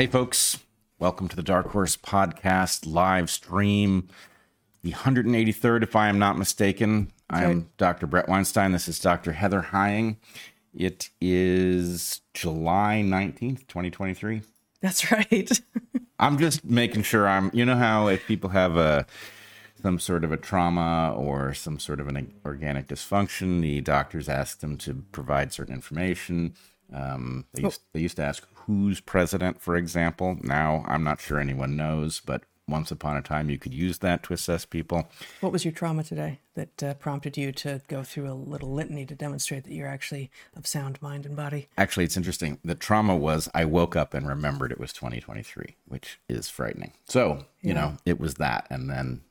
[0.00, 0.58] Hey, folks.
[0.98, 4.08] Welcome to the Dark Horse Podcast live stream,
[4.80, 7.12] the 183rd, if I am not mistaken.
[7.28, 8.06] I am Dr.
[8.06, 8.72] Bret Weinstein.
[8.72, 9.32] This is Dr.
[9.32, 10.16] Heather Heying.
[10.72, 14.40] It is July 19th, 2023.
[14.80, 15.60] That's right.
[16.18, 19.04] I'm just making sure I'm, you know, how if people have a,
[19.82, 24.60] some sort of a trauma or some sort of an organic dysfunction, the doctors ask
[24.60, 26.54] them to provide certain information.
[26.90, 30.38] Um, they, used, they used to ask who's president, for example.
[30.42, 34.22] Now, I'm not sure anyone knows, but once upon a time, you could use that
[34.22, 35.10] to assess people.
[35.40, 39.04] what was your trauma today that uh, prompted you to go through a little litany
[39.06, 41.68] to demonstrate that you're actually of sound mind and body?
[41.76, 42.58] Actually, it's interesting.
[42.64, 46.92] The trauma was I woke up and remembered it was 2023, which is frightening.
[47.08, 48.68] So, you know, it was that.
[48.70, 49.22] And then,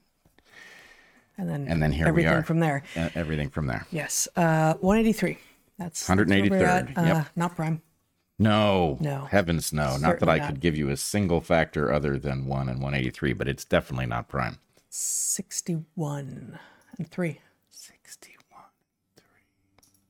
[1.38, 2.44] And then, and then here everything we are.
[2.44, 2.84] from there.
[2.94, 3.88] Uh, everything from there.
[3.90, 4.28] Yes.
[4.36, 5.38] Uh, 183.
[5.78, 6.98] That's that's where 183rd, at.
[6.98, 7.28] Uh, yep.
[7.38, 7.82] Not prime.
[8.40, 9.26] No, No.
[9.26, 9.98] heavens no.
[9.98, 10.48] not that I not.
[10.48, 14.30] could give you a single factor other than one and 183, but it's definitely not
[14.30, 14.58] prime.
[14.90, 16.58] 61
[16.98, 17.40] and 3.
[17.70, 18.64] 61.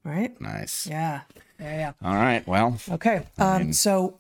[0.03, 0.11] 3.
[0.11, 0.39] Right?
[0.41, 0.85] Nice.
[0.88, 1.22] Yeah.
[1.59, 1.91] Yeah, yeah.
[2.07, 2.47] All right.
[2.47, 3.23] Well, Okay.
[3.38, 4.19] Um, so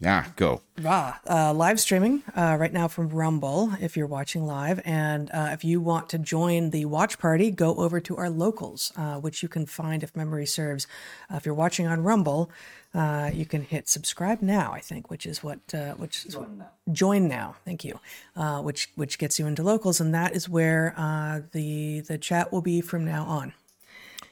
[0.00, 0.62] yeah, go.
[0.80, 4.80] Rah, uh, live streaming uh, right now from Rumble if you're watching live.
[4.84, 8.92] And uh, if you want to join the watch party, go over to our locals,
[8.96, 10.88] uh, which you can find if memory serves.
[11.32, 12.50] Uh, if you're watching on Rumble,
[12.94, 16.48] uh, you can hit subscribe now, I think, which is what, uh, which is what,
[16.92, 17.56] join now.
[17.64, 17.98] Thank you.
[18.36, 20.00] Uh, which, which gets you into locals.
[20.00, 23.54] And that is where uh, the, the chat will be from now on.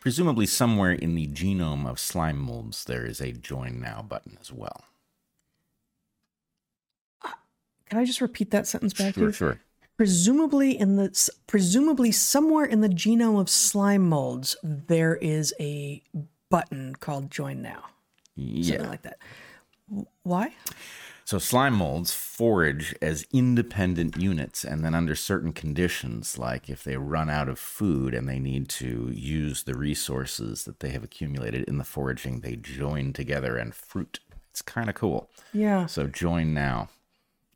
[0.00, 4.50] Presumably, somewhere in the genome of slime molds, there is a join now button as
[4.52, 4.84] well.
[7.88, 9.32] Can I just repeat that sentence back to Sure, you?
[9.32, 9.60] sure.
[9.96, 16.00] presumably in the presumably somewhere in the genome of slime molds there is a
[16.48, 17.84] button called join now
[18.36, 18.88] something Yeah.
[18.88, 19.18] like that
[20.22, 20.54] why
[21.24, 26.96] So slime molds forage as independent units, and then under certain conditions, like if they
[26.96, 31.64] run out of food and they need to use the resources that they have accumulated
[31.68, 34.18] in the foraging, they join together and fruit.
[34.50, 35.30] It's kind of cool.
[35.52, 36.88] yeah So join now.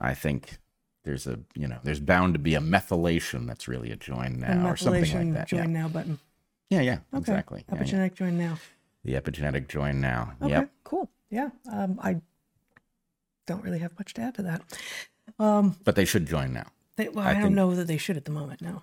[0.00, 0.58] I think
[1.04, 4.54] there's a you know there's bound to be a methylation that's really a join a
[4.54, 5.48] now or something like that.
[5.48, 5.80] join yeah.
[5.82, 6.18] now button
[6.70, 7.64] yeah, yeah, okay exactly.
[7.68, 7.82] Yeah, yeah.
[7.82, 8.58] epigenetic join now
[9.04, 10.32] The epigenetic join now.
[10.42, 10.70] okay Yep.
[10.84, 12.20] cool yeah um, i
[13.46, 14.62] don't really have much to add to that
[15.38, 16.66] um But they should join now.
[16.96, 18.82] they, well, I i, don't know that they should at the moment no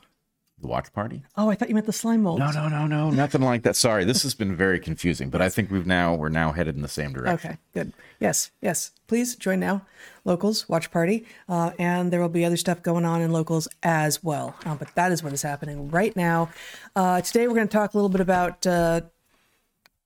[0.59, 1.24] The watch party.
[1.38, 2.40] oh i thought you meant the slime mold.
[2.40, 3.76] No, no, no, no, nothing like that.
[3.76, 6.82] Sorry, this has been very confusing, but I think we've now we're now headed in
[6.84, 7.50] the same direction.
[7.52, 7.94] Okay, good.
[8.20, 8.92] Yes, yes.
[9.08, 9.82] Please join now,
[10.24, 14.24] locals watch party, uh, and there will be other stuff going on in locals as
[14.24, 14.56] well.
[14.66, 16.50] Uh, but that is what is happening right now.
[16.96, 19.02] Uh, today we're going to talk a little bit about uh,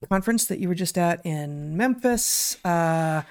[0.08, 2.64] conference that you were just at in Memphis.
[2.66, 3.24] Uh,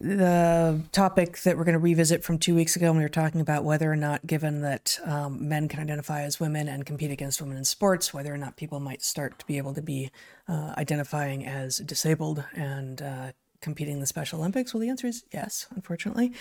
[0.00, 3.40] the topic that we're going to revisit from two weeks ago when we were talking
[3.40, 7.40] about whether or not, given that um, men can identify as women and compete against
[7.40, 10.10] women in sports, whether or not people might start to be able to be
[10.48, 14.74] uh, identifying as disabled and uh, competing in the Special Olympics?
[14.74, 16.32] Well, the answer is yes, unfortunately.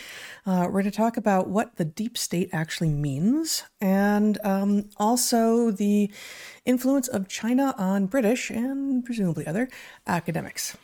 [0.45, 5.71] Uh, we're going to talk about what the deep state actually means and um, also
[5.71, 6.11] the
[6.65, 9.69] influence of China on British and presumably other
[10.05, 10.75] academics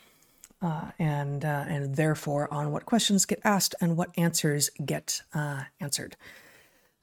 [0.61, 5.63] uh, and uh, and therefore on what questions get asked and what answers get uh,
[5.79, 6.15] answered.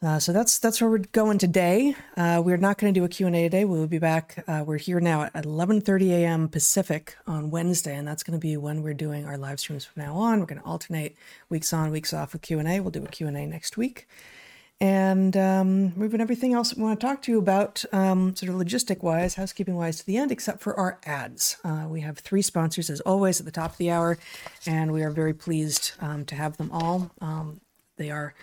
[0.04, 1.96] Uh, so that's that's where we're going today.
[2.14, 3.64] Uh, we're not going to do a Q&A today.
[3.64, 4.44] We will be back.
[4.46, 6.48] Uh, we're here now at 11:30 a.m.
[6.50, 10.02] Pacific on Wednesday, and that's going to be when we're doing our live streams from
[10.02, 10.40] now on.
[10.40, 11.16] We're going to alternate
[11.48, 12.80] weeks on, weeks off with Q&A.
[12.80, 14.06] We'll do a Q&A next week.
[14.78, 18.56] And um, moving everything else we want to talk to you about, um, sort of
[18.56, 21.56] logistic wise, housekeeping wise, to the end, except for our ads.
[21.64, 24.18] Uh, we have three sponsors, as always, at the top of the hour,
[24.66, 27.10] and we are very pleased um, to have them all.
[27.22, 27.62] Um,
[27.96, 28.34] they are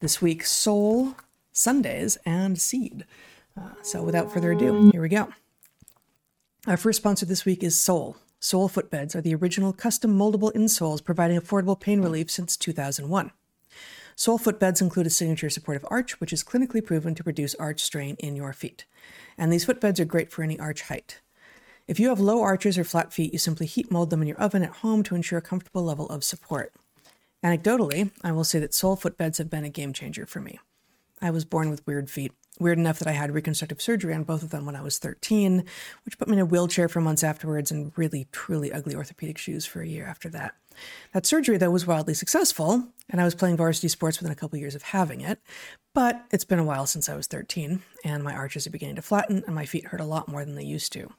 [0.00, 1.14] this week Sole,
[1.52, 3.04] Sundays, and Seed.
[3.56, 5.28] Uh, so without further ado, here we go.
[6.66, 8.16] Our first sponsor this week is Sole.
[8.40, 13.32] Sole footbeds are the original custom moldable insoles providing affordable pain relief since 2001.
[14.14, 18.16] Soul footbeds include a signature supportive arch, which is clinically proven to reduce arch strain
[18.18, 18.84] in your feet.
[19.36, 21.20] And these footbeds are great for any arch height.
[21.86, 24.38] If you have low arches or flat feet, you simply heat mold them in your
[24.38, 26.72] oven at home to ensure a comfortable level of support.
[27.44, 30.58] Anecdotally, I will say that sole footbeds have been a game changer for me.
[31.22, 34.42] I was born with weird feet, weird enough that I had reconstructive surgery on both
[34.42, 35.64] of them when I was 13,
[36.04, 39.66] which put me in a wheelchair for months afterwards and really, truly ugly orthopedic shoes
[39.66, 40.54] for a year after that.
[41.12, 44.58] That surgery, though, was wildly successful, and I was playing varsity sports within a couple
[44.58, 45.40] years of having it.
[45.94, 49.02] But it's been a while since I was 13, and my arches are beginning to
[49.02, 51.10] flatten, and my feet hurt a lot more than they used to.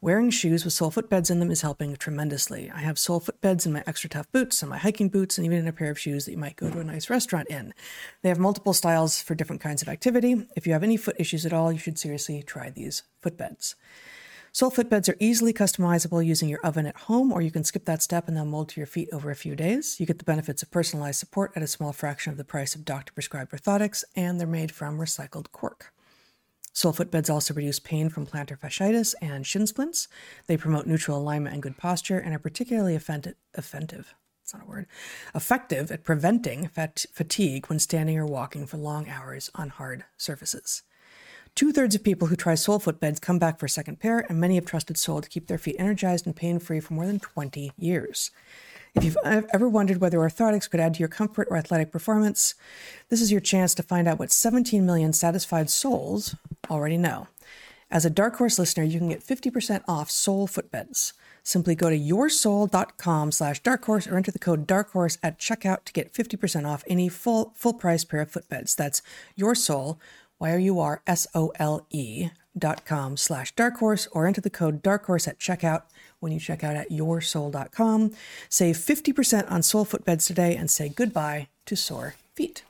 [0.00, 2.70] Wearing shoes with sole footbeds in them is helping tremendously.
[2.70, 5.58] I have sole footbeds in my extra tough boots and my hiking boots, and even
[5.58, 7.74] in a pair of shoes that you might go to a nice restaurant in.
[8.22, 10.46] They have multiple styles for different kinds of activity.
[10.56, 13.74] If you have any foot issues at all, you should seriously try these footbeds.
[14.54, 18.00] Sole footbeds are easily customizable using your oven at home, or you can skip that
[18.00, 19.98] step and they'll mold to your feet over a few days.
[19.98, 22.84] You get the benefits of personalized support at a small fraction of the price of
[22.84, 25.92] doctor prescribed orthotics, and they're made from recycled cork.
[26.72, 30.06] Sole footbeds also reduce pain from plantar fasciitis and shin splints.
[30.46, 33.34] They promote neutral alignment and good posture, and are particularly offensive.
[34.44, 34.86] It's not a word.
[35.34, 40.84] Effective at preventing fat- fatigue when standing or walking for long hours on hard surfaces.
[41.54, 44.40] Two thirds of people who try sole footbeds come back for a second pair, and
[44.40, 47.20] many have trusted Sole to keep their feet energized and pain free for more than
[47.20, 48.32] 20 years.
[48.96, 52.56] If you've ever wondered whether orthotics could add to your comfort or athletic performance,
[53.08, 56.34] this is your chance to find out what 17 million satisfied souls
[56.68, 57.28] already know.
[57.88, 61.12] As a Dark Horse listener, you can get 50% off Sole footbeds.
[61.44, 66.12] Simply go to yoursole.com slash darkhorse or enter the code darkhorse at checkout to get
[66.12, 68.74] 50% off any full full price pair of footbeds.
[68.74, 69.02] That's
[69.36, 69.54] your
[70.44, 75.82] sole Y-O-U-R-S-O-L-E dot com slash dark horse or enter the code dark horse at checkout
[76.20, 78.12] when you check out at yoursole.com.
[78.48, 82.62] Save 50% on sole footbeds today and say goodbye to sore feet.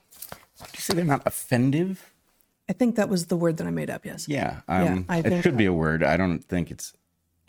[0.58, 2.10] Did you say they're not offensive?
[2.68, 4.26] I think that was the word that I made up, yes.
[4.26, 6.02] Yeah, um, I it should be a word.
[6.02, 6.94] I don't think it's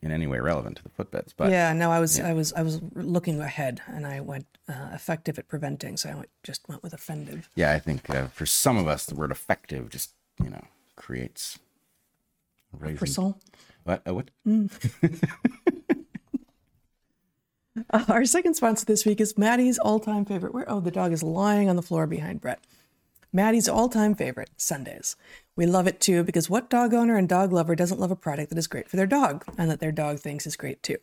[0.05, 2.61] in any way relevant to the footbeds, but Yeah, no, I was I was I
[2.61, 6.83] was looking ahead and I went uh, effective at preventing, so I went, just went
[6.83, 7.49] with offensive.
[7.55, 10.63] yeah, I think uh, for some of us, the word effective just you know
[10.95, 11.59] creates
[12.79, 12.97] raising.
[12.97, 13.39] For soul.
[13.83, 14.01] What?
[14.07, 14.29] Uh, what?
[17.91, 20.53] Uh, our second sponsor this week is Maddie's all-time favorite.
[20.53, 22.59] Where oh, the dog is lying on the floor behind Bret.
[23.33, 25.15] Maddie's all-time favorite, Sundays.
[25.57, 28.49] We love it too because what dog owner and dog lover doesn't love a product
[28.49, 30.97] that is great for their dog and that their dog thinks is great too?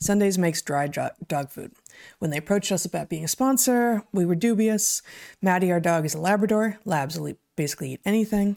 [0.00, 1.72] Sundays makes dry dog food.
[2.18, 5.02] When they approached us about being a sponsor, we were dubious.
[5.42, 6.78] Maddie, our dog, is a Labrador.
[6.84, 8.56] Labs will basically eat anything.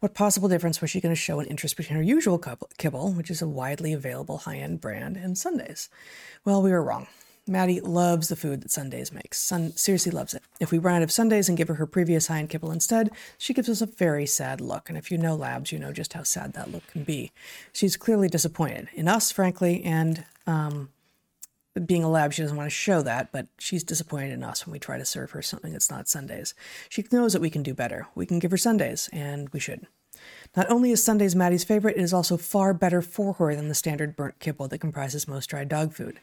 [0.00, 2.38] What possible difference was she going to show an interest between her usual
[2.76, 5.88] kibble, which is a widely available high end brand, and Sundays?
[6.44, 7.06] Well, we were wrong.
[7.46, 9.38] Maddie loves the food that Sundays makes.
[9.38, 10.42] Sun seriously loves it.
[10.60, 13.10] If we run out of Sundays and give her her previous high end kibble instead,
[13.36, 14.88] she gives us a very sad look.
[14.88, 17.32] And if you know Labs, you know just how sad that look can be.
[17.72, 20.90] She's clearly disappointed in us, frankly, and um,
[21.86, 24.72] being a lab, she doesn't want to show that, but she's disappointed in us when
[24.72, 26.54] we try to serve her something that's not Sundays.
[26.88, 28.06] She knows that we can do better.
[28.14, 29.86] We can give her Sundays, and we should.
[30.54, 33.74] Not only is Sundays Maddie's favorite, it is also far better for her than the
[33.74, 36.20] standard burnt kibble that comprises most dry dog food.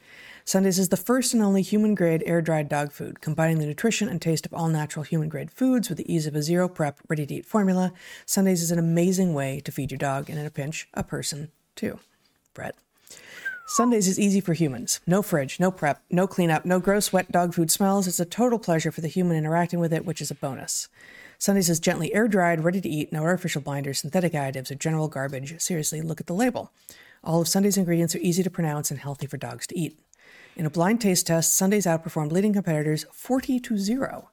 [0.49, 4.09] Sundays is the first and only human grade air dried dog food, combining the nutrition
[4.09, 6.99] and taste of all natural human grade foods with the ease of a zero prep,
[7.07, 7.93] ready to eat formula.
[8.25, 11.51] Sundays is an amazing way to feed your dog, and in a pinch, a person
[11.75, 11.99] too.
[12.55, 12.73] Bret.
[13.67, 15.01] Sundays is easy for humans.
[15.05, 18.07] No fridge, no prep, no cleanup, no gross wet dog food smells.
[18.07, 20.87] It's a total pleasure for the human interacting with it, which is a bonus.
[21.37, 25.09] Sundays is gently air dried, ready to eat, no artificial binders, synthetic additives, or general
[25.09, 25.61] garbage.
[25.61, 26.71] Seriously, look at the label.
[27.23, 29.99] All of Sunday's ingredients are easy to pronounce and healthy for dogs to eat.
[30.59, 34.29] In a blind taste test, Sundays outperformed leading competitors 40 to 0.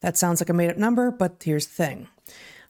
[0.00, 2.08] That sounds like a made up number, but here's the thing.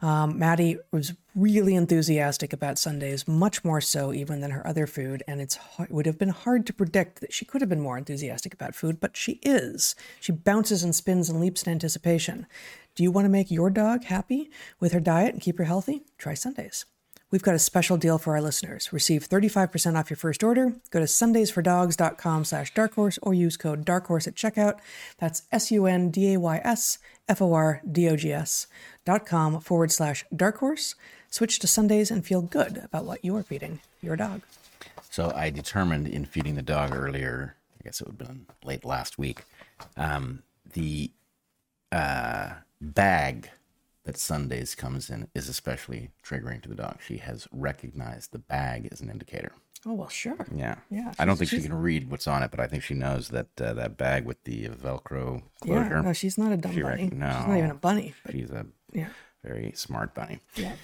[0.01, 5.25] Um, Maddie was really enthusiastic about Sundays, much more so even than her other food,
[5.27, 7.99] and it's it would have been hard to predict that she could have been more
[7.99, 9.97] enthusiastic about food, but she is.
[10.21, 12.47] She bounces and spins and leaps in anticipation.
[12.95, 16.05] Do you want to make your dog happy with her diet and keep her healthy?
[16.19, 16.85] Try Sundays.
[17.33, 18.93] We've got a special deal for our listeners.
[18.93, 20.75] Receive 35% off your first order.
[20.91, 24.79] Go to sundaysfordogs.com slash darkhorse or use code darkhorse at checkout.
[25.17, 26.99] That's S-U-N-D-A-Y-S
[27.29, 28.67] F-O-R-D-O-G-S
[29.07, 30.95] dot com forward slash darkhorse.
[31.31, 34.43] Switch to Sundays and feel good about what you are feeding your dog.
[35.09, 38.85] So I determined in feeding the dog earlier, I guess it would have been late
[38.85, 39.45] last week,
[39.97, 40.43] um,
[40.75, 41.11] the
[41.91, 42.51] uh,
[42.83, 43.49] bag
[44.05, 46.99] that Sundays comes in is especially triggering to the dog.
[47.07, 49.53] She has recognized the bag as an indicator.
[49.87, 50.47] Oh, well, sure.
[50.55, 50.77] Yeah.
[50.91, 53.29] Yeah, I don't think she can read what's on it, but I think she knows
[53.31, 56.03] that uh, that bag with the Velcro Yeah, closure.
[56.03, 57.03] no, she's not a dumb She bunny.
[57.05, 57.19] reckon- She's
[57.49, 58.15] not even a bunny.
[58.31, 59.09] She's a yeah,
[59.45, 60.39] very smart bunny.
[60.57, 60.75] yeah.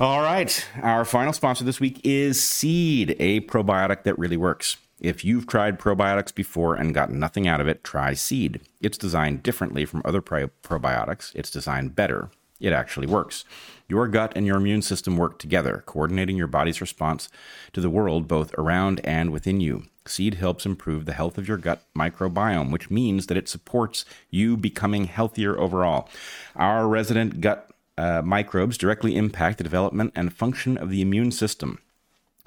[0.00, 0.66] All right.
[0.82, 4.76] Our final sponsor this week is Seed, a probiotic that really works.
[5.00, 8.60] If you've tried probiotics before and got nothing out of it, try Seed.
[8.80, 12.30] It's designed differently from other pro- probiotics, it's designed better.
[12.64, 13.44] It actually works.
[13.88, 17.28] Your gut and your immune system work together, coordinating your body's response
[17.74, 19.84] to the world both around and within you.
[20.06, 24.56] Seed helps improve the health of your gut microbiome, which means that it supports you
[24.56, 26.08] becoming healthier overall.
[26.56, 31.80] Our resident gut uh, microbes directly impact the development and function of the immune system.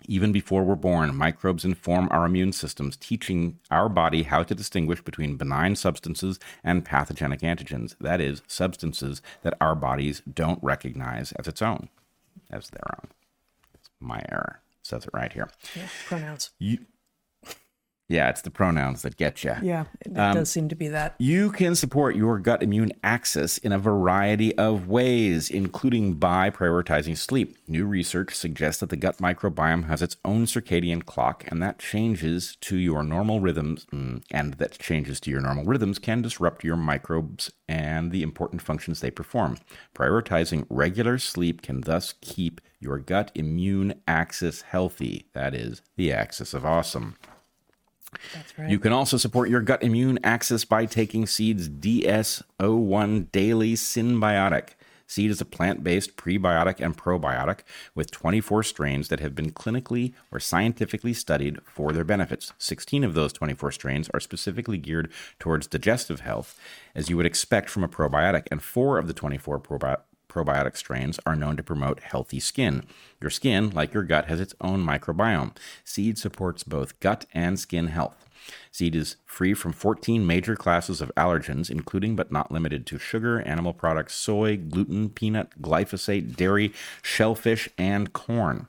[0.09, 5.01] Even before we're born, microbes inform our immune systems, teaching our body how to distinguish
[5.01, 7.95] between benign substances and pathogenic antigens.
[7.99, 11.89] That is, substances that our bodies don't recognize as its own,
[12.49, 13.09] as their own.
[13.73, 14.61] It's my error.
[14.79, 15.49] It says it right here.
[15.75, 16.51] Yeah, pronouns.
[16.57, 16.85] You,
[18.09, 19.53] yeah, it's the pronouns that get you.
[19.61, 21.15] Yeah, it Um, does seem to be that.
[21.19, 27.17] You can support your gut immune axis in a variety of ways, including by prioritizing
[27.17, 27.57] sleep.
[27.67, 32.55] New research suggests that the gut microbiome has its own circadian clock, and that changes
[32.61, 36.77] to your normal rhythms, mm, and that changes to your normal rhythms can disrupt your
[36.77, 39.57] microbes and the important functions they perform.
[39.93, 45.27] Prioritizing regular sleep can thus keep your gut immune axis healthy.
[45.33, 47.15] That is the axis of awesome.
[48.33, 48.69] That's right.
[48.69, 54.69] You can also support your gut immune axis by taking Seed's DS01 Daily Synbiotic.
[55.07, 57.59] Seed is a plant based prebiotic and probiotic
[57.95, 62.51] with 24 strains that have been clinically or scientifically studied for their benefits.
[62.57, 65.09] 16 of those 24 strains are specifically geared
[65.39, 66.59] towards digestive health,
[66.93, 71.19] as you would expect from a probiotic, and four of the 24 probiotic probiotic strains
[71.25, 72.84] are known to promote healthy skin.
[73.22, 75.55] Your skin, like your gut, has its own microbiome.
[75.84, 78.25] Seed supports both gut and skin health.
[78.72, 83.41] Seed is free from 14 major classes of allergens, including but not limited to sugar,
[83.41, 88.67] animal products, soy, gluten, peanut, glyphosate, dairy, shellfish, and corn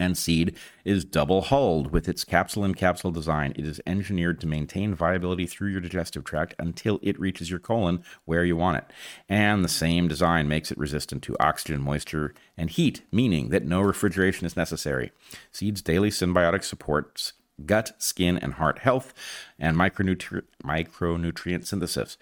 [0.00, 3.52] and seed is double hulled with its capsule in capsule design.
[3.54, 8.02] It is engineered to maintain viability through your digestive tract until it reaches your colon
[8.24, 8.84] where you want it.
[9.28, 13.80] And the same design makes it resistant to oxygen, moisture, and heat, meaning that no
[13.80, 15.12] refrigeration is necessary.
[15.52, 17.34] Seed's daily synbiotic supports
[17.66, 19.12] gut, skin, and heart health
[19.58, 22.16] and micronutri- micronutrient synthesis.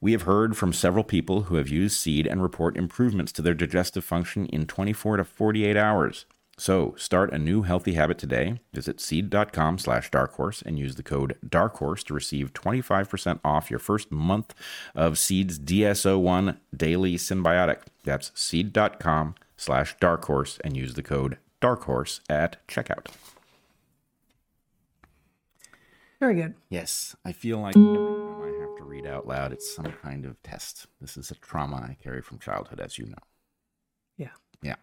[0.00, 3.54] We have heard from several people who have used seed and report improvements to their
[3.54, 6.24] digestive function in 24 to 48 hours.
[6.58, 8.60] So start a new healthy habit today.
[8.74, 14.10] Visit seed.com slash darkhorse and use the code darkhorse to receive 25% off your first
[14.10, 14.54] month
[14.94, 17.82] of Seed's DS01 Daily Synbiotic.
[18.02, 23.06] That's seed.com slash darkhorse and use the code darkhorse at checkout.
[26.18, 26.54] Very good.
[26.68, 30.24] Yes, I feel like every time I have to read out loud, it's some kind
[30.24, 30.86] of test.
[31.00, 33.22] This is a trauma I carry from childhood, as you know.
[34.16, 34.30] Yeah.
[34.60, 34.74] Yeah.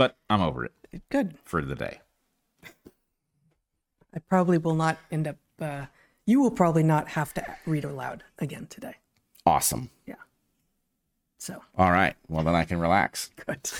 [0.00, 0.72] But I'm over it
[1.10, 1.36] Good.
[1.44, 2.00] for the day.
[2.64, 5.36] I probably will not end up.
[5.60, 5.86] Uh,
[6.24, 8.94] you will probably not have to read aloud again today.
[9.44, 9.90] Awesome.
[10.06, 10.14] Yeah.
[11.36, 12.14] So All right.
[12.28, 13.28] Well, then I can relax.
[13.44, 13.70] good.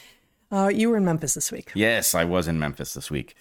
[0.50, 1.70] uh, you were in Memphis this week.
[1.76, 3.36] Yes, I was in Memphis this week.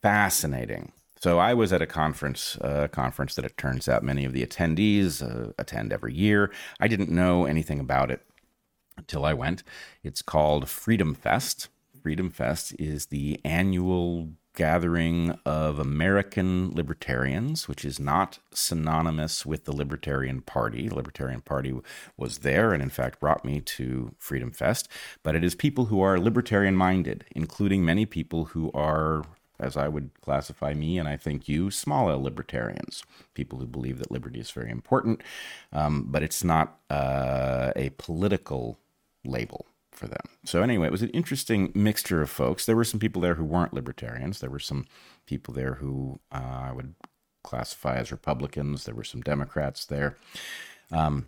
[0.00, 0.92] Fascinating.
[1.16, 4.46] So I was at a conference, a conference that it turns out many of the
[4.46, 6.52] attendees uh, attend every year.
[6.78, 8.24] I didn't know anything about it
[8.96, 9.62] until I went.
[10.02, 11.68] It's called Freedom Fest.
[12.02, 19.74] Freedom Fest is the annual gathering of American libertarians, which is not synonymous with the
[19.74, 20.88] Libertarian Party.
[20.88, 21.74] The Libertarian Party
[22.16, 24.88] was there and, in fact, brought me to Freedom Fest,
[25.22, 29.24] but it is people who are libertarian minded, including many people who are
[29.60, 33.98] as I would classify me, and I think you, small L libertarians, people who believe
[33.98, 35.22] that liberty is very important,
[35.72, 38.78] um, but it's not uh, a political
[39.24, 40.22] label for them.
[40.44, 42.66] So, anyway, it was an interesting mixture of folks.
[42.66, 44.86] There were some people there who weren't libertarians, there were some
[45.26, 46.94] people there who uh, I would
[47.42, 50.16] classify as Republicans, there were some Democrats there.
[50.90, 51.26] Um,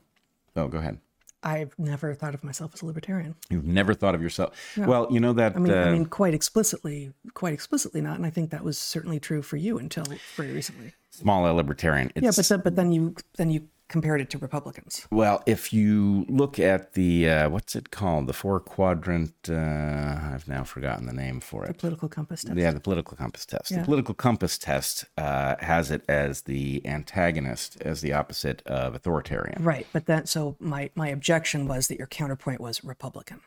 [0.57, 0.99] oh, go ahead.
[1.43, 3.37] I've never thought of myself as a libertarian.
[3.51, 4.77] You've never thought of yourself.
[4.77, 5.55] Well, you know that.
[5.55, 8.17] I mean, uh, I mean, quite explicitly, quite explicitly not.
[8.17, 10.95] And I think that was certainly true for you until very recently.
[11.11, 12.11] small L libertarian.
[12.17, 15.07] It's, Yeah, but then, but then you then you compared it to Republicans.
[15.11, 20.49] Well, if you look at the uh, what's it called, the four quadrant, uh, I've
[20.49, 21.69] now forgotten the name for it.
[21.69, 22.57] The political compass test.
[22.57, 23.71] Yeah, the political compass test.
[23.71, 23.79] Yeah.
[23.79, 29.63] The political compass test uh, has it as the antagonist, as the opposite of authoritarian.
[29.63, 33.41] Right, but then so my my objection was that your counterpoint was Republican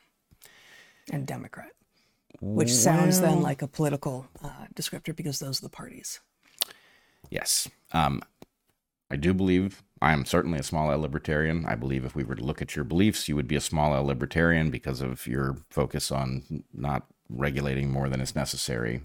[1.11, 1.71] and Democrat,
[2.39, 6.19] which sounds then like a political uh, descriptor because those are the parties.
[7.29, 7.67] Yes.
[7.91, 8.21] Um,
[9.11, 11.65] I do believe I am certainly a small L libertarian.
[11.65, 13.93] I believe if we were to look at your beliefs, you would be a small
[13.95, 19.01] L libertarian because of your focus on not regulating more than is necessary.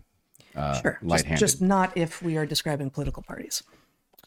[0.54, 1.40] Uh, Sure, just, light-handed.
[1.40, 3.62] just not if we are describing political parties.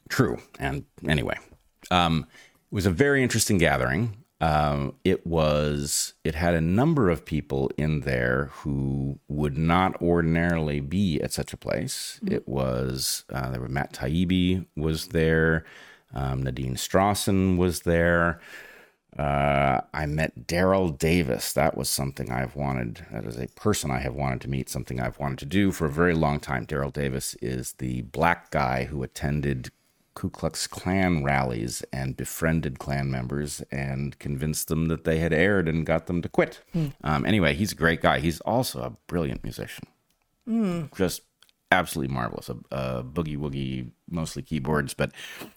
[0.09, 0.37] True.
[0.59, 1.37] And anyway,
[1.89, 2.25] um,
[2.69, 4.23] it was a very interesting gathering.
[4.39, 10.79] um, it was it had a number of people in there who would not ordinarily
[10.79, 12.19] be at such a place.
[12.27, 15.65] It was uh, there were Matt Taibbi was there,
[16.13, 18.39] um, Nadine Strossen was there.
[19.17, 21.53] Uh, I met Daryl Davis.
[21.53, 23.05] That was something I've wanted.
[23.11, 24.69] That is a person I have wanted to meet.
[24.69, 26.65] Something I've wanted to do for a very long time.
[26.67, 29.71] Daryl Davis is the black guy who attended
[30.13, 35.67] Ku Klux Klan rallies and befriended Klan members and convinced them that they had erred
[35.67, 36.61] and got them to quit.
[37.03, 38.19] Um, anyway, he's a great guy.
[38.19, 39.85] He's also a brilliant musician.
[40.95, 41.21] Just
[41.71, 42.49] absolutely marvelous.
[42.49, 45.11] A, a boogie woogie, mostly keyboards, but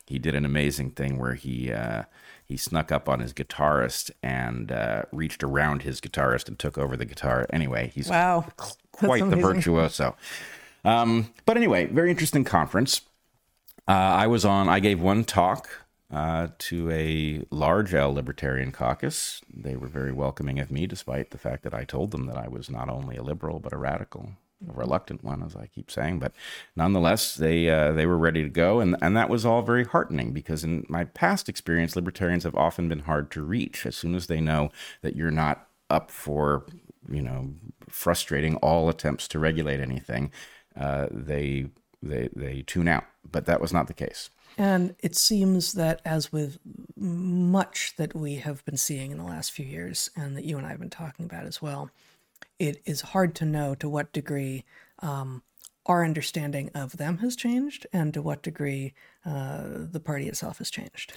[0.06, 2.04] he did an amazing thing where he uh,
[2.44, 6.96] he snuck up on his guitarist and uh, reached around his guitarist and took over
[6.96, 7.46] the guitar.
[7.52, 8.46] Anyway, he's Wow.
[8.92, 10.16] quite the virtuoso.
[10.84, 13.02] Um, but anyway, very interesting conference.
[13.86, 14.68] Uh, I was on.
[14.68, 15.68] I gave one talk
[16.12, 19.40] uh, to a large L libertarian caucus.
[19.52, 22.48] They were very welcoming of me, despite the fact that I told them that I
[22.48, 24.32] was not only a liberal but a radical,
[24.68, 26.18] a reluctant one, as I keep saying.
[26.18, 26.32] But
[26.76, 30.32] nonetheless, they uh, they were ready to go, and and that was all very heartening
[30.32, 33.86] because in my past experience, libertarians have often been hard to reach.
[33.86, 34.70] As soon as they know
[35.02, 36.64] that you're not up for
[37.08, 37.50] you know
[37.88, 40.30] frustrating all attempts to regulate anything,
[40.76, 41.66] uh, they
[42.02, 43.04] they they tune out.
[43.30, 44.30] But that was not the case.
[44.58, 46.58] And it seems that, as with
[46.96, 50.66] much that we have been seeing in the last few years, and that you and
[50.66, 51.90] I have been talking about as well,
[52.58, 54.64] it is hard to know to what degree
[55.00, 55.42] um,
[55.86, 58.92] our understanding of them has changed and to what degree
[59.24, 61.12] uh, the party itself has changed.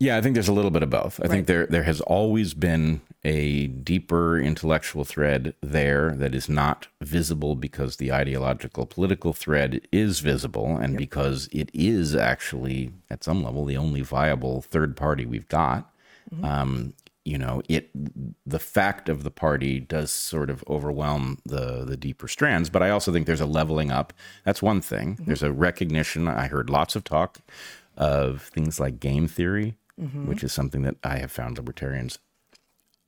[0.00, 1.20] Yeah, I think there's a little bit of both.
[1.22, 6.88] I think there there has always been a deeper intellectual thread there that is not
[7.00, 13.44] visible because the ideological political thread is visible and because it is actually at some
[13.44, 15.90] level the only viable third party we've got.
[16.42, 16.94] Um,
[17.24, 17.90] you know, it
[18.46, 22.90] the fact of the party does sort of overwhelm the the deeper strands, but I
[22.90, 24.12] also think there's a leveling up.
[24.44, 25.18] That's one thing.
[25.26, 26.28] There's a recognition.
[26.28, 27.38] I heard lots of talk
[27.96, 32.18] of things like game theory, which is something that I have found libertarians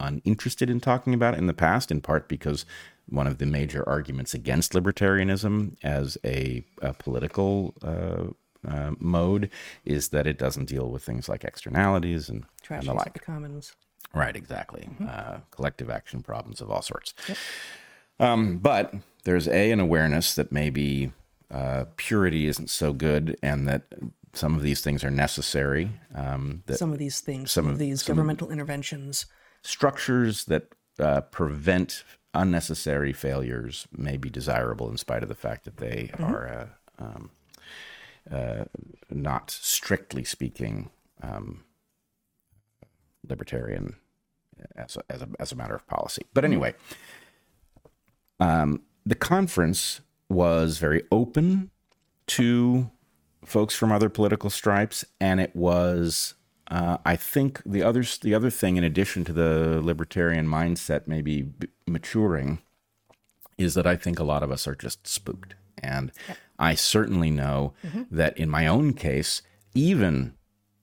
[0.01, 2.65] uninterested in talking about in the past, in part because
[3.09, 8.25] one of the major arguments against libertarianism as a, a political uh,
[8.69, 9.51] uh, mode
[9.85, 13.13] is that it doesn't deal with things like externalities and, Trash and the like.
[13.15, 13.75] the commons.
[14.15, 14.89] Right, exactly.
[15.07, 17.15] Uh, collective action problems of all sorts.
[18.19, 21.13] Um, but there's a an awareness that maybe
[21.51, 23.83] uh, purity isn't so good, and that
[24.33, 25.91] some of these things are necessary.
[26.15, 29.27] Um, that Some of these things, some, of these governmental interventions.
[29.63, 35.79] structures that uh, prevent unnecessary failures may be desirable, in spite of the fact that
[35.79, 37.31] they are uh, um,
[38.31, 38.65] uh,
[39.11, 40.91] not strictly speaking
[41.23, 41.65] um,
[43.29, 43.97] libertarian
[44.77, 46.23] as a, as a as a matter of policy.
[46.35, 46.75] But anyway,
[48.41, 51.71] um, the conference was very open
[52.29, 52.91] to
[53.45, 56.35] folks from other political stripes, and it was.
[56.69, 61.43] Uh, I think the others, the other thing, in addition to the libertarian mindset maybe
[61.43, 62.59] b- maturing,
[63.57, 66.11] is that I think a lot of us are just spooked, and
[66.59, 67.75] I certainly know
[68.11, 69.43] that in my own case,
[69.75, 70.35] even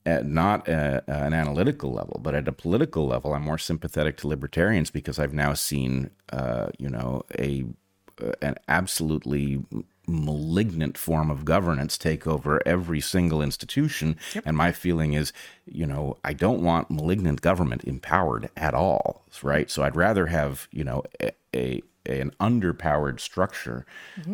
[0.05, 4.27] at not at an analytical level, but at a political level, I'm more sympathetic to
[4.27, 7.65] libertarians because I've now seen, uh, you know, a
[8.41, 9.63] an absolutely
[10.07, 14.17] malignant form of governance take over every single institution.
[14.45, 15.31] And my feeling is,
[15.65, 19.69] you know, I don't want malignant government empowered at all, right?
[19.69, 23.85] So I'd rather have, you know, a, a an underpowered structure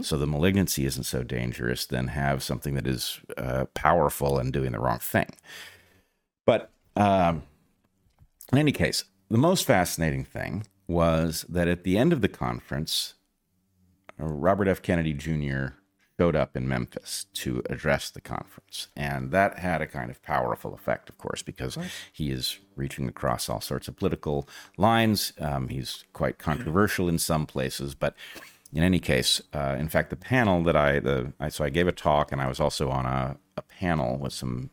[0.01, 4.71] so the malignancy isn't so dangerous than have something that is uh, powerful and doing
[4.71, 5.29] the wrong thing.
[6.45, 7.43] But um,
[8.51, 13.13] in any case, the most fascinating thing was that at the end of the conference,
[14.19, 14.81] uh, Robert F.
[14.81, 15.73] Kennedy Jr.
[16.19, 18.89] showed up in Memphis to address the conference.
[18.93, 21.77] And that had a kind of powerful effect, of course, because
[22.11, 24.45] he is reaching across all sorts of political
[24.77, 25.31] lines.
[25.39, 28.15] Um, he's quite controversial in some places, but
[28.73, 31.87] in any case, uh, in fact, the panel that I, the, I, so I gave
[31.87, 34.71] a talk and I was also on a, a panel with some,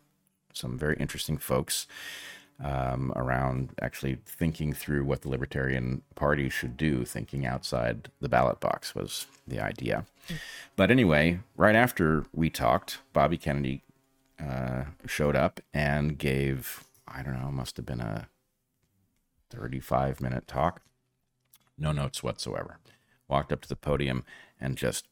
[0.52, 1.86] some very interesting folks
[2.62, 8.60] um, around actually thinking through what the Libertarian Party should do, thinking outside the ballot
[8.60, 10.06] box was the idea.
[10.74, 13.82] But anyway, right after we talked, Bobby Kennedy
[14.40, 18.28] uh, showed up and gave, I don't know, must have been a
[19.50, 20.82] 35 minute talk,
[21.78, 22.78] no notes whatsoever.
[23.28, 24.24] Walked up to the podium
[24.60, 25.06] and just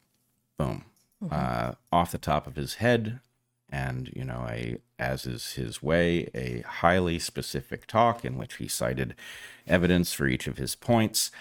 [0.57, 0.85] boom,
[1.31, 3.21] uh, off the top of his head
[3.75, 8.69] and you know, a as is his way, a highly specific talk in which he
[8.69, 9.17] cited
[9.67, 11.33] evidence for each of his points.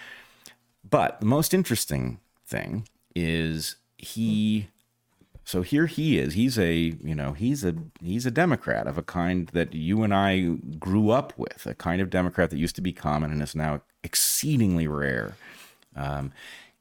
[0.88, 4.68] But the most interesting thing is he
[5.44, 9.02] so here he is he's a you know he's a he's a democrat of a
[9.02, 10.40] kind that you and i
[10.78, 13.80] grew up with a kind of democrat that used to be common and is now
[14.02, 15.36] exceedingly rare
[15.96, 16.32] um,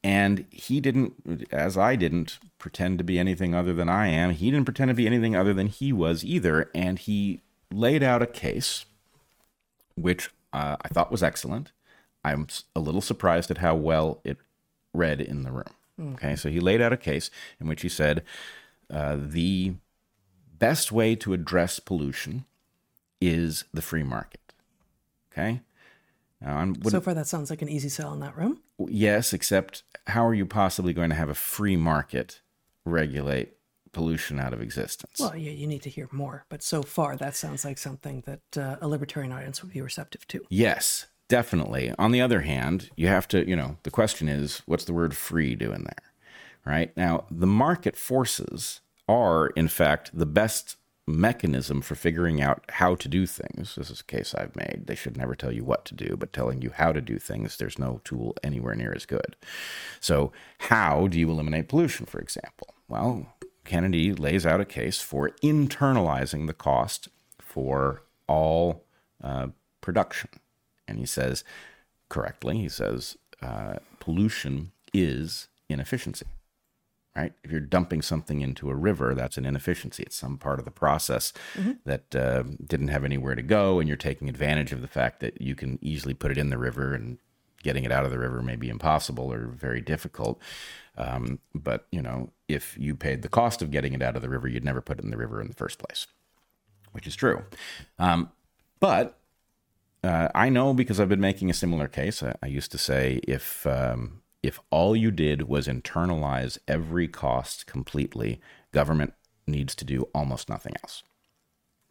[0.04, 4.32] and he didn't as i didn't pretend to be anything other than i am.
[4.32, 6.70] He didn't pretend to be anything other than he was either.
[6.76, 8.86] And he laid out a case
[9.96, 11.72] which uh, i thought was excellent.
[12.24, 14.38] I'm a little surprised at how well it
[14.94, 16.14] read in the room.
[16.14, 18.24] Okay, so he laid out a case in which he said
[18.90, 19.76] uh, the
[20.58, 22.46] best way to address pollution
[23.22, 24.54] is the free market.
[25.32, 25.62] Okay.
[26.44, 28.60] Now, I'm, so far, that sounds like an easy sell in that room.
[28.78, 32.42] Yes, except how are you possibly going to have a free market
[32.86, 33.54] regulate
[33.94, 35.20] pollution out of existence?
[35.20, 36.46] Well, yeah, you need to hear more.
[36.50, 40.28] But so far, that sounds like something that uh, a libertarian audience would be receptive
[40.30, 40.42] to.
[40.50, 41.94] Yes, definitely.
[41.98, 45.16] On the other hand, you have to, you know, the question is, what's the word
[45.16, 46.12] free doing there?
[46.66, 52.96] Right now, the market forces are, in fact, the best mechanism for figuring out how
[52.96, 53.76] to do things.
[53.76, 54.84] This is a case I've made.
[54.86, 57.58] They should never tell you what to do, but telling you how to do things,
[57.58, 59.36] there's no tool anywhere near as good.
[60.00, 62.74] So, how do you eliminate pollution, for example?
[62.88, 63.34] Well,
[63.66, 68.84] Kennedy lays out a case for internalizing the cost for all
[69.22, 69.48] uh,
[69.82, 70.30] production.
[70.88, 71.44] And he says,
[72.10, 76.26] correctly, he says, uh, pollution is inefficiency
[77.16, 77.34] right?
[77.44, 80.04] If you're dumping something into a river, that's an inefficiency.
[80.04, 81.74] It's some part of the process mm-hmm.
[81.86, 85.40] that uh, didn't have anywhere to go, and you're taking advantage of the fact that
[85.42, 87.20] you can easily put it in the river, and
[87.62, 90.40] getting it out of the river may be impossible or very difficult.
[90.98, 94.30] Um, but you know, if you paid the cost of getting it out of the
[94.30, 96.08] river, you'd never put it in the river in the first place,
[96.92, 97.44] which is true.
[98.00, 98.32] Um,
[98.80, 99.18] but
[100.04, 102.22] uh, I know because I've been making a similar case.
[102.22, 107.66] I, I used to say if um, if all you did was internalize every cost
[107.66, 109.14] completely, government
[109.48, 111.02] needs to do almost nothing else.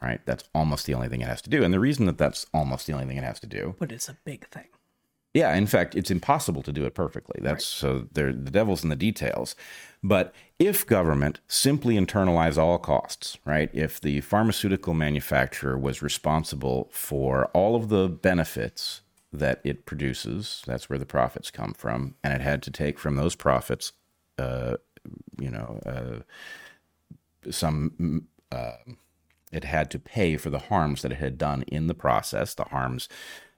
[0.00, 0.20] Right?
[0.26, 1.64] That's almost the only thing it has to do.
[1.64, 3.76] And the reason that that's almost the only thing it has to do.
[3.78, 4.66] But it's a big thing.
[5.32, 7.40] Yeah, in fact, it's impossible to do it perfectly.
[7.40, 7.90] That's right.
[7.90, 9.56] so the devil's in the details.
[10.02, 13.70] But if government simply internalize all costs, right?
[13.72, 19.01] If the pharmaceutical manufacturer was responsible for all of the benefits
[19.32, 20.62] that it produces.
[20.66, 23.92] That's where the profits come from, and it had to take from those profits,
[24.38, 24.76] uh,
[25.38, 28.26] you know, uh, some.
[28.50, 28.72] Uh,
[29.50, 32.64] it had to pay for the harms that it had done in the process, the
[32.64, 33.08] harms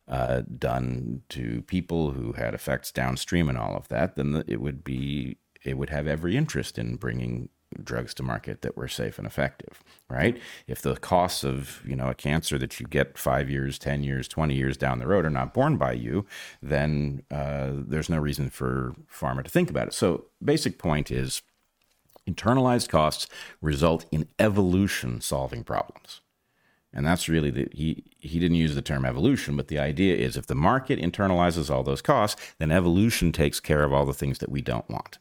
[0.09, 4.17] uh, done to people who had effects downstream and all of that.
[4.17, 7.49] Then it would be it would have every interest in bringing
[7.83, 10.40] drugs to market that were safe and effective, right?
[10.66, 14.29] If the costs of, you know, a cancer that you get five years, 10 years,
[14.29, 16.27] 20 years down the road are not borne by you,
[16.62, 19.94] then uh, there's no reason for pharma to think about it.
[19.94, 21.42] So, basic point is
[22.29, 23.27] internalized costs
[23.61, 26.20] result in evolution solving problems.
[26.94, 30.37] And that's really the he he didn't use the term evolution, but the idea is
[30.37, 34.38] if the market internalizes all those costs, then evolution takes care of all the things
[34.38, 35.18] that we don't want.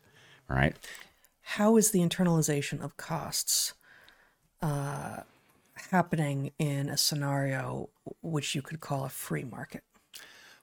[0.48, 0.76] Right?
[1.44, 3.74] How is the internalization of costs
[4.62, 5.22] uh,
[5.92, 7.90] happening in a scenario
[8.22, 9.84] which you could call a free market?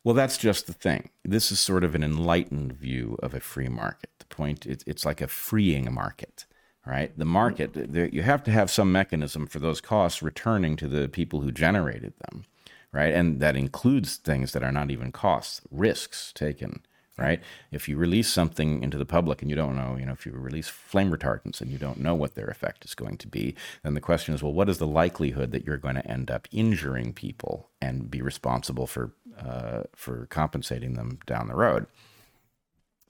[0.03, 1.11] Well, that's just the thing.
[1.25, 4.11] This is sort of an enlightened view of a free market.
[4.19, 6.47] The point it, it's like a freeing market,
[6.87, 7.17] right?
[7.17, 7.77] The market
[8.13, 12.15] you have to have some mechanism for those costs returning to the people who generated
[12.31, 12.45] them,
[12.93, 13.13] right?
[13.13, 16.81] And that includes things that are not even costs, risks taken,
[17.21, 17.41] right?
[17.71, 20.33] If you release something into the public and you don't know, you know, if you
[20.33, 23.95] release flame retardants and you don't know what their effect is going to be, then
[23.95, 27.13] the question is, well, what is the likelihood that you're going to end up injuring
[27.13, 31.87] people and be responsible for uh, for compensating them down the road?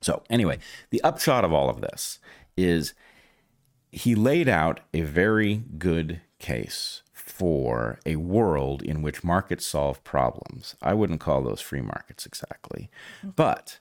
[0.02, 0.58] So anyway,
[0.90, 2.18] the upshot of all of this
[2.56, 2.94] is
[3.92, 10.74] he laid out a very good case for a world in which markets solve problems.
[10.82, 12.90] I wouldn't call those free markets exactly,
[13.22, 13.78] but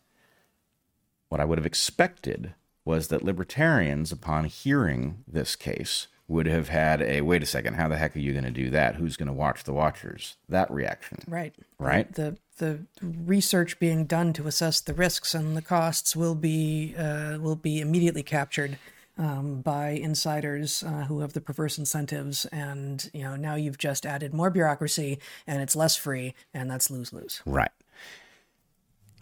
[1.30, 2.54] what I would have expected
[2.86, 7.88] was that libertarians, upon hearing this case, would have had a wait a second, how
[7.88, 8.96] the heck are you going to do that?
[8.96, 10.38] Who's going to watch the watchers?
[10.48, 11.20] That reaction.
[11.28, 11.54] Right.
[11.80, 12.12] Right.
[12.14, 17.40] The the research being done to assess the risks and the costs will be uh,
[17.40, 18.78] will be immediately captured
[19.18, 24.06] um, by insiders uh, who have the perverse incentives, and you know now you've just
[24.06, 27.42] added more bureaucracy and it's less free, and that's lose lose.
[27.46, 27.72] Right.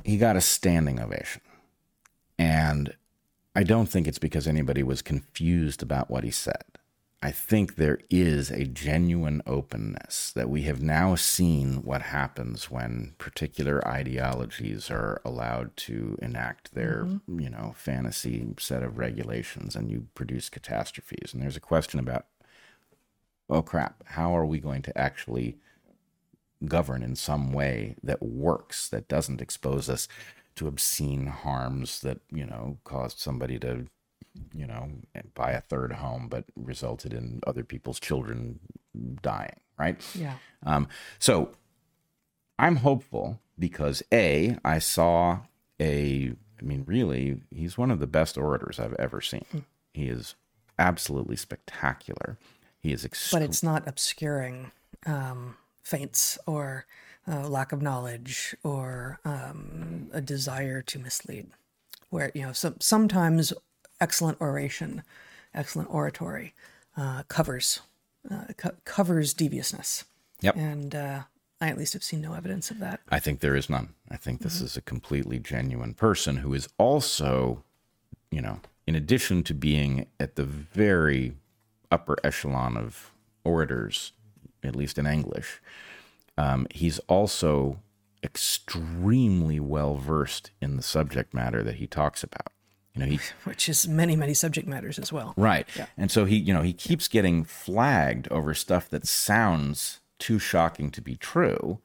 [0.04, 1.42] He got a standing ovation.
[2.38, 2.96] And
[3.56, 6.64] I don't think it's because anybody was confused about what he said.
[7.24, 13.16] I think there is a genuine openness that we have now seen what happens when
[13.18, 17.40] particular ideologies are allowed to enact their, mm-hmm.
[17.40, 21.34] you know, fantasy set of regulations and you produce catastrophes.
[21.34, 22.28] And there's a question about,
[23.50, 25.58] oh crap, how are we going to actually
[26.66, 30.08] govern in some way that works, that doesn't expose us
[30.58, 33.88] to obscene harms that, you know, caused somebody to
[34.54, 34.90] you know,
[35.34, 38.60] buy a third home, but resulted in other people's children
[39.22, 40.00] dying, right?
[40.16, 40.36] Yeah.
[40.64, 40.88] Um,
[41.20, 41.52] so
[42.60, 45.40] I'm hopeful because A, I saw
[45.80, 49.46] a, I mean, really, he's one of the best orators I've ever seen.
[49.54, 49.64] Mm.
[49.94, 50.36] He is
[50.78, 52.38] absolutely spectacular.
[52.80, 54.72] He is, but it's not obscuring
[55.06, 56.86] um, feints or
[57.30, 61.48] uh, lack of knowledge or um, a desire to mislead.
[62.10, 63.54] Where you know, some sometimes
[64.00, 65.04] excellent oration,
[65.54, 66.54] excellent oratory,
[66.96, 67.82] uh, covers
[68.30, 70.06] uh, co- covers deviousness.
[70.42, 70.56] Yep.
[70.56, 71.22] And uh,
[71.60, 73.02] I at least have seen no evidence of that.
[73.10, 73.94] I think there is none.
[74.10, 74.66] I think this mm-hmm.
[74.66, 77.64] is a completely genuine person who is also,
[78.32, 81.34] you know, in addition to being at the very
[81.92, 83.12] upper echelon of
[83.44, 84.14] orators,
[84.64, 85.62] at least in English,
[86.38, 87.80] um, he's also
[88.24, 92.48] extremely well versed in the subject matter that he talks about.
[92.94, 95.34] You know, he which is many many subject matters as well.
[95.38, 95.68] Right.
[95.76, 95.88] Yeah.
[95.98, 100.90] And so he, you know, he keeps getting flagged over stuff that sounds too shocking
[100.92, 101.80] to be true,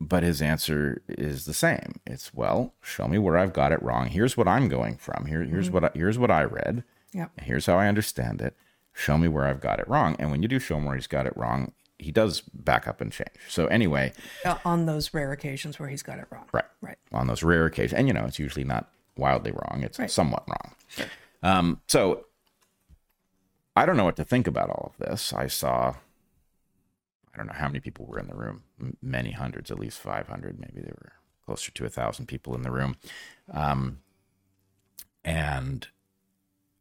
[0.00, 2.00] but his answer is the same.
[2.06, 4.08] It's well, show me where I've got it wrong.
[4.08, 5.26] Here's what I'm going from.
[5.26, 5.74] Here here's mm-hmm.
[5.74, 6.84] what I, here's what I read.
[7.12, 7.28] Yeah.
[7.40, 8.56] Here's how I understand it.
[8.92, 10.16] Show me where I've got it wrong.
[10.18, 13.00] And when you do show him where he's got it wrong, he does back up
[13.00, 13.30] and change.
[13.48, 14.12] So anyway,
[14.44, 16.46] uh, on those rare occasions where he's got it wrong.
[16.52, 16.64] Right.
[16.80, 16.98] Right.
[17.12, 17.98] On those rare occasions.
[17.98, 19.82] And you know, it's usually not wildly wrong.
[19.82, 20.10] It's right.
[20.10, 20.74] somewhat wrong.
[20.88, 21.06] Sure.
[21.42, 22.26] Um, so
[23.76, 25.32] I don't know what to think about all of this.
[25.32, 25.94] I saw,
[27.32, 28.62] I don't know how many people were in the room,
[29.02, 30.58] many hundreds, at least 500.
[30.58, 31.12] Maybe there were
[31.44, 32.96] closer to a thousand people in the room.
[33.52, 33.98] Um,
[35.24, 35.88] and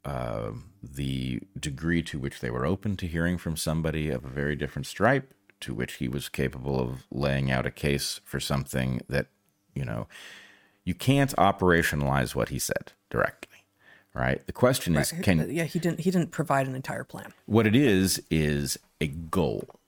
[0.06, 4.56] uh, the degree to which they were open to hearing from somebody of a very
[4.56, 9.28] different stripe, to which he was capable of laying out a case for something that,
[9.74, 10.08] you know,
[10.84, 13.54] you can't operationalize what he said directly
[14.14, 14.46] right?
[14.46, 15.24] The question is right.
[15.24, 17.34] can yeah he didn't he didn't provide an entire plan.
[17.46, 19.80] What it is is a goal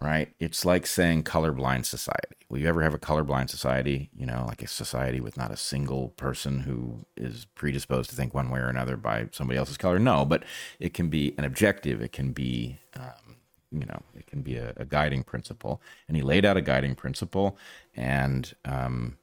[0.00, 0.32] right?
[0.38, 2.36] It's like saying colorblind society.
[2.48, 4.10] Will you ever have a colorblind society?
[4.16, 8.32] You know like a society with not a single person who is predisposed to think
[8.32, 9.98] one way or another by somebody else's color?
[9.98, 10.44] No but
[10.78, 12.00] it can be an objective.
[12.00, 13.36] It can be um,
[13.70, 15.82] you know it can be a, a, guiding principle.
[16.06, 17.58] And he laid out a guiding principle
[17.94, 19.18] and um,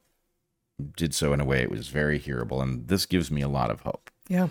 [0.96, 3.72] did so in a way it was very hearable, and this gives me a lot
[3.72, 4.12] of hope.
[4.28, 4.50] Yeah,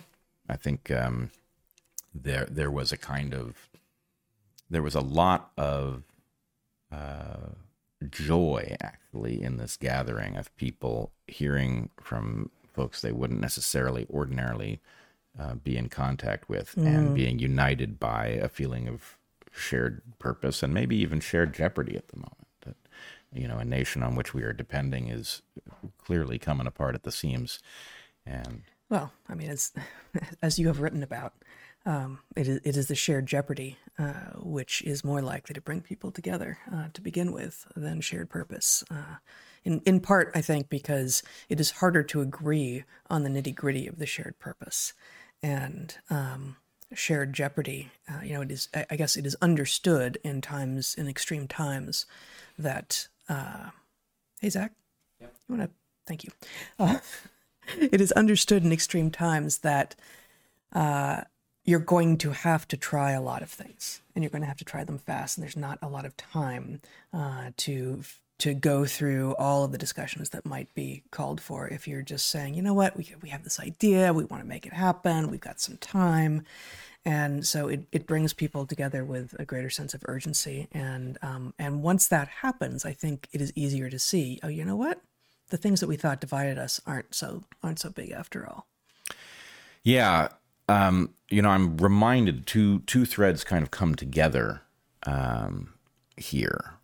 [0.48, 1.30] I think um,
[2.14, 3.68] there there was a kind of
[4.70, 6.02] there was a lot of
[6.94, 7.50] uh,
[8.10, 14.80] joy actually in this gathering of people hearing from folks they wouldn't necessarily ordinarily
[15.38, 16.86] uh, be in contact with mm.
[16.86, 19.16] and being united by a feeling of
[19.52, 22.76] shared purpose and maybe even shared jeopardy at the moment That
[23.34, 25.42] you know, a nation on which we are depending is
[25.98, 27.58] clearly coming apart at the seams.
[28.24, 29.72] And well, I mean, as
[30.42, 31.34] as you have written about,
[31.86, 35.80] um, it is it is the shared jeopardy uh, which is more likely to bring
[35.80, 38.82] people together uh, to begin with than shared purpose.
[38.90, 39.16] Uh,
[39.64, 43.86] in in part, I think, because it is harder to agree on the nitty gritty
[43.86, 44.94] of the shared purpose,
[45.42, 46.56] and um,
[46.92, 47.90] shared jeopardy.
[48.08, 48.68] Uh, you know, it is.
[48.90, 52.04] I guess it is understood in times in extreme times
[52.58, 53.70] that uh,
[54.40, 54.72] hey, Zach.
[55.20, 55.34] Yep.
[55.48, 55.76] You want to?
[56.06, 56.30] Thank you.
[56.78, 56.98] Uh,
[57.78, 59.94] it is understood in extreme times that
[60.72, 61.22] uh,
[61.64, 64.58] you're going to have to try a lot of things, and you're going to have
[64.58, 65.36] to try them fast.
[65.36, 66.80] And there's not a lot of time
[67.12, 68.02] uh, to
[68.36, 71.68] to go through all of the discussions that might be called for.
[71.68, 74.48] If you're just saying, you know what, we we have this idea, we want to
[74.48, 76.44] make it happen, we've got some time,
[77.04, 81.54] and so it, it brings people together with a greater sense of urgency and um,
[81.58, 85.00] and once that happens i think it is easier to see oh you know what?
[85.50, 88.66] The things that we thought divided us aren't so aren't so big after all.
[89.82, 90.28] Yeah
[90.68, 94.62] um, you know i'm reminded two two threads kind of come together
[95.04, 95.74] um,
[96.16, 96.74] here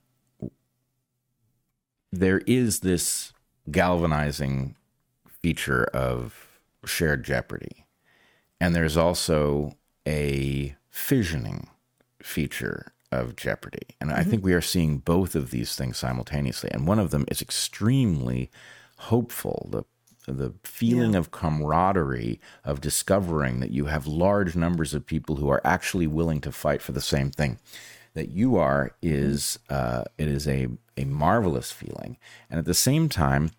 [2.12, 3.32] there is this
[3.70, 4.74] galvanizing
[5.28, 7.86] feature of shared jeopardy
[8.60, 11.66] and there's also a fissioning
[12.22, 13.96] feature of Jeopardy.
[14.00, 14.20] And mm-hmm.
[14.20, 16.70] I think we are seeing both of these things simultaneously.
[16.72, 18.50] And one of them is extremely
[18.98, 19.68] hopeful.
[19.70, 19.84] The
[20.30, 25.60] the feeling of camaraderie of discovering that you have large numbers of people who are
[25.64, 27.58] actually willing to fight for the same thing
[28.14, 32.18] that you are is uh, it is a a marvelous feeling,
[32.50, 33.50] and at the same time,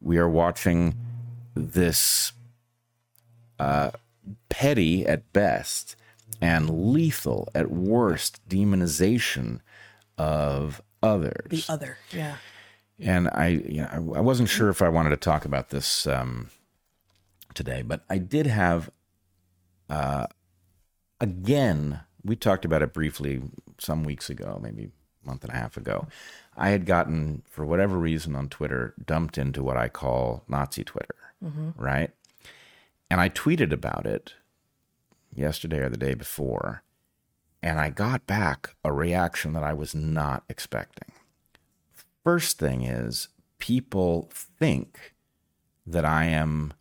[0.00, 0.94] we are watching
[1.54, 2.32] this
[3.58, 3.90] uh,
[4.48, 5.96] petty at best
[6.40, 9.60] and lethal at worst demonization
[10.18, 11.66] of others.
[11.66, 12.36] The other, yeah.
[13.00, 16.50] And I, you know, I wasn't sure if I wanted to talk about this um,
[17.54, 18.90] today, but I did have,
[19.90, 20.26] uh,
[21.20, 23.42] again, we talked about it briefly
[23.78, 24.90] some weeks ago, maybe
[25.24, 26.06] a month and a half ago.
[26.56, 31.16] I had gotten, for whatever reason on Twitter, dumped into what I call Nazi Twitter,
[31.76, 32.10] right?
[33.10, 34.34] And I tweeted about it
[35.34, 36.84] yesterday or the day before,
[37.60, 41.10] and I got back a reaction that I was not expecting.
[42.24, 45.14] First thing is, people think
[45.86, 46.72] that I am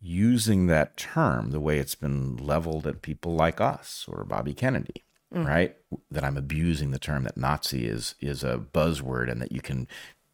[0.00, 5.02] using that term the way it's been leveled at people like us or Bobby Kennedy,
[5.34, 5.46] mm.
[5.46, 5.76] right?
[6.10, 9.88] That I'm abusing the term that Nazi is is a buzzword and that you can,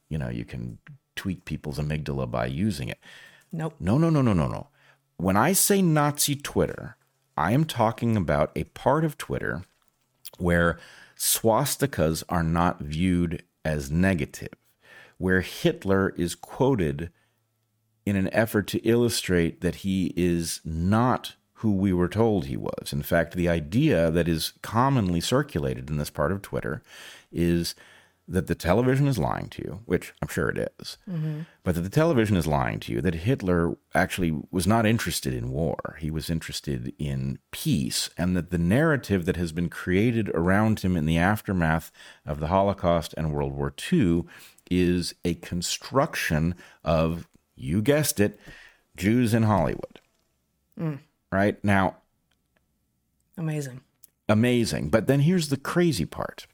[0.09, 0.79] you know, you can
[1.15, 2.99] tweak people's amygdala by using it.
[3.53, 3.75] Nope.
[3.79, 4.69] No, no, no, no, no, no.
[5.19, 6.97] When I say Nazi Twitter,
[7.37, 9.65] I am talking about a part of Twitter
[10.39, 10.79] where
[11.17, 14.55] swastikas are not viewed as negative,
[15.19, 17.11] where Hitler is quoted
[18.07, 22.93] in an effort to illustrate that he is not who we were told he was.
[22.93, 26.83] In fact, the idea that is commonly circulated in this part of Twitter
[27.31, 27.75] is
[28.31, 31.41] that the television is lying to you, which I'm sure it is, mm-hmm.
[31.65, 35.51] but that the television is lying to you, that Hitler actually was not interested in
[35.51, 35.97] war.
[35.99, 40.97] He was interested in peace, and that the narrative that has been created around him
[40.97, 41.91] in the aftermath
[42.25, 44.23] of the Holocaust and World War II
[44.71, 48.39] is a construction of, you guessed it,
[48.97, 50.01] Jews in Hollywood.
[50.79, 51.01] Mm.
[51.33, 51.63] Right?
[51.65, 51.97] Now,
[53.37, 53.81] Amazing.
[54.29, 54.91] amazing.
[54.91, 56.47] But then here's the crazy part.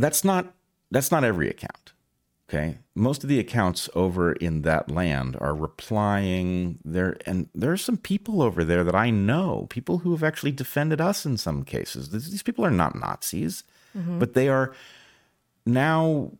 [0.00, 0.54] That's not
[0.90, 1.92] that's not every account.
[2.48, 2.78] Okay?
[2.96, 7.96] Most of the accounts over in that land are replying there and there are some
[7.96, 12.10] people over there that I know, people who have actually defended us in some cases.
[12.10, 13.62] These these people are not Nazis,
[13.96, 14.18] mm-hmm.
[14.18, 14.74] but they are
[15.64, 16.32] now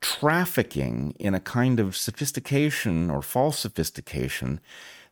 [0.00, 4.60] trafficking in a kind of sophistication or false sophistication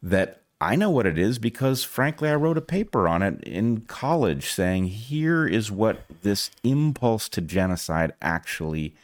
[0.03, 3.83] that I know what it is because, frankly, I wrote a paper on it in
[3.83, 8.95] college saying here is what this impulse to genocide actually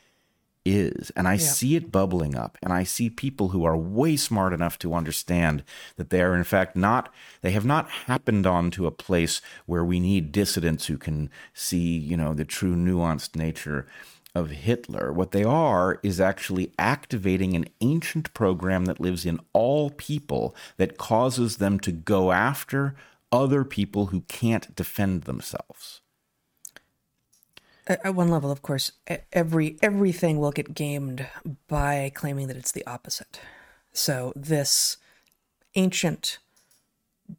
[0.64, 1.10] is.
[1.16, 4.78] And I see it bubbling up, and I see people who are way smart enough
[4.80, 5.64] to understand
[5.96, 10.00] that they are, in fact, not, they have not happened onto a place where we
[10.00, 13.86] need dissidents who can see, you know, the true nuanced nature
[14.34, 15.12] of Hitler.
[15.12, 20.98] What they are is actually activating an ancient program that lives in all people that
[20.98, 22.94] causes them to go after
[23.32, 26.00] other people who can't defend themselves.
[27.86, 28.92] At, one level, of course,
[29.32, 31.26] every everything will get gamed
[31.66, 33.40] by claiming that it's the opposite.
[33.92, 34.96] So this
[35.74, 36.38] ancient,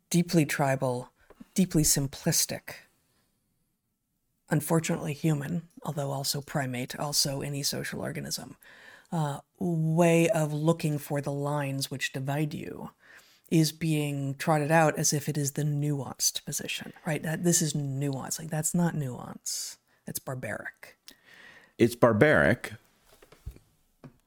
[0.10, 1.10] deeply tribal,
[1.54, 2.74] deeply simplistic,
[4.52, 8.58] unfortunately human, although also primate, also any social organism,
[9.12, 12.92] uh, way of looking for the lines which divide you
[13.50, 17.24] is being trotted out as if it is the nuanced position, right?
[17.24, 18.40] That this is nuance.
[18.40, 19.78] Like that's not nuance.
[20.08, 20.98] It's barbaric.
[21.78, 22.74] It's barbaric.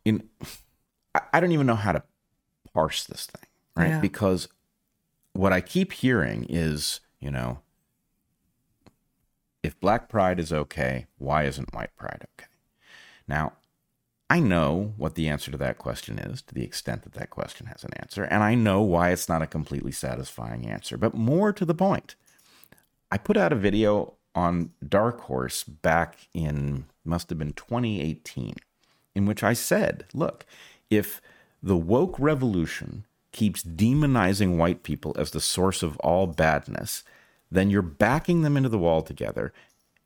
[0.04, 0.28] In
[1.32, 2.02] I- don't even know how to
[2.74, 3.88] parse this thing, right?
[3.90, 4.00] Yeah.
[4.00, 4.48] Because
[5.32, 7.60] what I keep hearing is, you know,
[9.64, 12.50] if black pride is okay, why isn't white pride okay?
[13.26, 13.54] Now,
[14.28, 17.66] I know what the answer to that question is to the extent that that question
[17.66, 20.98] has an answer, and I know why it's not a completely satisfying answer.
[20.98, 22.14] But more to the point,
[23.10, 28.56] I put out a video on Dark Horse back in, must have been 2018,
[29.14, 30.44] in which I said, look,
[30.90, 31.22] if
[31.62, 37.02] the woke revolution keeps demonizing white people as the source of all badness,
[37.54, 39.52] then you're backing them into the wall together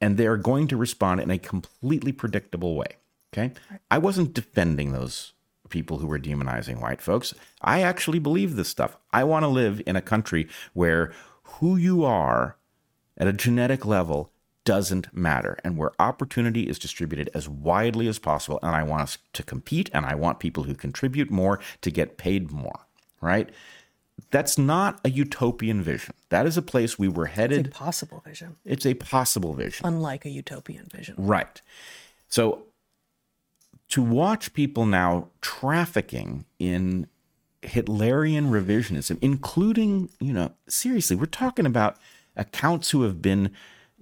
[0.00, 2.96] and they are going to respond in a completely predictable way.
[3.32, 3.52] Okay.
[3.90, 5.32] I wasn't defending those
[5.68, 7.34] people who were demonizing white folks.
[7.60, 8.96] I actually believe this stuff.
[9.12, 12.56] I want to live in a country where who you are
[13.16, 14.30] at a genetic level
[14.64, 18.58] doesn't matter and where opportunity is distributed as widely as possible.
[18.62, 22.18] And I want us to compete and I want people who contribute more to get
[22.18, 22.86] paid more,
[23.20, 23.50] right?
[24.30, 26.14] That's not a utopian vision.
[26.28, 27.66] That is a place we were headed.
[27.68, 29.86] It's a possible vision, It's a possible vision.
[29.86, 31.14] unlike a utopian vision.
[31.16, 31.60] Right.
[32.28, 32.64] So
[33.88, 37.06] to watch people now trafficking in
[37.62, 41.96] Hitlerian revisionism, including, you know, seriously, we're talking about
[42.36, 43.50] accounts who have been,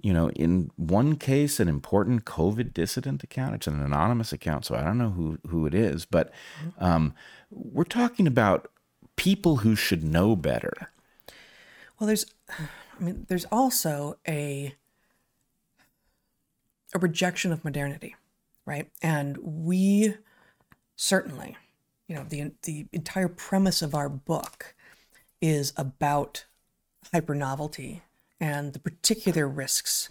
[0.01, 3.55] you know, in one case, an important COVID dissident account.
[3.55, 6.31] It's an anonymous account, so I don't know who, who it is, but
[6.79, 7.13] um,
[7.49, 8.69] we're talking about
[9.17, 10.91] people who should know better.
[11.99, 14.73] Well, there's, I mean, there's also a
[16.95, 18.15] a rejection of modernity,
[18.65, 18.89] right?
[19.01, 20.15] And we
[20.95, 21.57] certainly,
[22.07, 24.73] you know, the the entire premise of our book
[25.41, 26.45] is about
[27.11, 28.03] hyper novelty
[28.39, 30.09] and the particular risks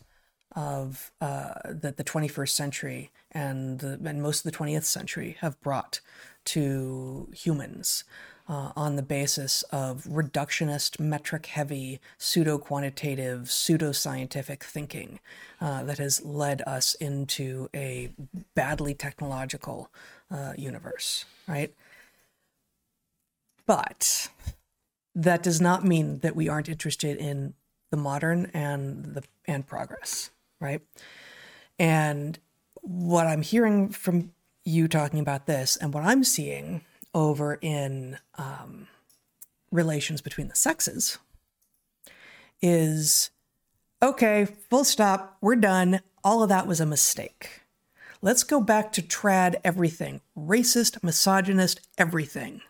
[0.54, 5.60] of uh, that the 21st century and the, and most of the 20th century have
[5.60, 6.00] brought
[6.46, 8.04] to humans
[8.48, 15.18] uh, on the basis of reductionist, metric heavy, pseudo quantitative, pseudo scientific thinking
[15.60, 18.10] uh, that has led us into a
[18.54, 19.90] badly technological
[20.30, 21.74] uh, universe, right?
[23.66, 24.28] But
[25.14, 27.54] that does not mean that we aren't interested in
[27.90, 30.30] the modern and the and progress,
[30.60, 30.82] right?
[31.78, 32.38] And
[32.82, 34.32] what I'm hearing from
[34.64, 36.84] you talking about this and what I'm seeing
[37.16, 38.86] over in um,
[39.72, 41.18] relations between the sexes
[42.60, 43.30] is
[44.02, 46.00] okay, full stop, we're done.
[46.22, 47.62] All of that was a mistake.
[48.20, 52.60] Let's go back to trad everything racist, misogynist, everything,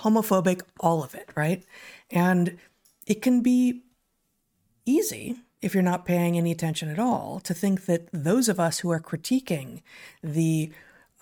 [0.00, 1.64] homophobic, all of it, right?
[2.10, 2.58] And
[3.06, 3.82] it can be
[4.84, 8.80] easy if you're not paying any attention at all to think that those of us
[8.80, 9.82] who are critiquing
[10.22, 10.70] the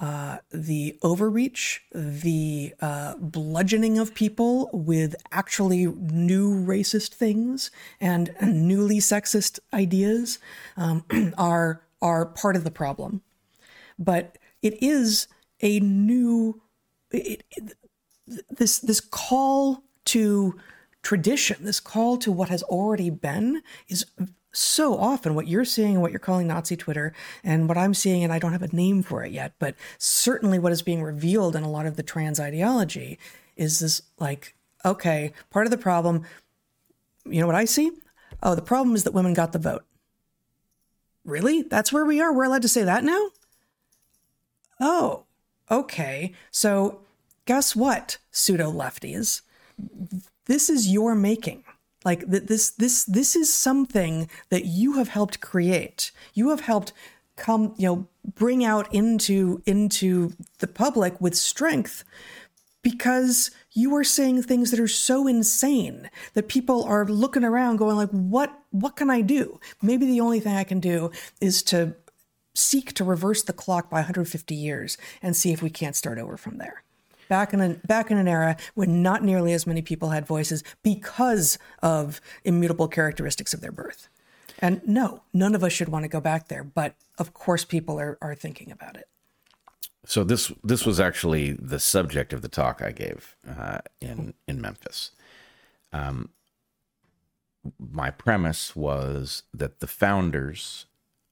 [0.05, 7.71] uh, the overreach, the uh, bludgeoning of people with actually new racist things
[8.03, 10.39] and newly sexist ideas
[10.77, 11.07] um,
[11.39, 13.23] are are part of the problem.
[13.99, 15.27] But it is
[15.63, 16.61] a new
[17.11, 17.73] it, it,
[18.51, 20.55] this this call to
[21.01, 24.05] tradition, this call to what has already been, is
[24.55, 28.23] so often what you're seeing and what you're calling Nazi Twitter and what I'm seeing,
[28.23, 31.57] and I don't have a name for it yet, but certainly what is being revealed
[31.57, 33.19] in a lot of the trans ideology
[33.57, 36.25] is this like, okay, part of the problem,
[37.25, 37.91] you know what I see?
[38.43, 39.85] Oh, the problem is that women got the vote.
[41.25, 41.63] Really?
[41.63, 42.33] That's where we are?
[42.33, 43.31] We're allowed to say that now?
[44.81, 45.25] Oh,
[45.71, 46.33] okay.
[46.51, 47.01] So
[47.47, 49.41] guess what, pseudo lefties?
[50.47, 51.65] This is your making
[52.05, 56.13] like this this this is something that you have helped create.
[56.35, 56.93] You have helped
[57.37, 62.05] come you know bring out into into the public with strength
[62.83, 67.97] because you are saying things that are so insane that people are looking around going
[67.97, 69.59] like what what can i do?
[69.83, 71.97] Maybe the only thing i can do is to
[72.55, 76.37] seek to reverse the clock by 150 years and see if we can't start over
[76.37, 76.84] from there
[77.29, 80.63] back in a back in an era when not nearly as many people had voices
[80.83, 84.09] because of immutable characteristics of their birth.
[84.59, 87.99] And no, none of us should want to go back there, but of course people
[87.99, 89.09] are, are thinking about it.
[90.07, 94.61] So this this was actually the subject of the talk I gave uh, in in
[94.61, 95.13] Memphis.
[95.93, 96.31] Um,
[97.79, 100.87] my premise was that the founders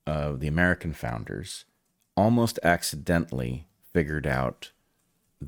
[0.06, 1.64] of the American founders
[2.16, 4.70] almost accidentally figured out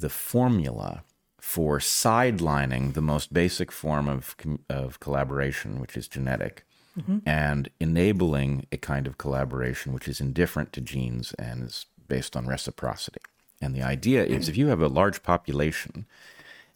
[0.01, 1.05] the formula
[1.39, 4.35] for sidelining the most basic form of,
[4.71, 6.65] of collaboration, which is genetic,
[6.99, 7.19] mm-hmm.
[7.27, 12.47] and enabling a kind of collaboration which is indifferent to genes and is based on
[12.47, 13.21] reciprocity.
[13.61, 16.07] And the idea is if you have a large population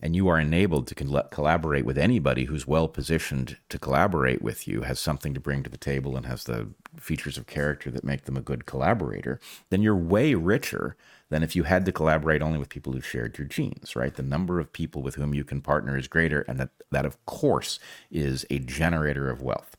[0.00, 4.82] and you are enabled to collaborate with anybody who's well positioned to collaborate with you,
[4.82, 8.24] has something to bring to the table, and has the features of character that make
[8.24, 9.40] them a good collaborator,
[9.70, 10.96] then you're way richer
[11.30, 14.14] than if you had to collaborate only with people who shared your genes, right?
[14.14, 17.24] The number of people with whom you can partner is greater, and that, that of
[17.26, 17.78] course,
[18.10, 19.76] is a generator of wealth.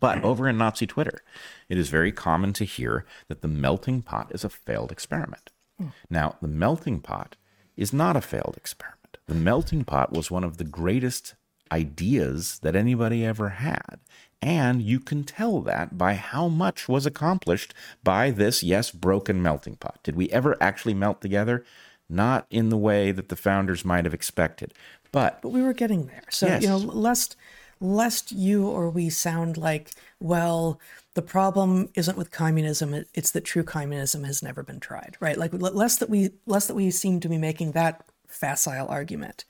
[0.00, 1.22] But over in Nazi Twitter,
[1.68, 5.50] it is very common to hear that the melting pot is a failed experiment.
[5.80, 5.92] Mm.
[6.10, 7.36] Now, the melting pot
[7.76, 9.18] is not a failed experiment.
[9.26, 11.34] The melting pot was one of the greatest
[11.72, 13.98] ideas that anybody ever had.
[14.44, 17.72] And you can tell that by how much was accomplished
[18.02, 20.00] by this, yes, broken melting pot.
[20.02, 21.64] Did we ever actually melt together?
[22.10, 24.74] Not in the way that the founders might have expected.
[25.12, 26.24] But But we were getting there.
[26.28, 26.62] So, yes.
[26.62, 27.36] you know, lest
[27.80, 30.78] lest you or we sound like, well,
[31.14, 35.52] the problem isn't with communism it's that true communism has never been tried right like
[35.52, 39.44] less that we less that we seem to be making that facile argument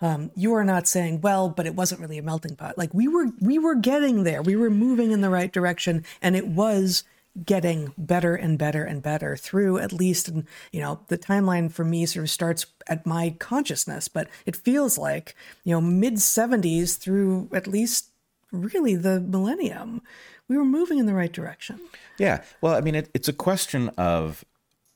[0.00, 2.78] um, you are not saying, well, but it wasn't really a melting pot.
[2.78, 4.42] Like we were, we were getting there.
[4.42, 7.04] We were moving in the right direction, and it was
[7.44, 11.84] getting better and better and better through at least and you know the timeline for
[11.84, 16.98] me sort of starts at my consciousness but it feels like you know mid 70s
[16.98, 18.08] through at least
[18.50, 20.02] really the millennium
[20.48, 21.80] we were moving in the right direction
[22.18, 24.44] yeah well i mean it, it's a question of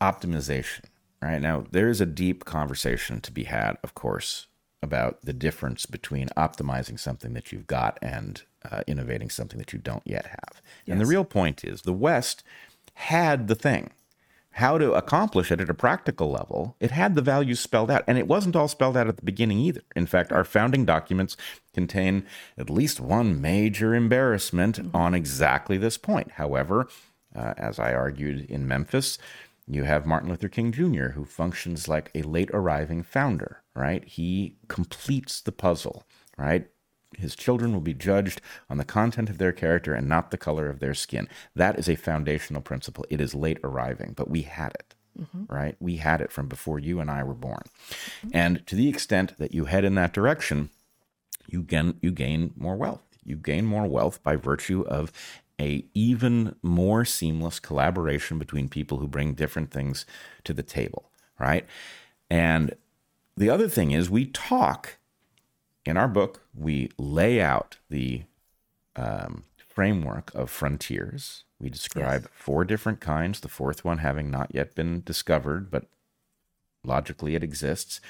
[0.00, 0.82] optimization
[1.22, 4.48] right now there is a deep conversation to be had of course
[4.84, 9.78] about the difference between optimizing something that you've got and uh, innovating something that you
[9.78, 10.62] don't yet have.
[10.84, 10.92] Yes.
[10.92, 12.44] And the real point is the West
[12.94, 13.90] had the thing.
[14.58, 18.04] How to accomplish it at a practical level, it had the values spelled out.
[18.06, 19.82] And it wasn't all spelled out at the beginning either.
[19.96, 21.36] In fact, our founding documents
[21.72, 22.24] contain
[22.56, 24.96] at least one major embarrassment mm-hmm.
[24.96, 26.32] on exactly this point.
[26.32, 26.86] However,
[27.34, 29.18] uh, as I argued in Memphis,
[29.66, 34.04] you have Martin Luther King Jr., who functions like a late arriving founder, right?
[34.04, 36.04] He completes the puzzle,
[36.36, 36.68] right?
[37.16, 40.68] His children will be judged on the content of their character and not the color
[40.68, 41.28] of their skin.
[41.54, 43.06] That is a foundational principle.
[43.08, 44.94] It is late arriving, but we had it.
[45.18, 45.54] Mm-hmm.
[45.54, 45.76] Right?
[45.78, 47.62] We had it from before you and I were born.
[48.26, 48.28] Mm-hmm.
[48.32, 50.70] And to the extent that you head in that direction,
[51.46, 53.02] you gain you gain more wealth.
[53.24, 55.12] You gain more wealth by virtue of
[55.60, 60.04] a even more seamless collaboration between people who bring different things
[60.44, 61.66] to the table, right?
[62.28, 62.74] And
[63.36, 64.98] the other thing is we talk
[65.84, 68.22] in our book, we lay out the
[68.96, 71.44] um, framework of frontiers.
[71.60, 72.30] We describe yes.
[72.34, 75.86] four different kinds, the fourth one having not yet been discovered, but
[76.82, 78.00] logically it exists.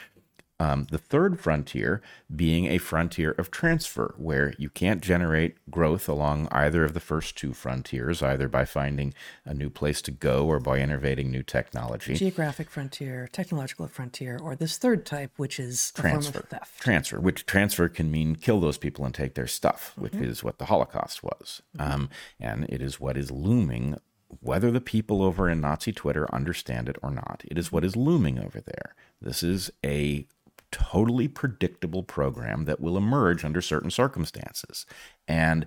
[0.60, 2.00] Um, the third frontier
[2.34, 7.36] being a frontier of transfer, where you can't generate growth along either of the first
[7.36, 12.14] two frontiers, either by finding a new place to go or by innovating new technology.
[12.14, 16.40] Geographic frontier, technological frontier, or this third type, which is transfer.
[16.40, 16.80] theft.
[16.80, 20.24] Transfer, which transfer can mean kill those people and take their stuff, which mm-hmm.
[20.24, 21.62] is what the Holocaust was.
[21.76, 21.92] Mm-hmm.
[21.92, 23.98] Um, and it is what is looming
[24.40, 27.94] whether the people over in Nazi Twitter understand it or not, it is what is
[27.94, 28.96] looming over there.
[29.20, 30.26] This is a
[30.74, 34.84] totally predictable program that will emerge under certain circumstances.
[35.28, 35.66] And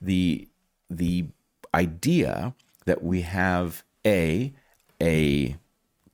[0.00, 0.48] the
[0.88, 1.26] the
[1.74, 2.54] idea
[2.86, 4.54] that we have a
[5.02, 5.56] a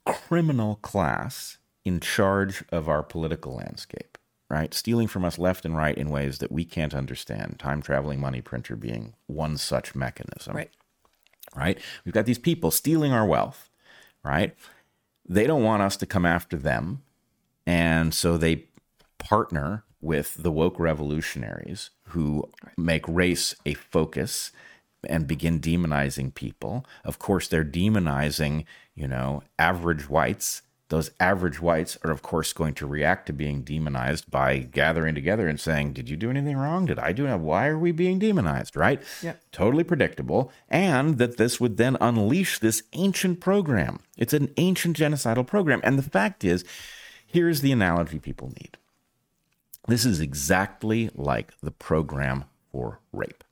[0.04, 4.18] criminal class in charge of our political landscape,
[4.50, 4.74] right?
[4.74, 7.60] Stealing from us left and right in ways that we can't understand.
[7.60, 10.56] Time traveling money printer being one such mechanism.
[10.56, 10.70] Right.
[11.54, 11.78] Right?
[12.04, 13.70] We've got these people stealing our wealth,
[14.24, 14.56] right?
[15.26, 17.03] They don't want us to come after them.
[17.66, 18.66] And so they
[19.18, 22.44] partner with the woke revolutionaries who
[22.76, 24.52] make race a focus
[25.08, 26.84] and begin demonizing people.
[27.04, 30.62] Of course, they're demonizing, you know, average whites.
[30.90, 35.48] Those average whites are, of course, going to react to being demonized by gathering together
[35.48, 36.84] and saying, Did you do anything wrong?
[36.84, 37.36] Did I do it?
[37.38, 38.76] Why are we being demonized?
[38.76, 39.02] Right?
[39.22, 39.40] Yep.
[39.50, 40.52] Totally predictable.
[40.68, 44.00] And that this would then unleash this ancient program.
[44.18, 45.80] It's an ancient genocidal program.
[45.82, 46.64] And the fact is,
[47.34, 48.78] Here's the analogy people need
[49.88, 53.42] this is exactly like the program for rape.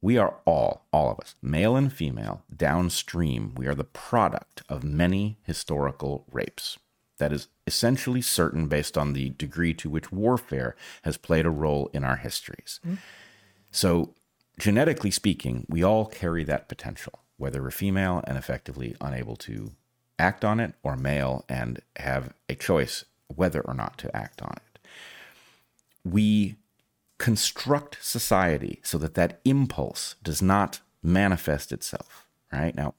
[0.00, 3.56] We are all, all of us, male and female, downstream.
[3.56, 6.78] We are the product of many historical rapes.
[7.18, 11.90] That is essentially certain based on the degree to which warfare has played a role
[11.92, 12.78] in our histories.
[12.86, 12.94] Mm-hmm.
[13.72, 14.14] So,
[14.60, 19.72] genetically speaking, we all carry that potential, whether we're female and effectively unable to
[20.18, 24.54] act on it or male and have a choice whether or not to act on
[24.56, 24.78] it.
[26.04, 26.56] We
[27.18, 32.74] construct society so that that impulse does not manifest itself, right?
[32.74, 32.94] Now,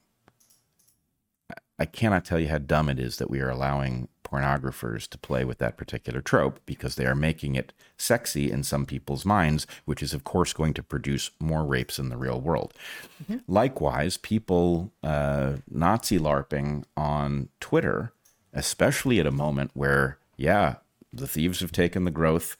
[1.78, 5.44] I cannot tell you how dumb it is that we are allowing pornographers to play
[5.44, 10.02] with that particular trope because they are making it sexy in some people's minds, which
[10.02, 12.74] is, of course, going to produce more rapes in the real world.
[13.22, 13.38] Mm-hmm.
[13.46, 18.12] Likewise, people uh, Nazi LARPing on Twitter,
[18.52, 20.76] especially at a moment where, yeah,
[21.12, 22.56] the thieves have taken the growth.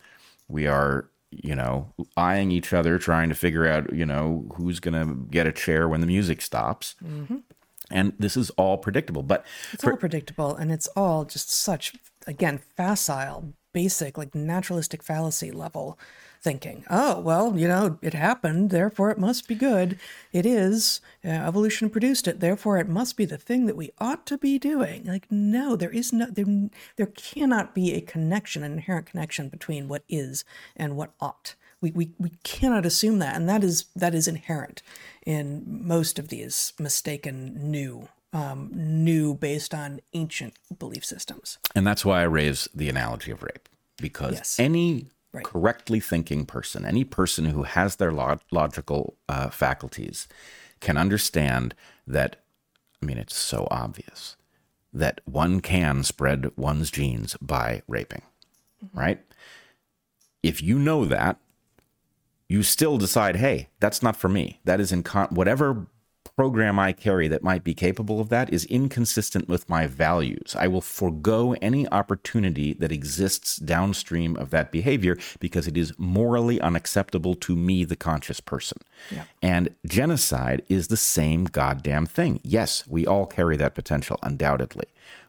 [0.48, 4.94] We are you know, eyeing each other, trying to figure out, you know, who's going
[4.94, 6.94] to get a chair when the music stops.
[7.04, 7.38] Mm-hmm.
[7.90, 11.94] And this is all predictable, but it's for, all predictable, and it's all just such
[12.26, 15.98] again facile, basic, like naturalistic fallacy level
[16.40, 16.84] thinking.
[16.90, 19.98] Oh well, you know, it happened, therefore it must be good.
[20.32, 24.26] It is uh, evolution produced it, therefore it must be the thing that we ought
[24.26, 25.04] to be doing.
[25.04, 26.46] Like no, there is no there.
[26.96, 30.44] There cannot be a connection, an inherent connection between what is
[30.76, 31.54] and what ought.
[31.80, 34.82] We, we, we cannot assume that, and that is that is inherent
[35.26, 41.58] in most of these mistaken new um, new based on ancient belief systems.
[41.74, 44.60] And that's why I raise the analogy of rape, because yes.
[44.60, 45.44] any right.
[45.44, 50.28] correctly thinking person, any person who has their log- logical uh, faculties,
[50.80, 51.74] can understand
[52.06, 52.36] that,
[53.02, 54.36] I mean, it's so obvious
[54.92, 58.22] that one can spread one's genes by raping,
[58.92, 59.20] right?
[60.42, 61.38] If you know that,
[62.48, 64.60] you still decide, hey, that's not for me.
[64.64, 65.86] That is in con- whatever
[66.36, 70.54] program I carry that might be capable of that is inconsistent with my values.
[70.58, 76.60] I will forego any opportunity that exists downstream of that behavior because it is morally
[76.60, 78.78] unacceptable to me, the conscious person.
[79.10, 79.24] Yeah.
[79.40, 82.40] And genocide is the same goddamn thing.
[82.44, 84.86] Yes, we all carry that potential, undoubtedly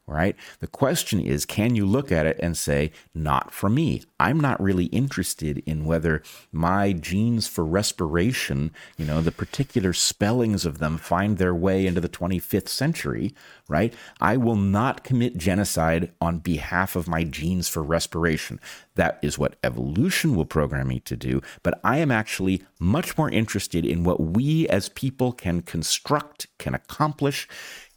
[0.08, 0.36] right?
[0.60, 4.04] The question is can you look at it and say, not for me?
[4.20, 10.66] I'm not really interested in whether my genes for respiration, you know, the particular spellings
[10.66, 13.36] of them find their way into the 25th century,
[13.68, 13.94] right?
[14.22, 18.60] I will not commit genocide on behalf of my genes for respiration.
[18.96, 21.42] That is what evolution will program me to do.
[21.64, 26.74] But I am actually much more interested in what we as people can construct, can
[26.74, 27.48] accomplish.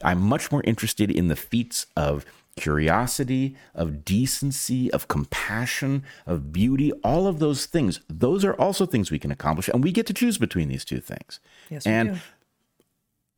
[0.02, 2.24] I'm much more interested in the feats of
[2.56, 8.00] curiosity, of decency, of compassion, of beauty, all of those things.
[8.08, 9.68] Those are also things we can accomplish.
[9.68, 11.40] And we get to choose between these two things.
[11.68, 12.20] Yes, and do.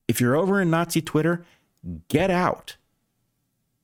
[0.08, 1.44] if you're over in Nazi Twitter,
[2.08, 2.76] get out.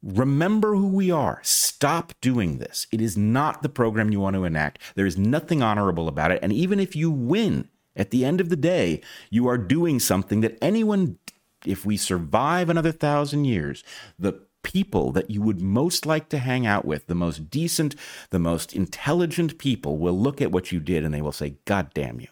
[0.03, 1.41] Remember who we are.
[1.43, 2.87] Stop doing this.
[2.93, 4.79] It is not the program you want to enact.
[4.95, 6.39] There is nothing honorable about it.
[6.41, 10.41] And even if you win, at the end of the day, you are doing something
[10.41, 11.19] that anyone,
[11.65, 13.85] if we survive another thousand years,
[14.19, 17.95] the people that you would most like to hang out with, the most decent,
[18.31, 21.91] the most intelligent people, will look at what you did and they will say, God
[21.95, 22.29] damn you.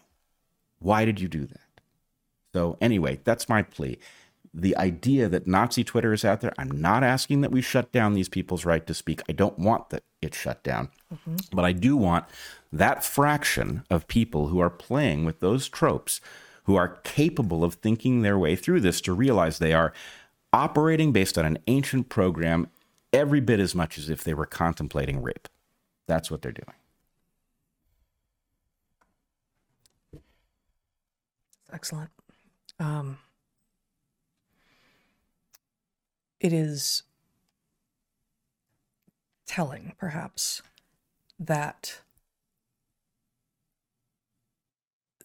[0.79, 1.81] Why did you do that?
[2.53, 3.97] So, anyway, that's my plea.
[4.53, 8.13] The idea that Nazi Twitter is out there, I'm not asking that we shut down
[8.13, 9.21] these people's right to speak.
[9.29, 10.89] I don't want that it shut down.
[11.13, 11.35] Mm-hmm.
[11.53, 12.25] But I do want
[12.71, 16.21] that fraction of people who are playing with those tropes,
[16.67, 19.93] who are capable of thinking their way through this, to realize they are
[20.53, 22.67] operating based on an ancient program
[23.11, 25.47] every bit as much as if they were contemplating rape.
[26.07, 26.75] That's what they're doing.
[31.71, 32.09] Excellent.
[32.79, 33.17] Um,
[36.39, 37.03] it is
[39.45, 40.61] telling, perhaps,
[41.39, 42.01] that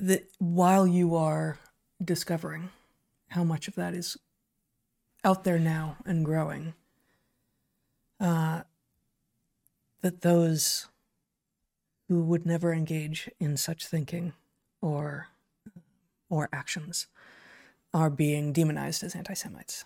[0.03, 1.59] that while you are
[2.05, 2.71] discovering
[3.29, 4.19] how much of that is
[5.25, 6.75] out there now and growing,
[8.19, 8.63] uh,
[10.01, 10.89] that those
[12.09, 14.33] who would never engage in such thinking
[14.81, 15.29] or
[16.29, 17.07] or actions
[17.95, 19.85] are being demonized as anti-Semites.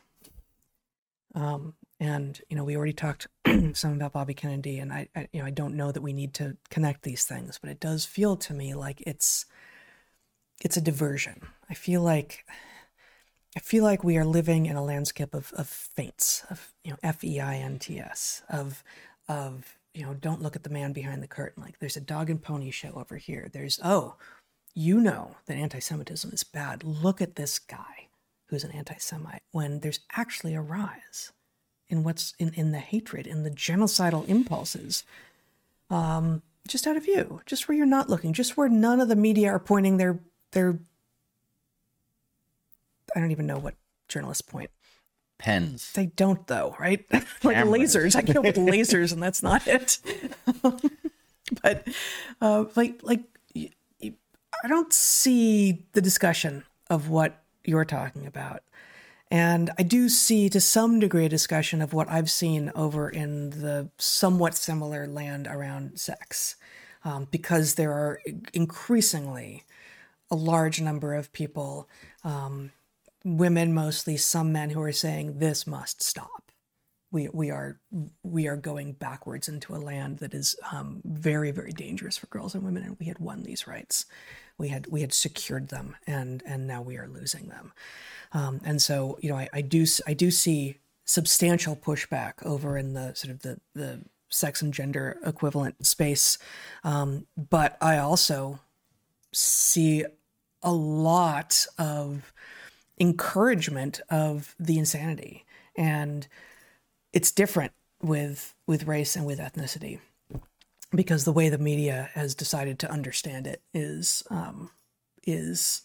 [1.35, 3.27] Um, and you know, we already talked
[3.75, 6.33] some about Bobby Kennedy, and I, I, you know, I don't know that we need
[6.35, 9.45] to connect these things, but it does feel to me like it's
[10.61, 11.43] it's a diversion.
[11.69, 12.45] I feel like
[13.57, 16.99] I feel like we are living in a landscape of of feints, of you know,
[17.03, 18.83] F E I N T S, of
[19.29, 21.63] of you know, don't look at the man behind the curtain.
[21.63, 23.49] Like there's a dog and pony show over here.
[23.51, 24.17] There's oh,
[24.75, 26.85] you know that anti-Semitism is bad.
[26.85, 28.09] Look at this guy
[28.47, 29.43] who's an anti-Semite.
[29.53, 31.33] When there's actually a rise
[31.89, 35.05] in what's in, in the hatred, in the genocidal impulses,
[35.89, 39.17] um, just out of view, just where you're not looking, just where none of the
[39.17, 40.21] media are pointing their
[40.57, 40.79] their.
[43.15, 43.75] I don't even know what
[44.09, 44.71] journalists point.
[45.39, 45.93] Pens.
[45.93, 47.05] They don't though, right?
[47.13, 47.95] like Cameras.
[47.95, 48.17] lasers.
[48.17, 49.99] I kill with lasers, and that's not it.
[51.63, 51.87] but
[52.41, 53.23] uh, like like
[54.03, 58.63] I don't see the discussion of what you're talking about.
[59.31, 63.51] And I do see to some degree a discussion of what I've seen over in
[63.51, 66.57] the somewhat similar land around sex,
[67.05, 68.21] um, because there are
[68.55, 69.65] increasingly
[70.31, 71.89] a large number of people,
[72.25, 72.73] um,
[73.25, 76.53] women mostly, some men who are saying this must stop.
[77.13, 77.81] We, we are
[78.25, 82.55] we are going backwards into a land that is um, very very dangerous for girls
[82.55, 84.07] and women, and we had won these rights,
[84.59, 87.73] we had we had secured them, and and now we are losing them,
[88.33, 92.93] um, and so you know I, I do I do see substantial pushback over in
[92.93, 96.39] the sort of the the sex and gender equivalent space,
[96.83, 98.59] um, but I also
[99.37, 100.05] see
[100.63, 102.33] a lot of
[102.99, 105.45] encouragement of the insanity.
[105.77, 106.27] And
[107.13, 107.73] it's different
[108.03, 110.01] with with race and with ethnicity
[110.91, 114.71] because the way the media has decided to understand it is um,
[115.27, 115.83] is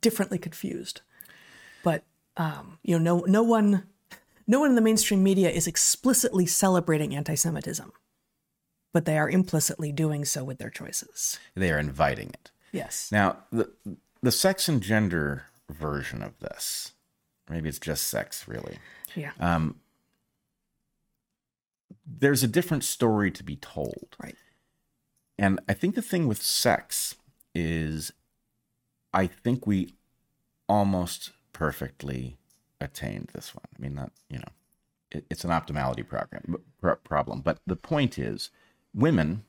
[0.00, 1.02] differently confused.
[1.82, 2.04] But
[2.36, 3.84] um, you know no no one
[4.46, 7.92] no one in the mainstream media is explicitly celebrating anti-semitism
[8.92, 11.38] but they are implicitly doing so with their choices.
[11.54, 12.50] They are inviting it.
[12.72, 13.70] Yes Now, the
[14.22, 16.92] the sex and gender version of this.
[17.48, 18.78] Maybe it's just sex, really.
[19.14, 19.32] Yeah.
[19.40, 19.76] Um,
[22.06, 24.16] there's a different story to be told.
[24.22, 24.36] Right.
[25.38, 27.16] And I think the thing with sex
[27.54, 28.12] is
[29.12, 29.94] I think we
[30.68, 32.36] almost perfectly
[32.80, 33.64] attained this one.
[33.76, 34.52] I mean, not, you know,
[35.10, 37.40] it, it's an optimality program, pro- problem.
[37.40, 38.50] But the point is,
[38.94, 39.44] women,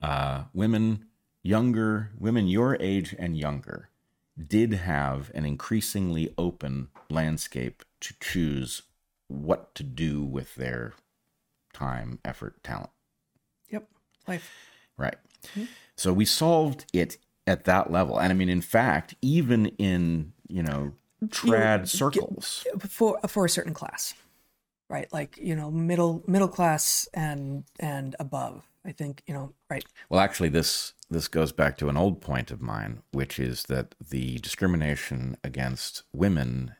[0.00, 1.06] uh, women
[1.42, 3.88] younger, women your age and younger,
[4.38, 8.82] did have an increasingly open landscape to choose
[9.28, 10.94] what to do with their
[11.72, 12.90] time, effort, talent.
[13.70, 13.88] Yep.
[14.26, 14.50] Life.
[14.96, 15.16] Right.
[15.48, 15.64] Mm-hmm.
[15.96, 18.18] So we solved it at that level.
[18.18, 20.94] And I mean, in fact, even in, you know,
[21.26, 22.64] trad circles.
[22.88, 24.14] for for a certain class,
[24.88, 25.12] right?
[25.12, 28.69] Like you know, middle middle class and and above.
[28.84, 29.84] I think you know, right?
[30.08, 33.94] Well, actually, this this goes back to an old point of mine, which is that
[34.10, 36.74] the discrimination against women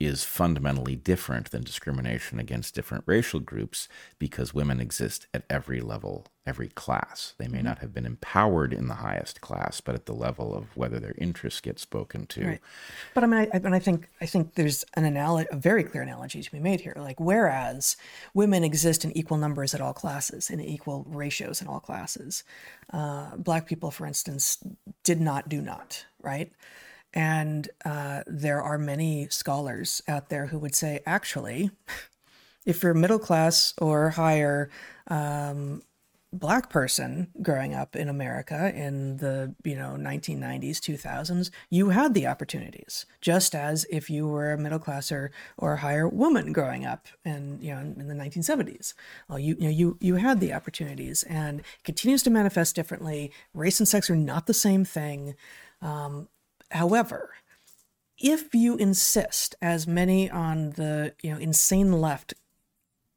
[0.00, 3.88] is fundamentally different than discrimination against different racial groups
[4.18, 7.34] because women exist at every level, every class.
[7.38, 10.76] They may not have been empowered in the highest class, but at the level of
[10.76, 12.44] whether their interests get spoken to.
[12.44, 12.60] Right.
[13.14, 16.02] But I mean, I, and I think I think there's an analogy, a very clear
[16.02, 16.94] analogy to be made here.
[16.96, 17.96] Like, whereas
[18.34, 22.42] women exist in equal numbers at all classes, in equal ratios in all classes,
[22.92, 24.58] uh, black people, for instance,
[25.04, 26.52] did not, do not, right?
[27.14, 31.70] And uh, there are many scholars out there who would say, actually,
[32.66, 34.68] if you're middle class or higher
[35.06, 35.82] um,
[36.34, 42.26] black person growing up in America in the you know 1990s 2000s you had the
[42.26, 47.06] opportunities just as if you were a middle class or, or higher woman growing up
[47.24, 48.94] in you know in the 1970s
[49.28, 53.30] well you you know you you had the opportunities and continues to manifest differently.
[53.52, 55.34] Race and sex are not the same thing.
[55.80, 56.28] Um,
[56.70, 57.30] however
[58.18, 62.34] if you insist as many on the you know insane left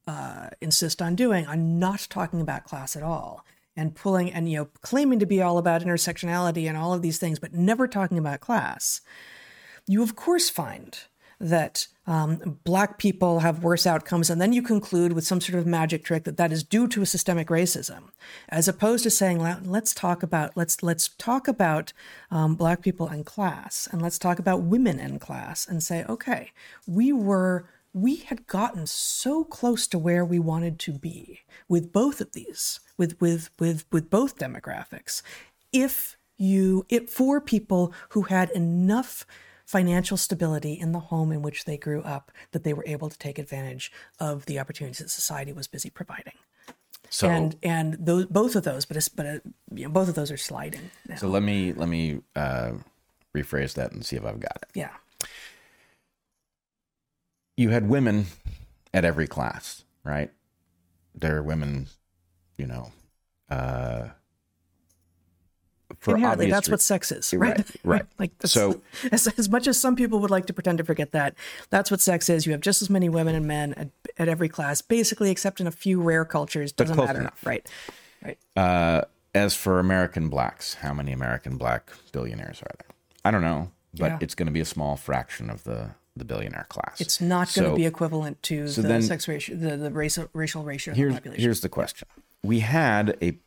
[0.08, 3.46] uh, insist on doing on not talking about class at all
[3.76, 7.20] and pulling and you know claiming to be all about intersectionality and all of these
[7.20, 9.02] things but never talking about class
[9.86, 11.06] you of course find
[11.40, 15.68] that um, black people have worse outcomes and then you conclude with some sort of
[15.68, 18.06] magic trick that that is due to a systemic racism
[18.50, 21.94] as opposed to saying let's talk about let's let's talk about
[22.32, 26.52] um, black people and class and let's talk about women and class and say okay
[26.88, 27.68] we were
[27.98, 32.80] we had gotten so close to where we wanted to be with both of these,
[32.96, 35.22] with with with with both demographics.
[35.74, 39.26] If you it for people who had enough
[39.68, 43.18] financial stability in the home in which they grew up that they were able to
[43.18, 46.34] take advantage of the opportunities that society was busy providing.
[47.10, 49.40] So and and those both of those, but it's, but uh,
[49.74, 50.90] you know, both of those are sliding.
[51.08, 51.18] Now.
[51.18, 52.72] so let me let me uh,
[53.36, 54.70] rephrase that and see if I've got it.
[54.74, 54.90] yeah,
[57.56, 58.28] you had women
[58.94, 60.32] at every class, right?
[61.14, 61.88] There are women,
[62.58, 62.92] you know,
[63.50, 64.10] uh,
[66.12, 68.06] for inherently that's re- what sex is right Right, right.
[68.20, 68.82] like So-
[69.12, 71.36] as, as much as some people would like to pretend to forget that
[71.70, 74.50] that's what sex is you have just as many women and men at, at every
[74.50, 77.46] class basically except in a few rare cultures doesn't matter enough.
[77.46, 77.68] right
[78.24, 79.02] right Uh,
[79.36, 82.88] as for American blacks, how many American black billionaires are there?
[83.24, 84.18] I don't know, but Yeah.
[84.22, 87.00] it's going to be a small fraction of the the billionaire class.
[87.00, 90.28] it's not going to So be equivalent to the then- sex ratio the, the racial
[90.34, 92.08] racial ratio of the here's population here's the question:
[92.44, 93.38] We had a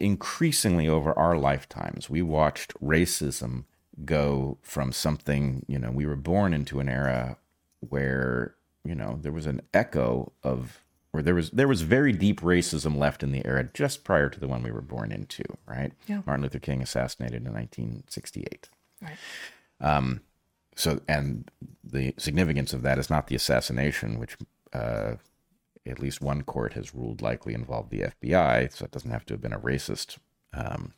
[0.00, 3.64] increasingly over our lifetimes, we watched racism
[4.04, 7.36] go from something you know we were born into an era
[7.80, 10.80] where you know there was an echo of
[11.12, 14.40] or there was there was very deep racism left in the era just prior to
[14.40, 15.92] the one we were born into right?
[16.06, 16.22] Yeah.
[16.26, 18.68] martin luther king assassinated in 1968
[19.02, 19.16] right.
[19.80, 20.20] Um,
[20.76, 21.50] so and
[21.84, 24.36] the significance of that is not the assassination which
[24.72, 25.14] uh,
[25.86, 29.34] at least one court has ruled likely involved the fbi so it doesn't have to
[29.34, 30.18] have been a racist
[30.52, 30.92] um,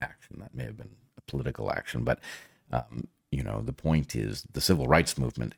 [0.00, 0.36] action.
[0.40, 2.18] That may have been a political action but
[2.72, 5.54] um, you know the point is the civil rights movement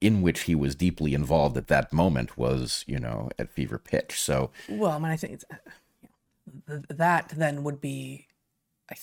[0.00, 4.20] in which he was deeply involved at that moment was you know at fever pitch.
[4.20, 8.26] So well i mean i think it's, uh, that then would be
[8.90, 8.94] I,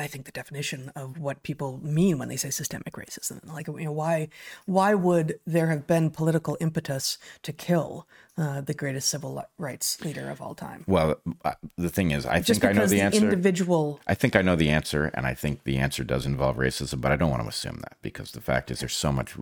[0.00, 3.46] I think the definition of what people mean when they say systemic racism.
[3.46, 4.28] Like you know why
[4.66, 8.06] why would there have been political impetus to kill
[8.38, 10.84] uh, the greatest civil rights leader of all time?
[10.86, 13.24] Well uh, the thing is i just think i know the the answer.
[13.24, 17.00] individual I think I know the answer, and I think the answer does involve racism,
[17.00, 19.34] but I don't want to assume that because the fact is there's so much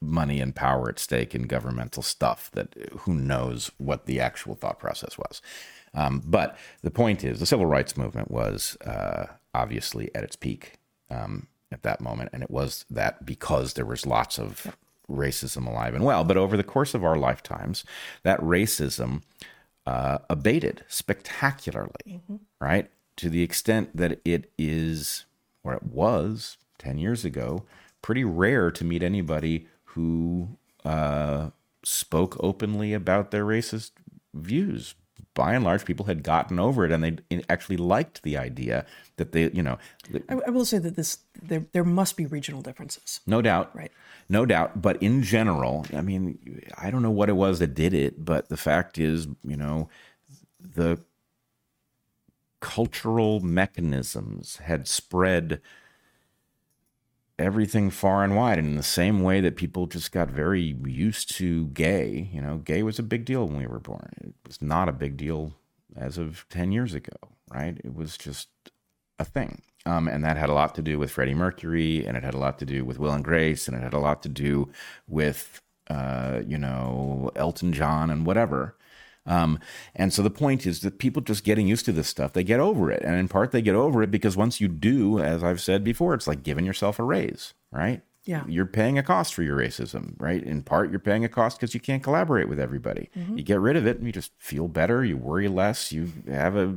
[0.00, 4.78] money and power at stake in governmental stuff that who knows what the actual thought
[4.78, 5.40] process was.
[5.94, 9.26] Um, but the point is, the civil rights movement was uh,
[9.56, 10.74] obviously at its peak
[11.10, 14.76] um, at that moment, and it was that because there was lots of
[15.10, 16.24] racism alive and well.
[16.24, 17.84] But over the course of our lifetimes,
[18.22, 19.22] that racism
[19.86, 22.20] uh, abated spectacularly,
[22.60, 22.90] right?
[23.16, 25.24] To the extent that it is,
[25.64, 27.64] or it was 10 years ago,
[28.02, 30.48] pretty rare to meet anybody who
[30.84, 31.50] uh,
[31.82, 33.92] spoke openly about their racist
[34.34, 34.94] views.
[35.36, 38.86] By and large, people had gotten over it, and they actually liked the idea
[39.18, 39.78] that they, you know,
[40.30, 43.20] I, I will say that this there there must be regional differences.
[43.26, 43.92] no doubt, Right.
[44.28, 47.94] No doubt, but in general, I mean, I don't know what it was that did
[47.94, 49.88] it, but the fact is, you know,
[50.58, 50.98] the
[52.60, 55.60] cultural mechanisms had spread
[57.38, 61.34] everything far and wide and in the same way that people just got very used
[61.34, 64.10] to gay you know gay was a big deal when we were born.
[64.22, 65.52] It was not a big deal
[65.94, 67.16] as of 10 years ago
[67.52, 67.78] right?
[67.84, 68.48] It was just
[69.18, 69.62] a thing.
[69.84, 72.38] Um, and that had a lot to do with freddie mercury and it had a
[72.38, 74.68] lot to do with will and grace and it had a lot to do
[75.06, 78.76] with uh, you know elton john and whatever
[79.26, 79.58] um,
[79.94, 82.60] and so the point is that people just getting used to this stuff, they get
[82.60, 83.02] over it.
[83.02, 86.14] And in part, they get over it because once you do, as I've said before,
[86.14, 88.02] it's like giving yourself a raise, right?
[88.24, 88.42] Yeah.
[88.48, 90.42] You're paying a cost for your racism, right?
[90.42, 93.08] In part, you're paying a cost because you can't collaborate with everybody.
[93.36, 95.04] You get rid of it and you just feel better.
[95.04, 95.92] You worry less.
[95.92, 96.74] You have a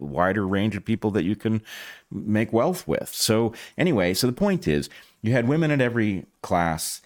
[0.00, 1.62] wider range of people that you can
[2.10, 3.08] make wealth with.
[3.14, 4.90] So, anyway, so the point is
[5.22, 7.02] you had women at every class,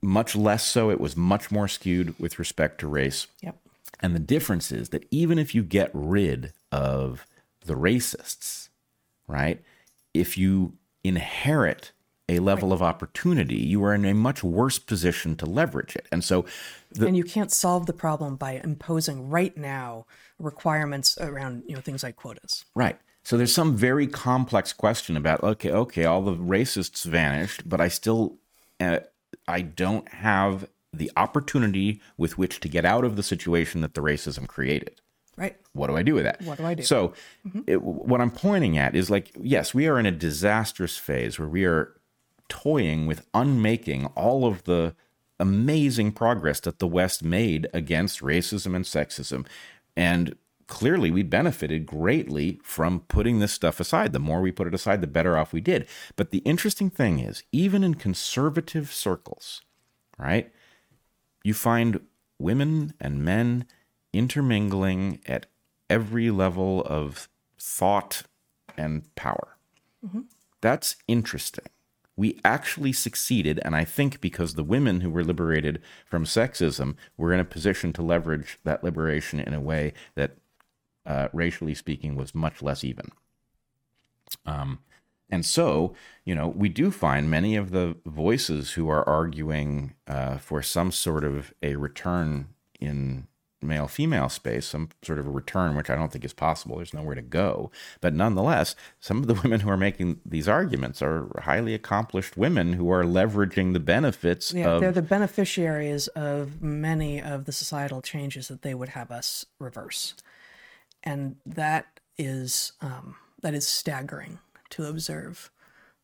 [0.00, 0.90] much less so.
[0.90, 3.26] It was much more skewed with respect to race.
[3.42, 3.56] Yep.
[4.00, 7.26] And the difference is that even if you get rid of
[7.64, 8.68] the racists,
[9.26, 9.62] right?
[10.14, 10.74] If you
[11.04, 11.92] inherit
[12.28, 16.06] a level of opportunity, you are in a much worse position to leverage it.
[16.10, 16.44] And so,
[16.90, 20.06] the, and you can't solve the problem by imposing right now
[20.38, 22.64] requirements around you know things like quotas.
[22.74, 22.98] right.
[23.22, 27.88] So there's some very complex question about okay, okay, all the racists vanished, but I
[27.88, 28.36] still,
[28.78, 29.00] uh,
[29.48, 30.68] I don't have
[30.98, 35.00] the opportunity with which to get out of the situation that the racism created.
[35.36, 35.56] Right.
[35.72, 36.40] What do I do with that?
[36.42, 36.82] What do I do?
[36.82, 37.12] So,
[37.46, 37.60] mm-hmm.
[37.66, 41.48] it, what I'm pointing at is like, yes, we are in a disastrous phase where
[41.48, 41.92] we are
[42.48, 44.94] toying with unmaking all of the
[45.38, 49.46] amazing progress that the West made against racism and sexism.
[49.94, 50.36] And
[50.66, 54.12] clearly, we benefited greatly from putting this stuff aside.
[54.12, 55.86] The more we put it aside, the better off we did.
[56.16, 59.60] But the interesting thing is, even in conservative circles,
[60.18, 60.50] right?
[61.46, 62.00] You find
[62.40, 63.66] women and men
[64.12, 65.46] intermingling at
[65.88, 68.24] every level of thought
[68.76, 69.56] and power.
[70.60, 71.66] That's interesting.
[72.16, 77.32] We actually succeeded, and I think because the women who were liberated from sexism were
[77.32, 80.38] in a position to leverage that liberation in a way that,
[81.04, 83.12] uh, racially speaking, was much less even.
[84.44, 84.80] Um,
[85.30, 90.38] and so, you know, we do find many of the voices who are arguing uh,
[90.38, 92.48] for some sort of a return
[92.78, 93.26] in
[93.62, 96.76] male female space, some sort of a return, which I don't think is possible.
[96.76, 97.70] There's nowhere to go.
[98.00, 102.74] But nonetheless, some of the women who are making these arguments are highly accomplished women
[102.74, 108.00] who are leveraging the benefits Yeah, of they're the beneficiaries of many of the societal
[108.00, 110.14] changes that they would have us reverse,
[111.02, 114.38] and that is um, that is staggering
[114.70, 115.50] to observe.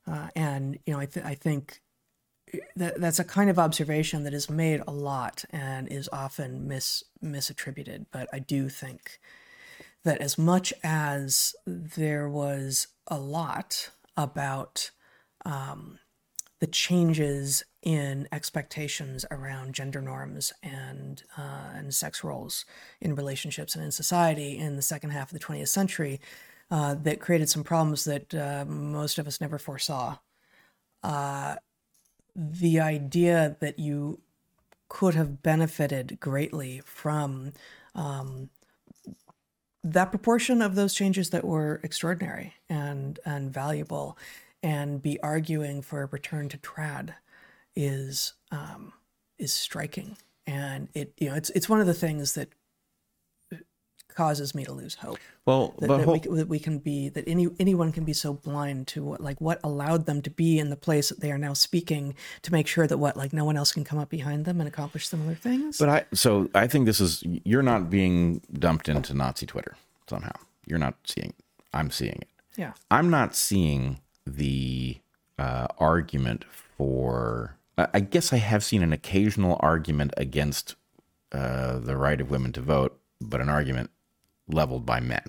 [0.07, 1.81] Uh, and you know, I, th- I think
[2.77, 7.05] that that's a kind of observation that is made a lot and is often mis
[7.25, 8.07] misattributed.
[8.11, 9.19] But I do think
[10.05, 14.91] that as much as there was a lot about
[15.45, 15.99] um,
[16.61, 22.65] the changes in expectations around gender norms and uh, and sex roles
[23.01, 26.21] in relationships and in society in the second half of the 20th century
[26.73, 30.16] uh, that created some problems that uh, most of us never foresaw.
[31.03, 31.57] Uh,
[32.35, 34.18] the idea that you
[34.89, 37.53] could have benefited greatly from
[37.95, 38.49] um,
[39.85, 44.16] that proportion of those changes that were extraordinary and and valuable,
[44.62, 47.12] and be arguing for a return to trad
[47.77, 48.95] is um,
[49.39, 50.16] is striking,
[50.47, 52.49] and it you know it's it's one of the things that
[54.15, 57.09] causes me to lose hope well, that, but that, hope, we, that we can be
[57.09, 60.59] that any anyone can be so blind to what like what allowed them to be
[60.61, 63.45] in the place that they are now speaking to make sure that what like no
[63.45, 65.79] one else can come up behind them and accomplish similar things.
[65.79, 69.77] But I so I think this is you're not being dumped into Nazi Twitter
[70.09, 70.33] somehow.
[70.65, 71.31] You're not seeing.
[71.31, 71.45] It.
[71.75, 72.29] I'm seeing it.
[72.57, 74.99] yeah, I'm not seeing the
[75.41, 77.57] uh, argument for.
[77.77, 80.77] I I guess I have seen an occasional argument against
[81.33, 83.91] uh, the right of women to vote, but an argument
[84.53, 85.24] leveled by men.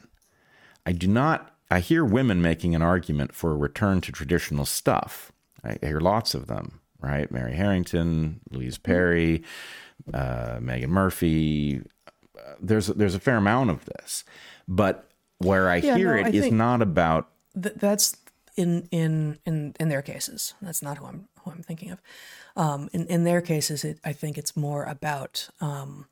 [0.86, 1.52] I do not.
[1.72, 5.32] I hear women making an argument for a return to traditional stuff.
[5.64, 7.32] I hear lots of them, right?
[7.32, 9.44] Mary Harrington, Louise Perry,
[10.14, 11.82] uh, Meghan Murphy.
[12.62, 14.24] There's there's a fair amount of this,
[14.68, 15.10] but
[15.40, 17.30] where I Yeah, hear no, it I is not about
[17.62, 18.18] Th- that's
[18.58, 20.54] in in in in their cases.
[20.62, 22.02] That's not who I'm who I'm thinking of.
[22.56, 26.08] Um, in in their cases, it, I think it's more about um,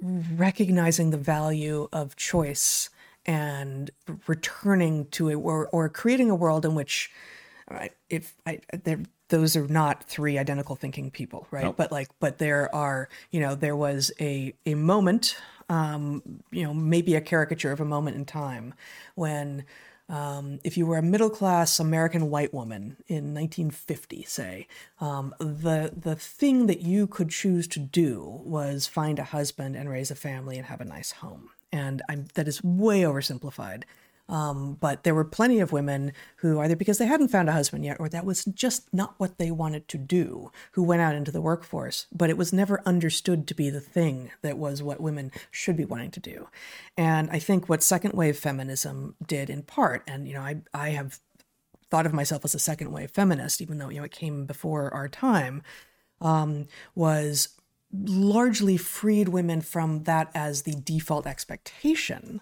[0.00, 2.90] recognizing the value of choice
[3.26, 3.90] and
[4.26, 7.10] returning to a or or creating a world in which,
[8.10, 11.64] if I there those are not three identical thinking people, right?
[11.72, 15.36] But like, but there are, you know, there was a a moment,
[15.68, 18.74] um, you know, maybe a caricature of a moment in time
[19.14, 19.64] when
[20.08, 24.66] um, if you were a middle class American white woman in 1950, say,
[25.00, 29.88] um, the the thing that you could choose to do was find a husband and
[29.88, 31.50] raise a family and have a nice home.
[31.72, 33.84] And I'm, that is way oversimplified.
[34.28, 37.84] Um, but there were plenty of women who, either because they hadn't found a husband
[37.84, 41.30] yet, or that was just not what they wanted to do, who went out into
[41.30, 42.06] the workforce.
[42.10, 45.84] But it was never understood to be the thing that was what women should be
[45.84, 46.48] wanting to do.
[46.96, 50.90] And I think what second wave feminism did in part, and you know, I I
[50.90, 51.20] have
[51.90, 54.92] thought of myself as a second wave feminist, even though you know it came before
[54.94, 55.62] our time,
[56.20, 57.50] um, was
[57.92, 62.40] largely freed women from that as the default expectation.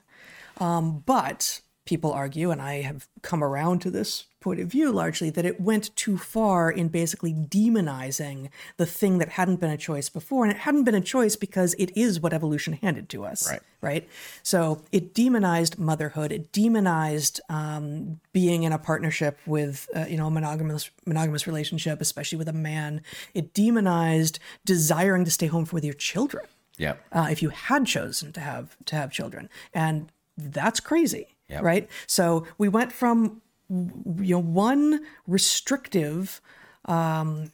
[0.58, 5.30] Um, but people argue, and I have come around to this point of view largely,
[5.30, 10.08] that it went too far in basically demonizing the thing that hadn't been a choice
[10.08, 10.44] before.
[10.44, 13.48] And it hadn't been a choice because it is what evolution handed to us.
[13.48, 13.60] Right.
[13.80, 14.08] Right.
[14.42, 16.30] So it demonized motherhood.
[16.30, 22.00] It demonized um, being in a partnership with, uh, you know, a monogamous monogamous relationship,
[22.00, 23.02] especially with a man.
[23.34, 26.46] It demonized desiring to stay home with your children
[26.78, 26.94] yeah.
[27.12, 31.62] uh, if you had chosen to have to have children, and that's crazy, Yep.
[31.62, 31.90] right?
[32.06, 36.40] So we went from you know one restrictive
[36.86, 37.52] um,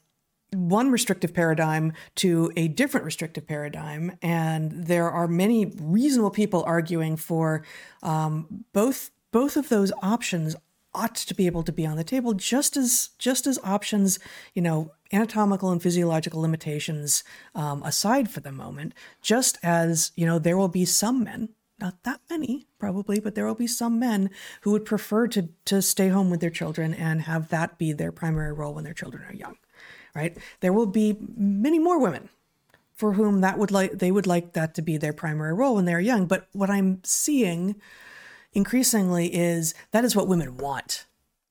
[0.52, 7.16] one restrictive paradigm to a different restrictive paradigm, and there are many reasonable people arguing
[7.16, 7.64] for
[8.02, 10.56] um, both both of those options
[10.94, 14.18] ought to be able to be on the table just as just as options
[14.54, 17.22] you know anatomical and physiological limitations
[17.54, 21.50] um, aside for the moment just as you know there will be some men
[21.80, 24.30] not that many probably but there will be some men
[24.62, 28.12] who would prefer to to stay home with their children and have that be their
[28.12, 29.56] primary role when their children are young
[30.18, 30.36] right?
[30.60, 32.28] There will be many more women
[32.94, 35.84] for whom that would like they would like that to be their primary role when
[35.84, 36.26] they're young.
[36.26, 37.76] But what i'm seeing
[38.52, 41.06] increasingly is that is what women want.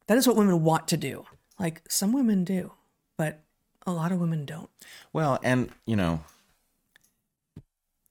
[0.08, 1.26] That is what women want to do.
[1.60, 2.72] Like some women do
[3.18, 3.42] but
[3.86, 4.70] a lot of women don't.
[5.14, 6.20] Well, and you know,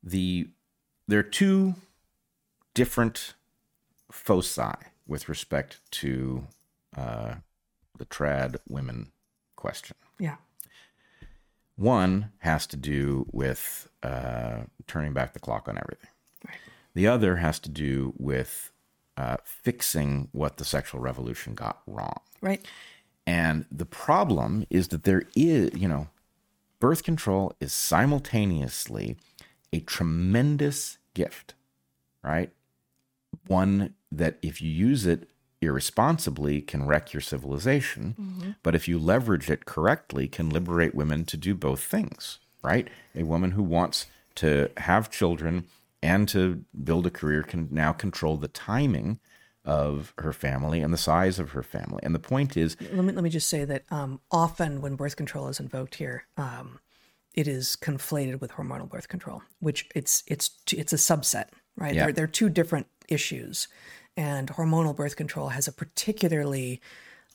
[0.02, 0.48] the
[1.06, 1.74] there are two
[2.76, 3.32] different
[4.12, 4.74] foci
[5.06, 6.46] with respect to
[6.94, 7.36] uh,
[7.98, 9.10] the trad women
[9.56, 9.96] question.
[10.18, 10.36] yeah
[11.76, 16.10] One has to do with uh, turning back the clock on everything.
[16.46, 16.58] Right.
[16.94, 18.70] The other has to do with
[19.16, 22.20] uh, fixing what the sexual revolution got wrong.
[22.42, 22.62] right
[23.26, 26.08] And the problem is that there is, you know,
[26.78, 29.16] birth control is simultaneously
[29.72, 31.54] a tremendous gift,
[32.22, 32.50] right?
[33.46, 35.28] One that if you use it
[35.60, 38.14] irresponsibly can wreck your civilization,
[38.62, 42.88] but if you leverage it correctly can liberate women to do both things, right?
[43.14, 44.06] A woman who wants
[44.36, 45.66] to have children
[46.02, 49.18] and to build a career can now control the timing
[49.64, 52.00] of her family and the size of her family.
[52.04, 55.16] And the point is let me let me just say that um, often when birth
[55.16, 56.78] control is invoked here, um,
[57.34, 61.94] it is conflated with hormonal birth control, which it's it's it's a subset, right?
[61.94, 62.04] Yeah.
[62.04, 63.68] They're, they're two different issues,
[64.16, 66.80] and hormonal birth control has a particularly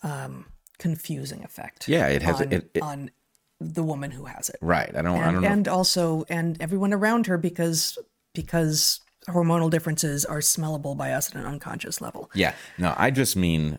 [0.04, 0.46] um,
[0.80, 1.88] confusing effect.
[1.88, 3.12] Yeah, it has- on, it- it- on
[3.60, 4.90] the woman who has it, right.
[4.96, 5.48] I don't I and, don't know.
[5.50, 7.98] and also and everyone around her because
[8.34, 12.32] because hormonal differences are smellable by us at an unconscious level.
[12.34, 12.54] Yeah.
[12.80, 13.78] No, I just mean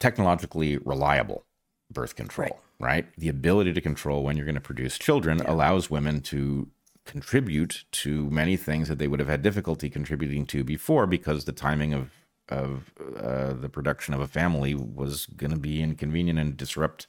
[0.00, 1.44] technologically reliable
[1.92, 3.06] birth control, right?
[3.16, 6.68] The ability to control when you're going to produce children allows women to
[7.04, 11.52] contribute to many things that they would have had difficulty contributing to before because the
[11.52, 12.10] timing of
[12.48, 17.06] of uh, the production of a family was going to be inconvenient and disrupt.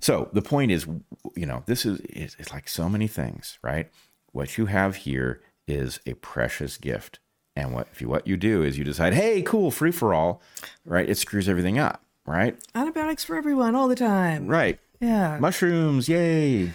[0.00, 0.86] So the point is,
[1.34, 3.88] you know, this is it's, it's like so many things, right?
[4.32, 7.20] What you have here is a precious gift,
[7.56, 10.42] and what if you what you do is you decide, hey, cool, free for all,
[10.84, 11.08] right?
[11.08, 12.58] It screws everything up, right?
[12.74, 14.46] Antibiotics for everyone all the time.
[14.46, 14.78] Right.
[15.00, 15.38] Yeah.
[15.40, 16.72] Mushrooms, yay.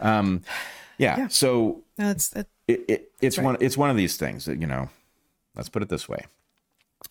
[0.00, 0.42] Um,
[0.98, 1.28] yeah.
[1.28, 2.48] So That's that.
[2.66, 4.90] it, it, it's one it's one of these things that you know.
[5.56, 6.26] Let's put it this way: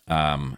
[0.06, 0.56] Um,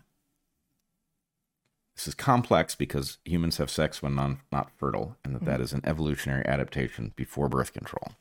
[1.97, 5.73] this is complex because humans have sex when non, not fertile, and that, that is
[5.73, 8.13] an evolutionary adaptation before birth control.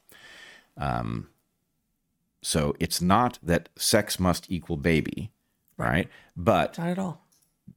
[0.77, 1.29] Um,
[2.41, 5.31] so it's not that sex must equal baby,
[5.77, 6.09] right?
[6.35, 7.21] But Not at all.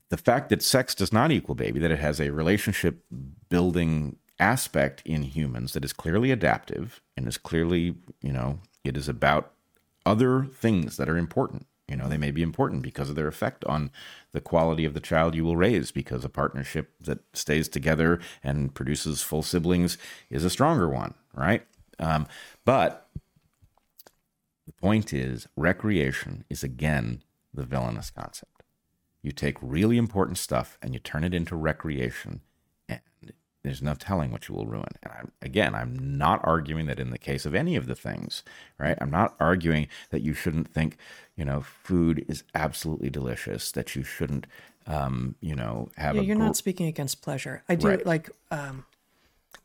[0.09, 3.05] the fact that sex does not equal baby, that it has a relationship
[3.49, 9.09] building aspect in humans that is clearly adaptive and is clearly, you know, it is
[9.09, 9.53] about
[10.05, 11.67] other things that are important.
[11.89, 13.91] You know, they may be important because of their effect on
[14.33, 18.75] the quality of the child you will raise, because a partnership that stays together and
[18.75, 19.99] produces full siblings
[20.31, 21.63] is a stronger one, right?
[21.99, 22.27] Um,
[22.65, 23.09] but
[24.67, 27.23] the point is, recreation is again
[27.55, 28.63] the villainous concept.
[29.23, 32.41] You take really important stuff and you turn it into recreation,
[33.63, 34.89] there's no telling what you will ruin.
[35.03, 38.43] And I'm, again, I'm not arguing that in the case of any of the things,
[38.79, 38.99] right?
[39.01, 40.97] I'm not arguing that you shouldn't think,
[41.37, 44.47] you know, food is absolutely delicious, that you shouldn't,
[44.87, 47.63] um, you know, have Yeah, a you're gr- not speaking against pleasure.
[47.69, 48.05] I do Right.
[48.05, 48.85] like um,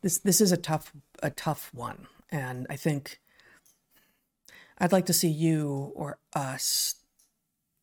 [0.02, 0.18] this.
[0.18, 0.92] This is a tough,
[1.22, 3.20] a tough one, and I think
[4.78, 6.94] I'd like to see you or us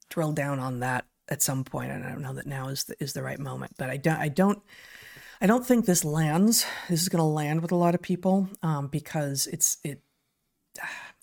[0.09, 1.91] drill down on that at some point.
[1.91, 4.17] And I don't know that now is the, is the right moment, but I don't.
[4.17, 4.61] I don't.
[5.41, 6.65] I don't think this lands.
[6.89, 10.01] This is going to land with a lot of people um, because it's it.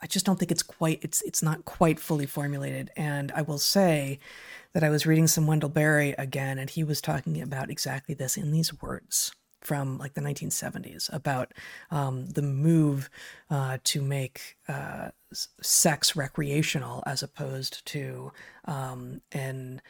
[0.01, 2.91] I just don't think it's quite it's it's not quite fully formulated.
[2.97, 4.19] And I will say
[4.75, 8.37] that I was reading some Wendell Berry again, and he was talking about exactly this
[8.37, 9.33] in these words
[9.63, 11.53] from like the 1970s about
[11.91, 13.09] um, the move
[13.49, 15.11] uh, to make uh,
[15.61, 18.33] sex recreational as opposed to
[18.65, 19.81] um, an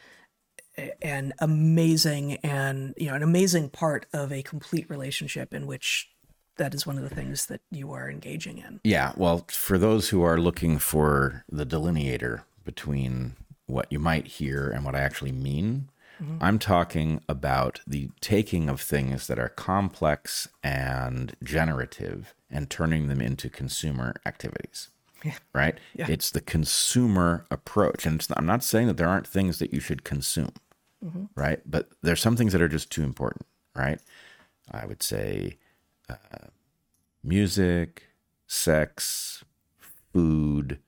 [1.01, 6.09] an amazing and you know an amazing part of a complete relationship in which
[6.57, 8.79] that is one of the things that you are engaging in.
[8.83, 14.69] Yeah, well, for those who are looking for the delineator between what you might hear
[14.69, 15.89] and what I actually mean,
[16.21, 16.37] mm-hmm.
[16.41, 23.21] I'm talking about the taking of things that are complex and generative and turning them
[23.21, 24.89] into consumer activities.
[25.25, 25.37] Yeah.
[25.53, 25.77] Right?
[25.95, 26.07] Yeah.
[26.09, 28.05] It's the consumer approach.
[28.05, 30.51] And not, I'm not saying that there aren't things that you should consume,
[31.35, 31.59] right?
[31.65, 33.45] But there's some things that are just too important,
[33.75, 33.99] right?
[34.71, 35.57] I would say
[36.09, 36.47] uh,
[37.23, 38.03] music,
[38.47, 39.43] sex,
[40.13, 40.79] food,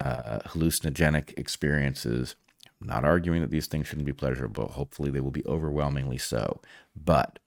[0.00, 2.34] uh, hallucinogenic experiences.
[2.80, 4.68] I'm not arguing that these things shouldn't be pleasurable.
[4.68, 6.60] Hopefully, they will be overwhelmingly so.
[6.96, 7.38] But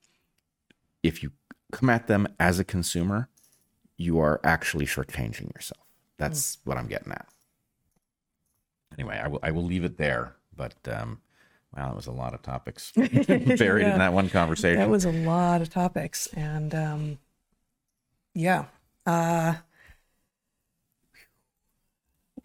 [1.04, 1.32] if you
[1.72, 3.30] come at them as a consumer,
[3.98, 5.86] you are actually shortchanging yourself.
[6.18, 7.28] That's what I'm getting at.
[8.98, 10.36] Anyway, I will I will leave it there.
[10.58, 11.20] But um,
[11.76, 13.93] wow, that was a lot of topics buried Yeah.
[13.93, 14.80] in that one conversation.
[14.80, 17.18] That was a lot of topics, and um,
[18.34, 18.66] yeah.
[19.06, 19.56] Uh,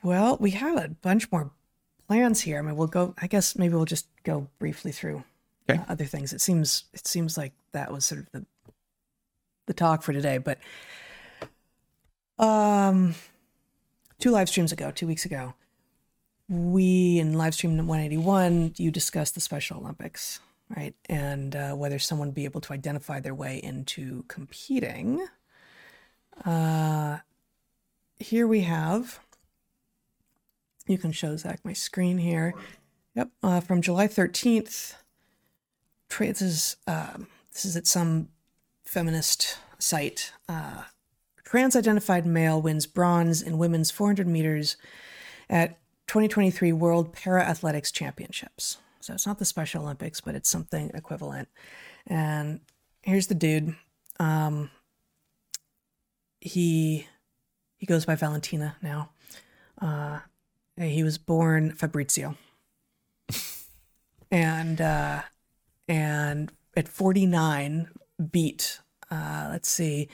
[0.03, 1.51] well, we have a bunch more
[2.09, 2.59] plans here.
[2.59, 3.15] I mean, we'll go.
[3.19, 5.25] I guess maybe we'll just go briefly through
[5.69, 5.81] Okay.
[5.81, 6.33] uh, other things.
[6.33, 8.47] It seems it seems like that was sort of the
[9.67, 10.39] the talk for today.
[10.39, 10.59] But
[12.39, 13.15] um,
[14.19, 15.55] two live streams ago, two weeks ago,
[16.51, 20.41] we in live stream 181, you discussed the Special Olympics,
[20.77, 20.95] right?
[21.09, 25.25] And uh, whether someone be able to identify their way into competing.
[26.45, 27.19] Uh,
[28.19, 29.21] here we have,
[30.87, 32.53] you can show Zach my screen here.
[33.15, 34.95] Yep, uh, from July 13th.
[36.09, 38.29] Tra- This is, um, this is at some
[38.85, 40.33] feminist site.
[40.49, 40.85] Uh,
[41.45, 44.77] trans identified male wins bronze in women's 400 meters
[45.49, 45.80] at
[46.11, 48.79] 2023 World Para Athletics Championships.
[48.99, 51.49] So it's not the Special Olympics, but it's something equivalent.
[52.05, 52.59] And
[53.03, 53.77] here's the dude.
[54.19, 54.73] Um,
[56.41, 57.07] he
[57.79, 59.11] he goes by Valentina now.
[59.81, 60.19] Uh,
[60.77, 62.35] he was born Fabrizio,
[64.33, 65.23] and uh,
[65.87, 67.89] and at 49
[68.33, 68.81] beat.
[69.13, 70.09] Uh, let's see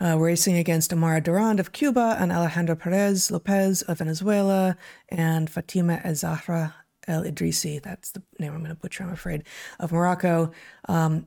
[0.00, 4.76] uh, racing against Omara Durand of Cuba and Alejandro Perez Lopez of Venezuela
[5.08, 6.74] and Fatima Ezahra
[7.06, 9.44] El Idrissi, that's the name I'm going to butcher, I'm afraid,
[9.78, 10.52] of Morocco.
[10.88, 11.26] Um,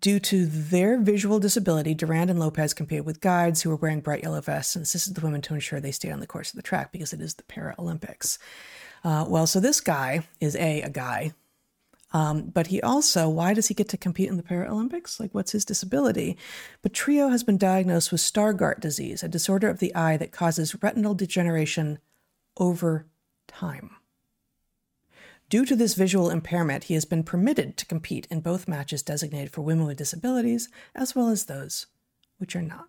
[0.00, 4.22] due to their visual disability, Durand and Lopez competed with guides who were wearing bright
[4.22, 6.62] yellow vests and assisted the women to ensure they stayed on the course of the
[6.62, 8.38] track because it is the Paralympics.
[9.02, 11.32] Uh, well, so this guy is A, a guy,
[12.12, 15.20] um, but he also, why does he get to compete in the Paralympics?
[15.20, 16.36] Like, what's his disability?
[16.82, 21.14] Petrillo has been diagnosed with Stargardt disease, a disorder of the eye that causes retinal
[21.14, 21.98] degeneration
[22.56, 23.06] over
[23.46, 23.90] time.
[25.48, 29.52] Due to this visual impairment, he has been permitted to compete in both matches designated
[29.52, 31.86] for women with disabilities as well as those
[32.38, 32.88] which are not.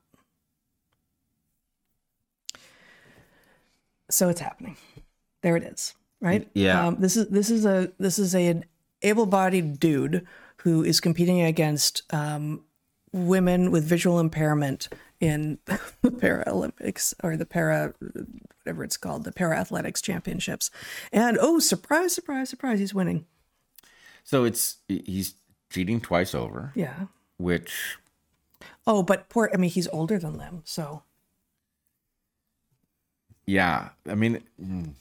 [4.09, 4.77] So it's happening.
[5.41, 5.95] There it is.
[6.21, 6.47] right?
[6.53, 6.87] Yeah.
[6.87, 8.65] Um, this is this is a this is a an
[9.01, 10.25] able-bodied dude
[10.57, 12.63] who is competing against um,
[13.11, 14.87] women with visual impairment
[15.19, 17.93] in the Paralympics or the para
[18.63, 20.69] whatever it's called, the para athletics championships.
[21.11, 23.25] And oh, surprise, surprise, surprise, he's winning.
[24.23, 25.33] So it's he's
[25.71, 27.05] cheating twice over, Yeah.
[27.37, 27.97] which
[28.85, 29.49] Oh, but poor.
[29.53, 31.03] I mean, he's older than them, so
[33.45, 34.93] yeah, I mean, mm,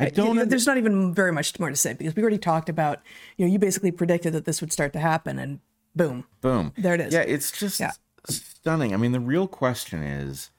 [0.00, 0.48] I, don't.
[0.48, 3.00] There's not even very much more to say because we already talked about.
[3.36, 5.60] You know, you basically predicted that this would start to happen, and
[5.94, 6.24] boom.
[6.40, 6.72] Boom.
[6.76, 7.12] There it is.
[7.12, 7.92] Yeah, it's just Yeah.
[8.28, 8.94] stunning.
[8.94, 10.50] I mean, the real question is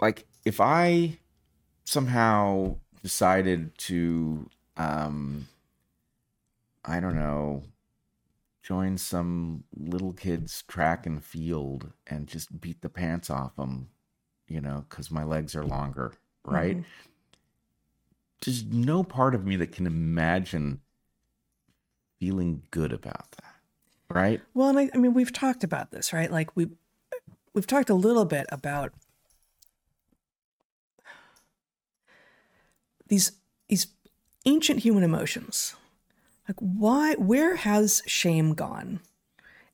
[0.00, 1.18] like if I
[1.84, 5.48] somehow decided to um
[6.84, 7.64] I don't know,
[8.62, 13.90] join some little kids track and field and just beat the pants off them,
[14.46, 16.14] you know, cuz my legs are longer,
[16.48, 16.76] right?
[16.76, 16.88] Mm-hmm.
[18.44, 20.80] There's no part of me that can imagine
[22.18, 23.44] feeling good about that.
[24.10, 24.40] Right?
[24.54, 26.30] Well, and I, I mean, we've talked about this, right?
[26.30, 26.68] Like we
[27.52, 28.92] we've talked a little bit about
[33.08, 33.32] these
[33.68, 33.88] these
[34.46, 35.74] ancient human emotions.
[36.48, 39.00] Like why where has shame gone?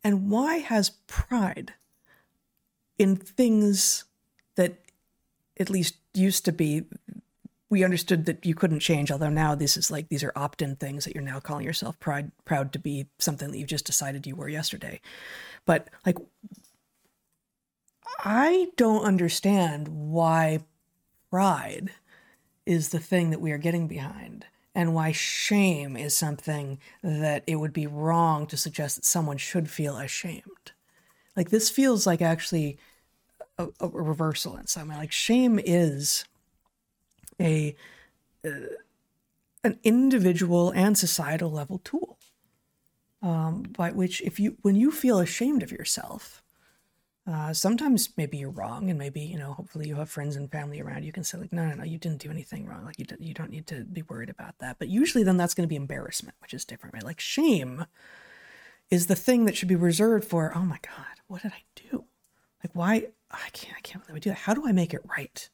[0.03, 1.75] And why has pride
[2.99, 4.05] in things
[4.57, 4.81] that
[5.59, 6.85] at least used to be
[7.71, 11.05] we understood that you couldn't change although now this is like these are opt-in things
[11.05, 14.37] that you're now calling yourself pride proud to be something that you just decided you
[14.37, 15.01] were yesterday.
[15.67, 16.19] But like
[18.21, 20.61] i don't understand why
[21.31, 21.91] pride
[22.65, 27.57] is the thing that we are getting behind and why shame is something that it
[27.57, 30.73] would be wrong to suggest that someone should feel ashamed.
[31.37, 32.79] Like this feels like actually
[33.59, 34.97] a, a reversal in some way.
[34.97, 36.25] Like shame is
[37.41, 37.75] a
[38.45, 38.51] uh,
[39.63, 42.19] an individual and societal level tool
[43.23, 46.43] um, by which if you when you feel ashamed of yourself
[47.27, 50.81] uh, sometimes maybe you're wrong and maybe you know hopefully you have friends and family
[50.81, 52.85] around you can say like no no no you didn't do anything wrong.
[52.85, 54.79] Like you, don't you don't need to be worried about that.
[54.79, 57.03] But usually then that's going to be embarrassment which is different right?
[57.03, 57.87] Like shame
[58.91, 62.05] is the thing that should be reserved for oh my god what did i do?
[62.63, 63.07] Like why
[63.45, 65.49] i can't i can't believe i do that how do i make it right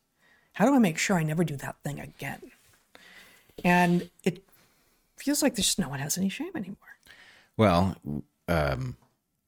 [0.55, 2.51] how do I make sure I never do that thing again?
[3.65, 4.43] And it
[5.16, 6.77] feels like there's just no one has any shame anymore.
[7.57, 7.97] Well,
[8.48, 8.97] um,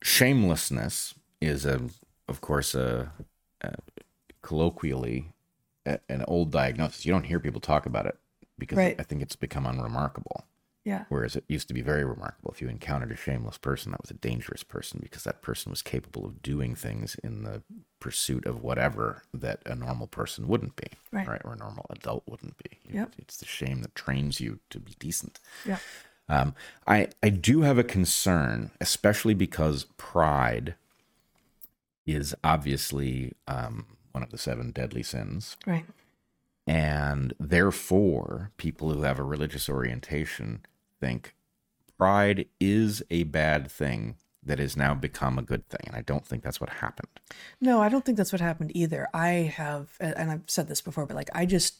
[0.01, 1.81] shamelessness is a,
[2.27, 3.11] of course, a,
[3.61, 3.73] a
[4.41, 5.33] colloquially
[5.85, 7.05] a, an old diagnosis.
[7.05, 8.17] You don't hear people talk about it
[8.57, 8.95] because Right.
[8.99, 10.45] I think it's become unremarkable.
[10.85, 11.05] Yeah.
[11.09, 12.51] Whereas it used to be very remarkable.
[12.51, 15.81] If you encountered a shameless person, that was a dangerous person because that person was
[15.81, 17.61] capable of doing things in the
[18.03, 21.41] pursuit of whatever that a normal person wouldn't be, Right.
[21.45, 22.79] Or a normal adult wouldn't be.
[22.91, 23.13] Yep.
[23.17, 25.39] It's the shame that trains you to be decent.
[25.65, 25.77] Yeah.
[26.27, 26.53] Um,
[26.85, 30.75] I I do have a concern, especially because pride
[32.05, 35.85] is obviously um, one of the seven deadly sins, Right.
[36.67, 40.65] and therefore, people who have a religious orientation
[40.99, 41.33] think
[41.97, 46.25] pride is a bad thing that has now become a good thing, and I don't
[46.25, 47.07] think that's what happened.
[47.61, 49.07] No, I don't think that's what happened either.
[49.13, 51.75] I have, and I've said this before, but like, I just,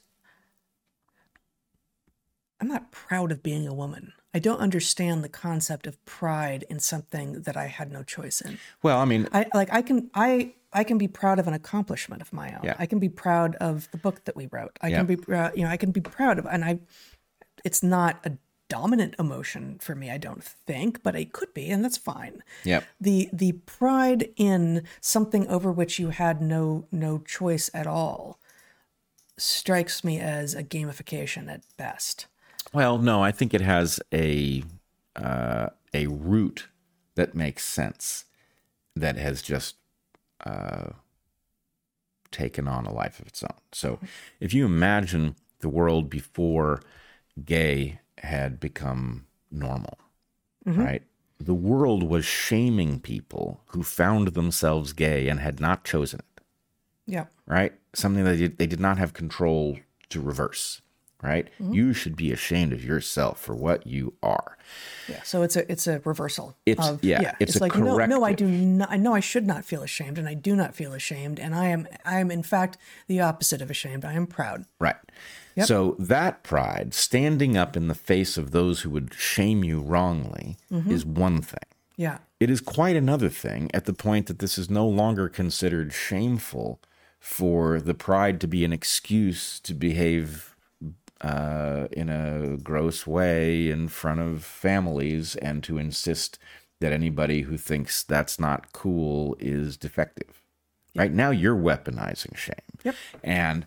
[2.59, 4.13] I'm not proud of being a woman.
[4.33, 8.57] I don't understand the concept of pride in something that I had no choice in.
[8.81, 12.21] Well, I mean, I like I can I I can be proud of an accomplishment
[12.21, 12.61] of my own.
[12.63, 12.75] Yeah.
[12.79, 14.79] I can be proud of the book that we wrote.
[14.81, 14.97] I Yeah.
[14.97, 16.79] can be proud, you know, I can be proud of and I
[17.63, 18.31] it's not a
[18.73, 22.43] dominant emotion for me, I don't think, but it could be and that's fine.
[22.63, 22.83] Yep.
[22.99, 28.39] The the pride in something over which you had no no choice at all
[29.37, 32.25] strikes me as a gamification at best.
[32.73, 34.63] Well, no, I think it has a
[35.15, 36.69] uh, a root
[37.13, 38.25] that makes sense
[38.95, 39.75] that has just
[40.47, 40.93] uh,
[42.31, 43.59] taken on a life of its own.
[43.71, 43.99] So,
[44.39, 46.81] if you imagine the world before
[47.45, 49.97] gay had become normal,
[50.65, 50.81] mm-hmm.
[50.81, 51.03] right?
[51.39, 56.43] The world was shaming people who found themselves gay and had not chosen it
[57.05, 57.25] Yeah.
[57.45, 57.73] right?
[57.93, 59.79] Something that you- they did not have control
[60.09, 60.81] to reverse,
[61.21, 61.49] right?
[61.59, 61.73] Mm-hmm.
[61.73, 64.57] You should be ashamed of yourself for what you are.
[65.09, 66.55] Yeah, so it's a it's a reversal.
[66.65, 67.35] It's- of, yeah, yeah.
[67.39, 68.89] it's a like no, no, I do not.
[68.91, 71.67] I know I should not feel ashamed, and I do not feel ashamed, and I
[71.67, 72.77] am I am in fact
[73.07, 74.05] the opposite of ashamed.
[74.05, 74.65] I am proud.
[74.79, 74.95] Right.
[75.65, 80.57] So that pride, standing up in the face of those who would shame you wrongly,
[80.71, 81.59] is one thing.
[81.95, 85.93] Yeah, It is quite another thing at the point that this is no longer considered
[85.93, 86.79] shameful
[87.19, 90.55] for the pride to be an excuse to behave
[91.21, 96.39] uh, in a gross way in front of families and to insist
[96.81, 100.41] that anybody who thinks that's not cool is defective.
[100.95, 102.55] Right now, you're weaponizing shame.
[102.83, 102.95] Yep.
[103.23, 103.65] And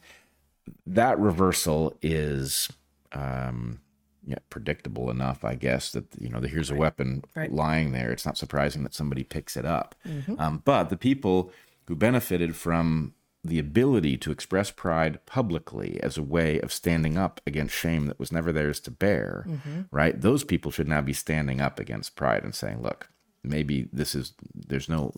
[0.87, 2.71] that reversal is
[3.13, 3.81] um,
[4.27, 7.53] yeah, predictable enough, I guess, that, you know, here's a weapon Right.
[7.53, 8.11] lying there.
[8.11, 9.95] It's not surprising that somebody picks it up.
[10.39, 11.53] Um, but the people
[11.87, 13.15] who benefited from
[13.45, 18.19] the ability to express pride publicly as a way of standing up against shame that
[18.19, 19.47] was never theirs to bear,
[19.93, 20.21] right?
[20.21, 23.09] Those people should now be standing up against pride and saying, look,
[23.45, 25.13] maybe this is, there's no,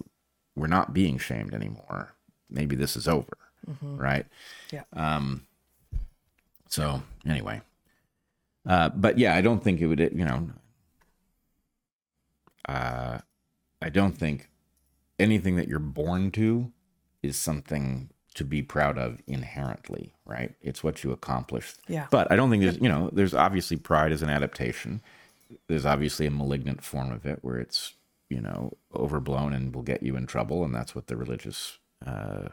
[0.55, 2.13] we're not being shamed anymore.
[2.51, 3.39] Maybe this is over,
[3.83, 4.27] right?
[4.73, 4.83] Yeah.
[4.93, 5.47] Um,
[6.69, 7.63] so anyway,
[8.67, 10.49] uh, but yeah, I don't think it would, you know,
[12.69, 13.19] uh,
[13.81, 14.51] I don't think
[15.19, 16.73] anything that you're born to
[17.23, 20.55] is something to be proud of inherently, right?
[20.63, 21.75] It's what you accomplish.
[21.89, 22.07] Yeah.
[22.11, 25.01] But I don't think there's, you know, there's obviously pride as an adaptation.
[25.67, 27.95] There's obviously a malignant form of it where it's,
[28.29, 30.63] you know, overblown and will get you in trouble.
[30.63, 32.49] And that's what the religious uh,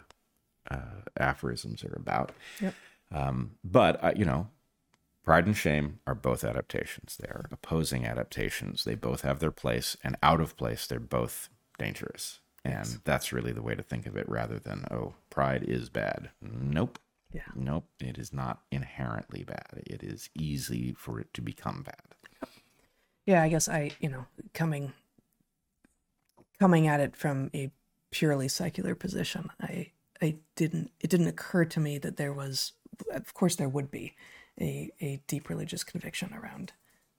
[0.70, 2.32] uh, aphorisms are about.
[2.62, 2.74] Yep.
[3.14, 4.48] Um, but, uh, you know,
[5.24, 7.18] pride and shame are both adaptations.
[7.20, 8.84] They're opposing adaptations.
[8.84, 12.40] They both have their place, and out of place, they're both dangerous.
[12.64, 16.32] And that's really the way to think of it rather than, oh, pride is bad.
[16.42, 16.98] Nope.
[17.32, 17.42] Yeah.
[17.54, 17.86] Nope.
[18.00, 19.84] It is not inherently bad.
[19.86, 22.50] It is easy for it to become bad.
[23.28, 24.94] Yeah, I guess I, you know, coming
[26.60, 27.70] coming at it from a
[28.12, 32.74] purely secular position, I I didn't it didn't occur to me that there was
[33.12, 34.14] of course there would be
[34.60, 36.74] a a deep religious conviction around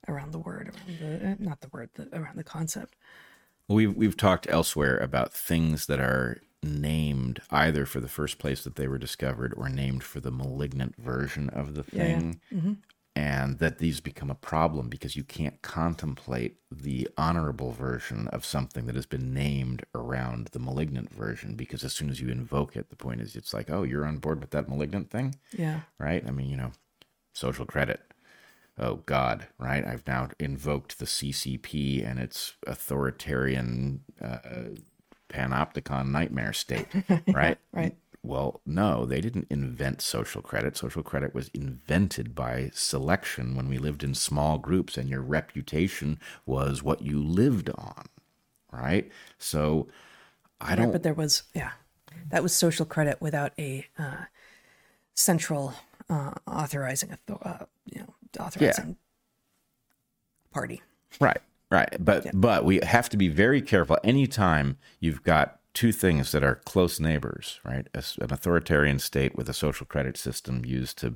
[0.07, 2.95] around the word, around the eh, not the word, the, around the concept.
[3.69, 8.75] We've we've talked elsewhere about things that are named either for the first place that
[8.75, 12.15] they were discovered or named for the malignant version of the Yeah, yeah.
[12.17, 12.41] thing.
[13.17, 18.85] And that these become a problem because you can't contemplate the honorable version of something
[18.85, 22.91] that has been named around the malignant version because as soon as you invoke it,
[22.91, 25.33] the point is it's like, oh, you're on board with that malignant thing?
[25.51, 25.79] Yeah.
[25.97, 26.23] right?
[26.27, 26.73] I mean, you know,
[27.33, 28.01] social credit.
[28.77, 29.83] Oh God, right?
[29.83, 34.37] I've now invoked the CCP and its authoritarian uh,
[35.29, 36.85] panopticon nightmare state,
[37.33, 37.57] right?
[37.71, 37.95] right.
[38.27, 40.75] Well, no, they didn't invent social credit.
[40.75, 46.19] Social credit was invented by selection when we lived in small groups and your reputation
[46.45, 48.05] was what you lived on,
[48.71, 49.09] right?
[49.37, 49.87] So
[50.59, 51.71] I don't but there was yeah,
[52.29, 54.25] that was social credit without a uh,
[55.13, 55.73] central
[56.09, 58.97] uh, authorizing uh, you know authorizing
[60.51, 60.81] party.
[61.19, 61.39] Right,
[61.71, 61.95] right.
[61.99, 63.97] But but we have to be very careful.
[64.03, 67.87] Anytime you've got two things that are close neighbors, right?
[67.93, 71.13] An authoritarian state with a social credit system used to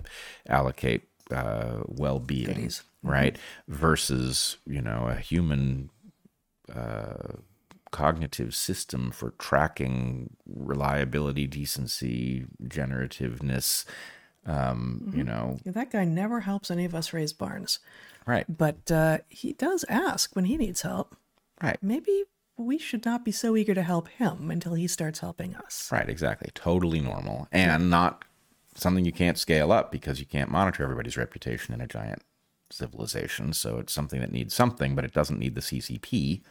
[0.48, 2.84] allocate uh, well-being, Goodies.
[3.02, 3.40] right?
[3.68, 5.90] Versus you know a human
[6.72, 7.38] uh,
[7.90, 13.84] cognitive system for tracking reliability, decency, generativeness.
[14.46, 17.80] Um, You know, that guy never helps any of us raise barns,
[18.28, 21.16] right, but uh, he does ask when he needs help.
[21.64, 21.82] right.
[21.82, 22.26] Maybe
[22.62, 25.90] we should not be so eager to help him until he starts helping us.
[25.92, 26.50] Right, exactly.
[26.54, 28.26] Totally normal and not
[28.76, 32.22] something you can't scale up because you can't monitor everybody's reputation in a giant
[32.70, 33.54] civilization.
[33.54, 36.42] So it's something that needs something, but it doesn't need the CCP.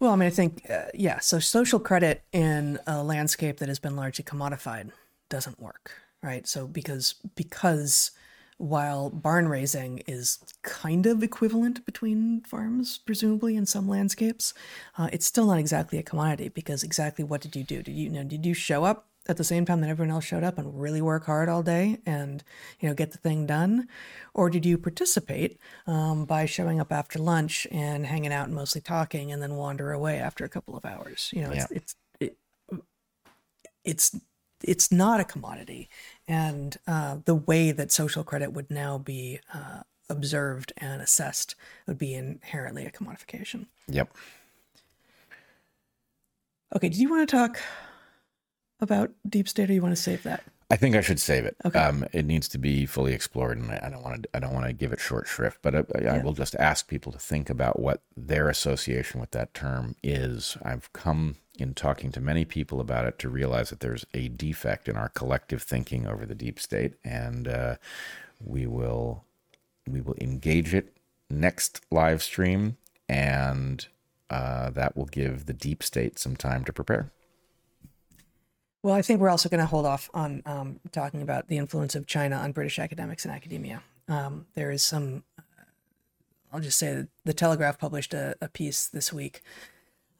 [0.00, 1.20] Well, I mean, I think uh, yeah.
[1.20, 4.90] So social credit in a landscape that has been largely commodified
[5.28, 5.92] doesn't work,
[6.22, 6.46] right?
[6.46, 8.10] So because because
[8.58, 14.54] while barn raising is kind of equivalent between farms, presumably in some landscapes,
[14.98, 16.48] uh, it's still not exactly a commodity.
[16.48, 17.82] Because exactly what did you do?
[17.82, 18.24] Did you, you know?
[18.24, 21.00] Did you show up at the same time that everyone else showed up and really
[21.00, 22.44] work hard all day and
[22.80, 23.88] you know get the thing done,
[24.34, 28.80] or did you participate um, by showing up after lunch and hanging out and mostly
[28.80, 31.30] talking and then wander away after a couple of hours?
[31.34, 31.76] You know, it's Yeah.
[31.76, 32.36] it's it,
[33.84, 34.16] it's
[34.62, 35.88] it's not a commodity,
[36.26, 41.54] and uh, the way that social credit would now be uh, observed and assessed
[41.86, 43.66] would be inherently a commodification.
[43.88, 44.14] Yep.
[46.74, 47.58] Okay, do you want to talk
[48.80, 50.42] about deep state, or you want to save that?
[50.70, 51.56] I think I should save it.
[51.64, 51.78] Okay.
[51.78, 54.28] Um, it needs to be fully explored, and I, don't want to.
[54.34, 55.58] I don't want to give it short shrift.
[55.62, 59.54] But I, I will just ask people to think about what their association with that
[59.54, 60.56] term is.
[60.64, 64.88] I've come in talking to many people about it to realize that there's a defect
[64.88, 67.76] in our collective thinking over the deep state, and uh,
[68.44, 69.24] we will
[69.86, 70.96] we will engage it
[71.30, 72.76] next live stream,
[73.08, 73.86] and
[74.30, 77.10] uh, that will give the deep state some time to prepare.
[78.82, 81.94] Well, I think we're also going to hold off on um, talking about the influence
[81.94, 83.82] of China on British academics and academia.
[84.08, 85.24] Um, there is some,
[86.52, 89.40] I'll just say the Telegraph published a, a piece this week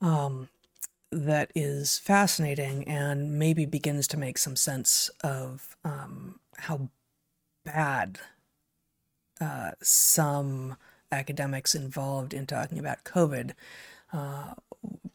[0.00, 0.48] um,
[1.14, 6.88] that is fascinating and maybe begins to make some sense of um, how
[7.64, 8.18] bad
[9.40, 10.76] uh, some
[11.10, 13.52] academics involved in talking about COVID
[14.12, 14.54] uh,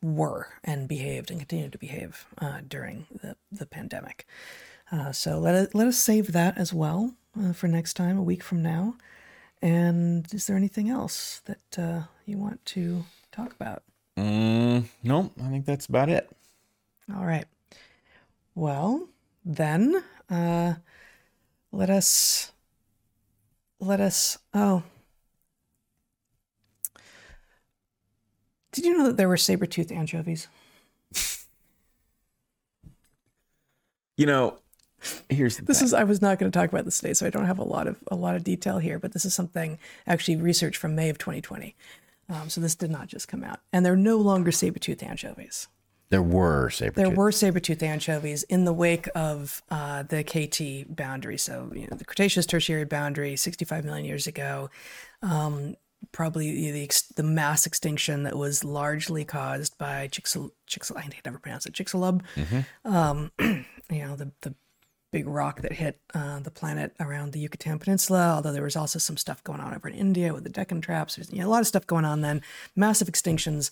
[0.02, 4.26] were and behaved and continue to behave uh, during the, the pandemic.
[4.92, 8.24] Uh, so let us, let us save that as well uh, for next time, a
[8.24, 8.96] week from now.
[9.62, 13.84] And is there anything else that uh, you want to talk about?
[14.20, 16.30] Mm, nope, I think that's about it.
[17.16, 17.46] All right.
[18.56, 19.10] Well,
[19.46, 20.76] then uh,
[21.72, 22.52] let us
[23.80, 24.38] let us.
[24.54, 24.84] Oh,
[28.72, 30.48] did you know that there were saber-toothed anchovies?
[34.18, 34.60] You know,
[35.30, 35.86] here's the This thing.
[35.88, 37.64] is I was not going to talk about this today, so I don't have a
[37.64, 39.00] lot of a lot of detail here.
[39.00, 41.76] But this is something actually research from May of 2020.
[42.30, 45.68] Um, so this did not just come out, and they're no longer saber-toothed anchovies.
[46.10, 51.38] there were saber There were saber-toothed anchovies in the wake of uh, the KT boundary.
[51.38, 54.70] So, you know, the Cretaceous Tertiary boundary, 65 million years ago,
[55.22, 55.76] um,
[56.12, 61.40] probably the the mass extinction that was largely caused by Chicxul- Chicxul- I can never
[61.40, 62.22] pronounce it, Chicxulub.
[62.86, 64.56] Um, you know, the the
[65.12, 68.34] big rock that hit uh, the planet around the Yucatan Peninsula.
[68.36, 71.16] Although there was also some stuff going on over in India with the Deccan traps.
[71.16, 72.42] There's you know, a lot of stuff going on then.
[72.76, 73.72] Massive extinctions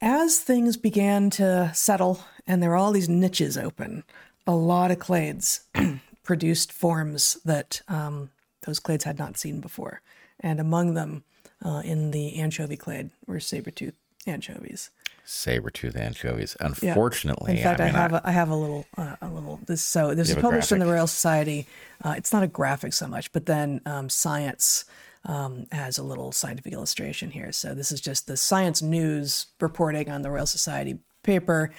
[0.00, 4.04] as things began to settle and there were all these niches open,
[4.46, 5.60] a lot of clades
[6.22, 8.30] produced forms that um,
[8.66, 10.02] those clades had not seen before.
[10.40, 11.24] And among them,
[11.64, 14.90] uh, in the anchovy clade, were saber-toothed anchovies.
[15.24, 16.56] Saber-tooth anchovies.
[16.60, 16.68] Yeah.
[16.68, 19.82] Unfortunately, in fact, I, I have a, I have a little uh, a little this.
[19.82, 20.86] So this is published in the?
[20.86, 21.66] Royal Society.
[22.02, 24.84] Uh, it's not a graphic so much, but then um, Science
[25.24, 27.52] um, has a little scientific illustration here.
[27.52, 31.72] So this is just the Science News reporting on the Royal Society paper.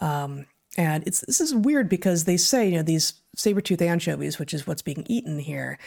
[0.00, 0.46] Um,
[0.76, 4.66] and it's this is weird because they say you know these saber-toothed anchovies, which is
[4.66, 5.78] what's being eaten here,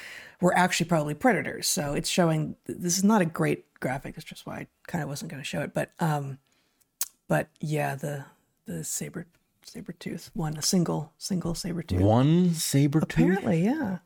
[0.41, 1.67] were actually probably predators.
[1.67, 4.15] So it's showing this is not a great graphic.
[4.17, 5.73] It's just why I kind of wasn't going to show it.
[5.73, 6.39] But um,
[7.33, 8.25] but yeah, the
[8.67, 9.25] the saber
[9.63, 11.99] saber tooth one, a single single saber tooth.
[11.99, 13.11] one saber-tooth.
[13.11, 13.97] Apparently, yeah.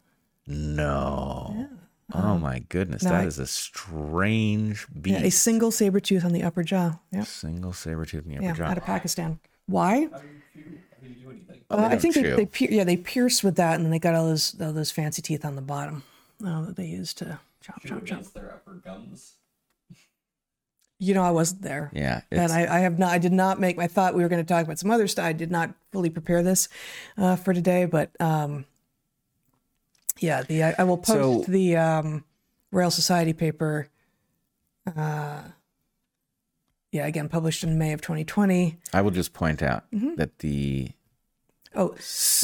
[0.45, 1.67] No.
[2.13, 5.19] Oh my goodness, no, that I- is a strange beast.
[5.19, 6.99] Yeah, a single saber tooth on the upper jaw.
[7.11, 8.63] Yeah, Single saber-tooth in the upper yeah, jaw.
[8.71, 9.39] out of Pakistan.
[9.65, 10.07] Why?
[11.69, 12.35] Oh, Uh, I think they, chew.
[12.37, 15.21] they yeah they pierced with that, and then they got all those all those fancy
[15.21, 16.03] teeth on the bottom
[16.45, 17.25] uh, that they use to
[17.59, 18.01] chop chop chop.
[18.03, 19.33] against their upper gums.
[20.99, 21.91] You know, I wasn't there.
[21.93, 23.11] yeah, and I, I have not.
[23.11, 23.77] I did not make.
[23.77, 25.25] I thought we were going to talk about some other stuff.
[25.25, 26.69] I did not fully prepare this
[27.19, 28.65] uh, for today, but um,
[30.19, 32.23] yeah, the I, I will post So- the um,
[32.71, 33.89] Royal Society paper.
[34.95, 35.41] Uh,
[36.91, 38.77] yeah, again, published in May of 2020.
[38.93, 40.15] I will just point out Mm-hmm.
[40.15, 40.89] that the
[41.77, 41.95] Oh,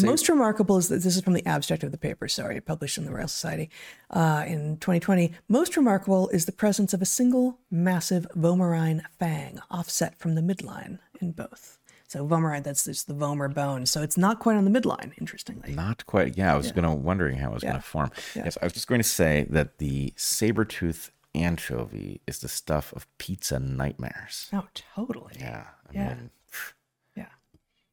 [0.03, 2.27] most remarkable is that this is from the abstract of the paper.
[2.27, 3.69] Sorry, published in the Royal Society
[4.11, 5.33] uh, in 2020.
[5.49, 10.99] Most remarkable is the presence of a single massive vomerine fang offset from the midline
[11.19, 11.79] in both.
[12.07, 13.87] So vomerine, that's just the vomer bone.
[13.87, 15.13] So it's not quite on the midline.
[15.19, 16.37] Interestingly, not quite.
[16.37, 17.71] Yeah, I was gonna wondering how it was Yeah.
[17.71, 18.11] gonna form.
[18.35, 18.43] Yeah.
[18.45, 23.07] Yes, I was just going to say that the saber-tooth anchovy is the stuff of
[23.17, 24.49] pizza nightmares.
[24.53, 25.33] oh, totally.
[25.39, 26.07] Yeah, I Yeah.
[26.09, 26.29] mean, Yeah.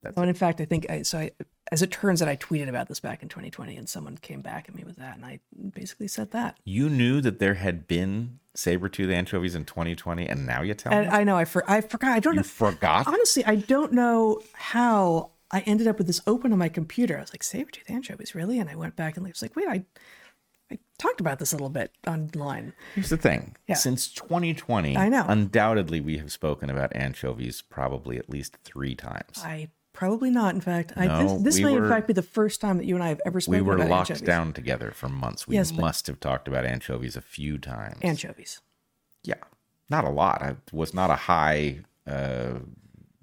[0.03, 1.19] That's So, and in fact, I think I, so.
[1.19, 1.31] I,
[1.73, 4.69] as it turns out, I tweeted about this back in 2020, and someone came back
[4.69, 5.41] at me with that, and I
[5.75, 6.59] basically said that.
[6.65, 11.09] you knew that there had been saber-tooth anchovies in 2020, and now you tell And
[11.09, 12.13] me I know I for, I forgot.
[12.13, 12.45] I don't you know.
[12.45, 13.07] forgot.
[13.07, 17.17] Honestly, I don't know how I ended up with this open on my computer.
[17.17, 18.59] I was like, saber-tooth anchovies, really?
[18.59, 19.85] And I went back and I was like, wait, I,
[20.73, 22.73] I talked about this a little bit online.
[22.95, 23.57] Here's the thing.
[23.69, 23.75] Yeah.
[23.77, 25.25] Since 2020, I know.
[25.29, 29.41] undoubtedly we have spoken about anchovies probably at least three times.
[29.45, 29.69] I
[30.01, 30.55] probably not.
[30.55, 32.79] In fact, I, No, this, this we may were- in fact be the first time
[32.79, 33.61] that you and I have ever spoken.
[33.61, 34.27] we were about locked anchovies.
[34.27, 35.47] down together for months.
[35.47, 37.99] We Yes, must have talked about anchovies a few times.
[38.03, 38.61] Anchovies.
[39.23, 39.35] yeah,
[39.91, 40.43] not a lot.
[40.43, 42.61] I was not a high uh,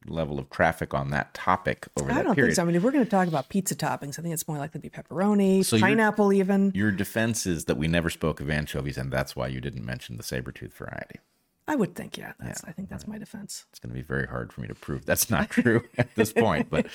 [0.06, 2.14] level of traffic on that topic over there.
[2.14, 2.52] I that don't period.
[2.52, 2.62] think so.
[2.62, 4.80] I mean, if we're going to talk about pizza toppings, I think it's more likely
[4.80, 6.72] to be pepperoni, So pineapple, even.
[6.76, 10.16] Your defense is that we never spoke of anchovies, and that's why you didn't mention
[10.18, 11.20] the saber-tooth variety.
[11.70, 12.32] I would think, yeah.
[12.40, 12.64] That's.
[12.64, 13.66] I think that's my defense.
[13.72, 16.32] It's going to be very hard for me to prove that's not true at this
[16.32, 16.88] point, but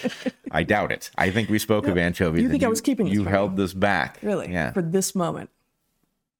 [0.51, 1.11] I doubt it.
[1.19, 2.43] I think we spoke of anchovies.
[2.43, 5.51] You think I was keeping You held this back, Really, Yeah, for this moment.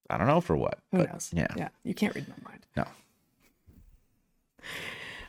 [0.09, 0.79] I don't know for what.
[0.91, 1.29] Who but knows?
[1.33, 1.69] Yeah, yeah.
[1.83, 2.65] You can't read my mind.
[2.75, 2.85] no.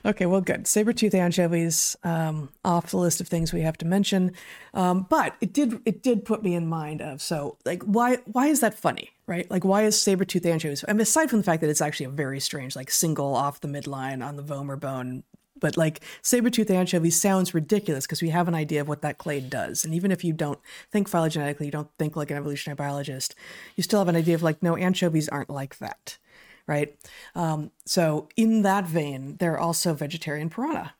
[0.06, 0.66] Okay, well, good.
[0.66, 4.32] Saber-tooth anchovies um, off the list of things we have to mention,
[4.74, 8.48] um, but it did it did put me in mind of so like why why
[8.48, 9.51] is that funny, right?
[9.51, 10.84] Like why is saber-tooth anchovies?
[10.86, 13.68] I aside from the fact that it's actually a very strange like single off the
[13.68, 15.22] midline on the vomer bone,
[15.59, 19.51] but like saber-tooth anchovy sounds ridiculous because we have an idea of what that clade
[19.51, 20.59] does, and even if you don't
[20.90, 23.34] think phylogenetically, you don't think like an evolutionary biologist,
[23.76, 26.18] you still have an idea of like no anchovies aren't like that
[26.66, 26.96] right?
[27.34, 30.94] Um, so, in that vein, there are also vegetarian piranha.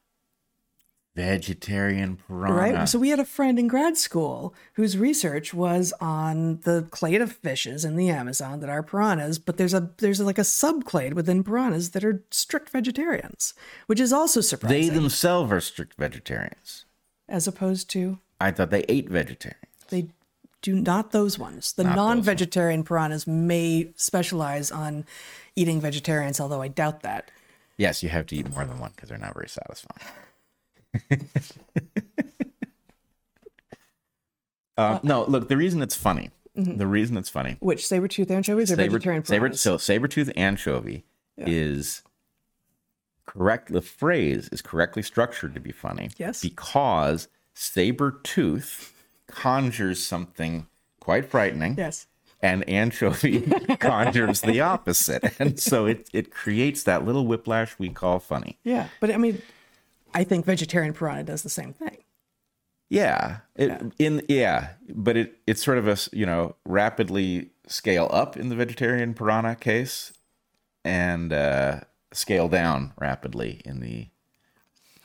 [1.17, 2.79] Vegetarian piranha.
[2.79, 2.89] Right.
[2.89, 7.33] So, we had a friend in grad school whose research was on the clade of
[7.33, 11.45] fishes in the Amazon that are piranhas, but there's a there's like a subclade within
[11.45, 13.55] piranhas that are strict vegetarians,
[13.87, 14.81] which is also surprising.
[14.81, 16.85] They themselves are strict vegetarians.
[17.29, 19.61] As opposed to I thought they ate vegetarians.
[19.89, 20.09] They
[20.63, 21.75] do not those ones.
[21.75, 25.05] The Not non-vegetarian piranhas may specialize on
[25.55, 27.31] eating vegetarians, although I doubt that.
[27.77, 30.11] Yes, you have to eat more than one because they're not very satisfying.
[34.77, 38.77] Um, no, look, the reason it's funny, the reason it's funny, Which saber-tooth anchovies or
[38.77, 39.61] saber, vegetarian saber, piranhas?
[39.61, 41.05] so saber-tooth anchovy
[41.37, 42.03] is
[43.27, 43.73] correct.
[43.73, 46.11] The phrase is correctly structured to be funny.
[46.17, 46.41] Yes.
[46.43, 48.93] Because saber-tooth
[49.27, 50.69] conjures something
[51.01, 51.75] quite frightening.
[51.77, 52.07] yes.
[52.41, 53.41] and anchovy
[53.81, 55.25] conjures the opposite.
[55.41, 58.59] And so it, it creates that little whiplash we call funny.
[58.65, 59.43] Yeah, but I mean,
[60.15, 61.99] I think vegetarian piranha does the same thing.
[62.89, 63.39] Yeah.
[63.57, 68.49] It, In yeah, but it it's sort of a you know rapidly scale up in
[68.49, 70.13] the vegetarian piranha case,
[70.85, 71.81] and uh,
[72.13, 74.09] scale down rapidly in the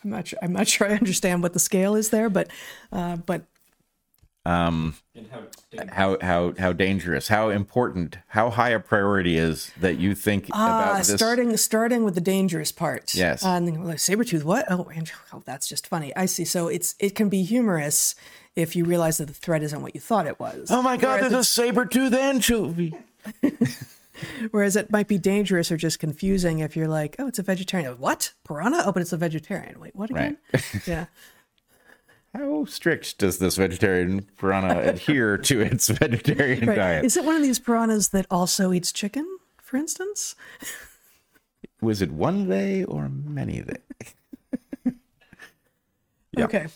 [0.04, 0.40] I'm not sure.
[0.42, 2.50] I'm not sure I understand what the scale is there, but
[2.92, 3.46] uh, but
[4.46, 4.96] um
[5.92, 10.66] how how how dangerous, how important, how high a priority is that you think ah,
[10.66, 11.14] about this.
[11.14, 13.14] starting starting with the dangerous part.
[13.14, 13.44] Yes.
[13.44, 14.66] Uh, and then, like saber-tooth, what?
[14.70, 16.16] Oh, and, oh, that's just funny.
[16.16, 16.46] I see.
[16.46, 18.16] So it's it can be humorous
[18.56, 20.70] if you realize that the threat isn't what you thought it was.
[20.72, 21.18] Oh my God!
[21.18, 22.96] Whereas There's a saber tooth anchovy.
[24.52, 27.94] Whereas it might be dangerous or just confusing if you're like, oh, it's a vegetarian.
[28.00, 28.34] What?
[28.46, 28.84] Piranha?
[28.86, 29.80] Oh, but it's a vegetarian.
[29.80, 30.38] Wait, what again?
[30.86, 31.06] yeah.
[32.40, 36.76] How strict does this vegetarian piranha adhere to its vegetarian Right.
[36.78, 37.06] diet?
[37.06, 39.28] Is it one of these piranhas that also eats chicken,
[39.62, 40.36] for instance?
[41.82, 43.78] Was it one day or many day?
[46.38, 46.46] Yeah.
[46.46, 46.68] Okay.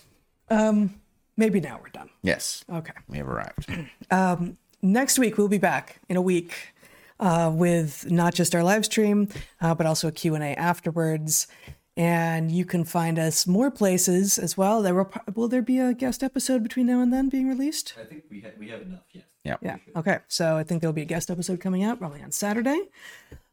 [0.49, 0.99] Um,
[1.37, 2.09] maybe now we're done.
[2.23, 2.91] Yes, Okay.
[3.07, 3.69] we have arrived.
[4.81, 6.73] Next week we'll be back in a week
[7.19, 9.29] uh, with not just our live stream,
[9.61, 11.47] uh, but also a Q&A afterwards.
[11.95, 14.81] And you can find us more places as well.
[14.81, 17.93] There will, will there be a guest episode between now and then being released?
[18.01, 19.03] I think we ha- we have enough.
[19.11, 19.25] Yes.
[19.43, 19.57] Yeah.
[19.61, 19.77] Yeah.
[19.95, 20.19] Okay.
[20.27, 22.89] So I think there'll be a guest episode coming out probably on Saturday.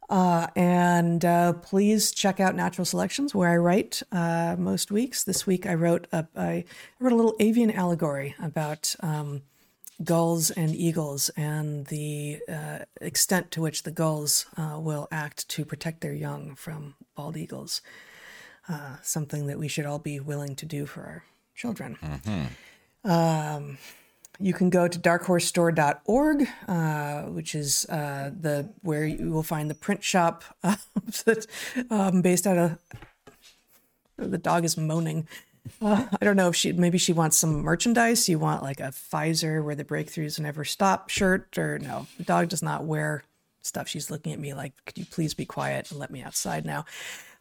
[0.08, 5.22] Uh, and uh, please check out Natural Selections, where I write uh, most weeks.
[5.22, 6.64] This week I wrote a, I
[6.98, 9.42] wrote a little avian allegory about um,
[10.02, 15.64] gulls and eagles and the uh, extent to which the gulls uh, will act to
[15.64, 17.80] protect their young from bald eagles.
[18.70, 21.24] Uh, something that we should all be willing to do for our
[21.56, 21.98] children.
[23.04, 23.78] Um,
[24.38, 29.74] you can go to darkhorsestore.org, uh, which is uh, the where you will find the
[29.74, 30.76] print shop uh,
[31.24, 31.46] that,
[31.90, 32.78] um, based out of.
[34.16, 35.26] The dog is moaning.
[35.82, 38.28] Uh, I don't know if she maybe she wants some merchandise.
[38.28, 42.06] You want like a Pfizer where the breakthroughs never stop shirt, or no?
[42.18, 43.24] The dog does not wear
[43.62, 43.88] stuff.
[43.88, 46.84] She's looking at me like, could you please be quiet and let me outside now?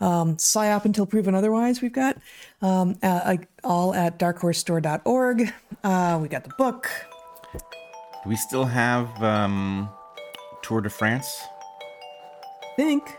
[0.02, 1.82] Um, PSYOP until proven otherwise.
[1.82, 2.18] We've got
[2.62, 5.54] um, uh, all at darkhorsestore.org.
[5.84, 6.90] Uh, we got the book.
[7.54, 9.90] Do we still have um,
[10.62, 11.41] Tour de France?
[12.80, 13.18] think.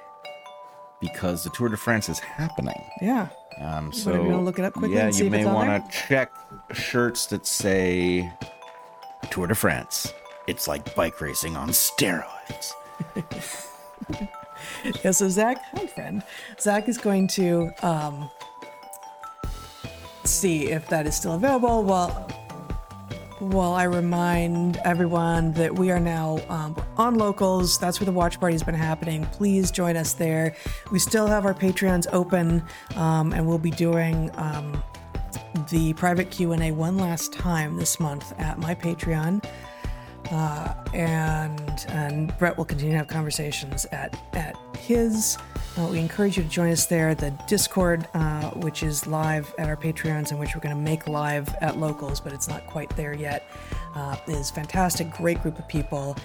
[1.00, 2.82] Because the Tour de France is happening.
[3.02, 3.28] Yeah.
[3.60, 6.32] Um, so Wanna look it up quickly Yeah, and see you may want to check
[6.72, 8.30] shirts that say
[9.30, 10.12] Tour de France.
[10.46, 12.72] It's like bike racing on steroids.
[15.04, 16.22] Yeah, so Zach, hi friend.
[16.58, 18.30] Zach is going to um,
[20.24, 21.82] see if that is still available.
[21.82, 22.28] While
[23.40, 27.78] while I remind everyone that we are now um, on locals.
[27.78, 29.24] That's where the watch party has been happening.
[29.26, 30.54] Please join us there.
[30.92, 32.62] We still have our Patreons open,
[32.96, 34.82] um, and we'll be doing um,
[35.70, 39.42] the private Q and A one last time this month at my Patreon
[40.30, 45.38] Uh, and and Bret will continue to have conversations at at his.
[45.76, 47.14] Uh, we encourage you to join us there.
[47.14, 51.06] The Discord, uh, which is live at our Patreons, and which we're going to make
[51.06, 53.48] live at locals, but it's not quite there yet,
[53.94, 55.10] uh, is fantastic.
[55.12, 56.16] Great group of people.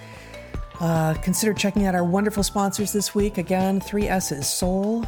[0.80, 3.38] Uh, consider checking out our wonderful sponsors this week.
[3.38, 5.04] Again, three S's: Sole,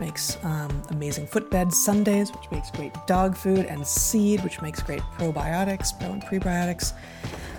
[0.00, 5.02] makes um, amazing footbed Sundays, which makes great dog food, and Seed, which makes great
[5.18, 6.94] probiotics, pro and prebiotics.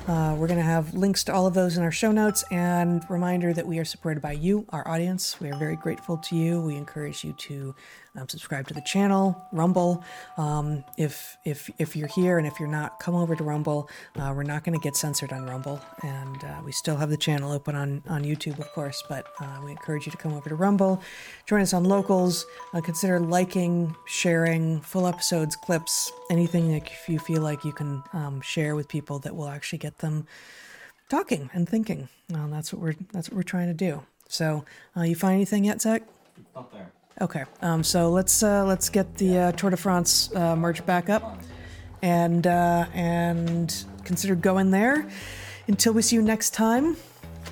[0.07, 3.07] Uh, we're going to have links to all of those in our show notes and
[3.09, 5.39] reminder that we are supported by you, our audience.
[5.39, 6.59] We are very grateful to you.
[6.59, 7.75] We encourage you to
[8.15, 10.03] um, subscribe to the channel, Rumble.
[10.37, 13.89] Um, if if if you're here and if you're not, come over to Rumble.
[14.17, 17.17] Uh, we're not going to get censored on Rumble, and uh, we still have the
[17.17, 19.01] channel open on on YouTube, of course.
[19.07, 21.01] But uh, we encourage you to come over to Rumble,
[21.45, 22.45] join us on Locals.
[22.73, 28.41] Uh, consider liking, sharing full episodes, clips, anything that you feel like you can um,
[28.41, 30.27] share with people that will actually get them
[31.07, 32.09] talking and thinking.
[32.29, 34.03] Well, that's what we're that's what we're trying to do.
[34.27, 34.65] So,
[34.95, 36.03] uh, you find anything yet, Zach?
[36.55, 36.91] Not there.
[37.19, 41.09] Okay, um, so let's uh, let's get the uh, Tour de France uh, merch back
[41.09, 41.39] up,
[42.01, 45.07] and uh, and consider going there.
[45.67, 46.97] Until we see you next time,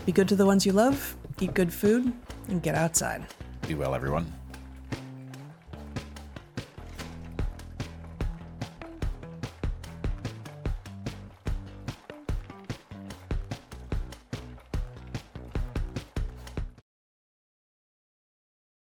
[0.06, 2.11] be good to the ones you love, eat good food,
[2.48, 3.26] and get outside.
[3.68, 4.39] Be well, everyone.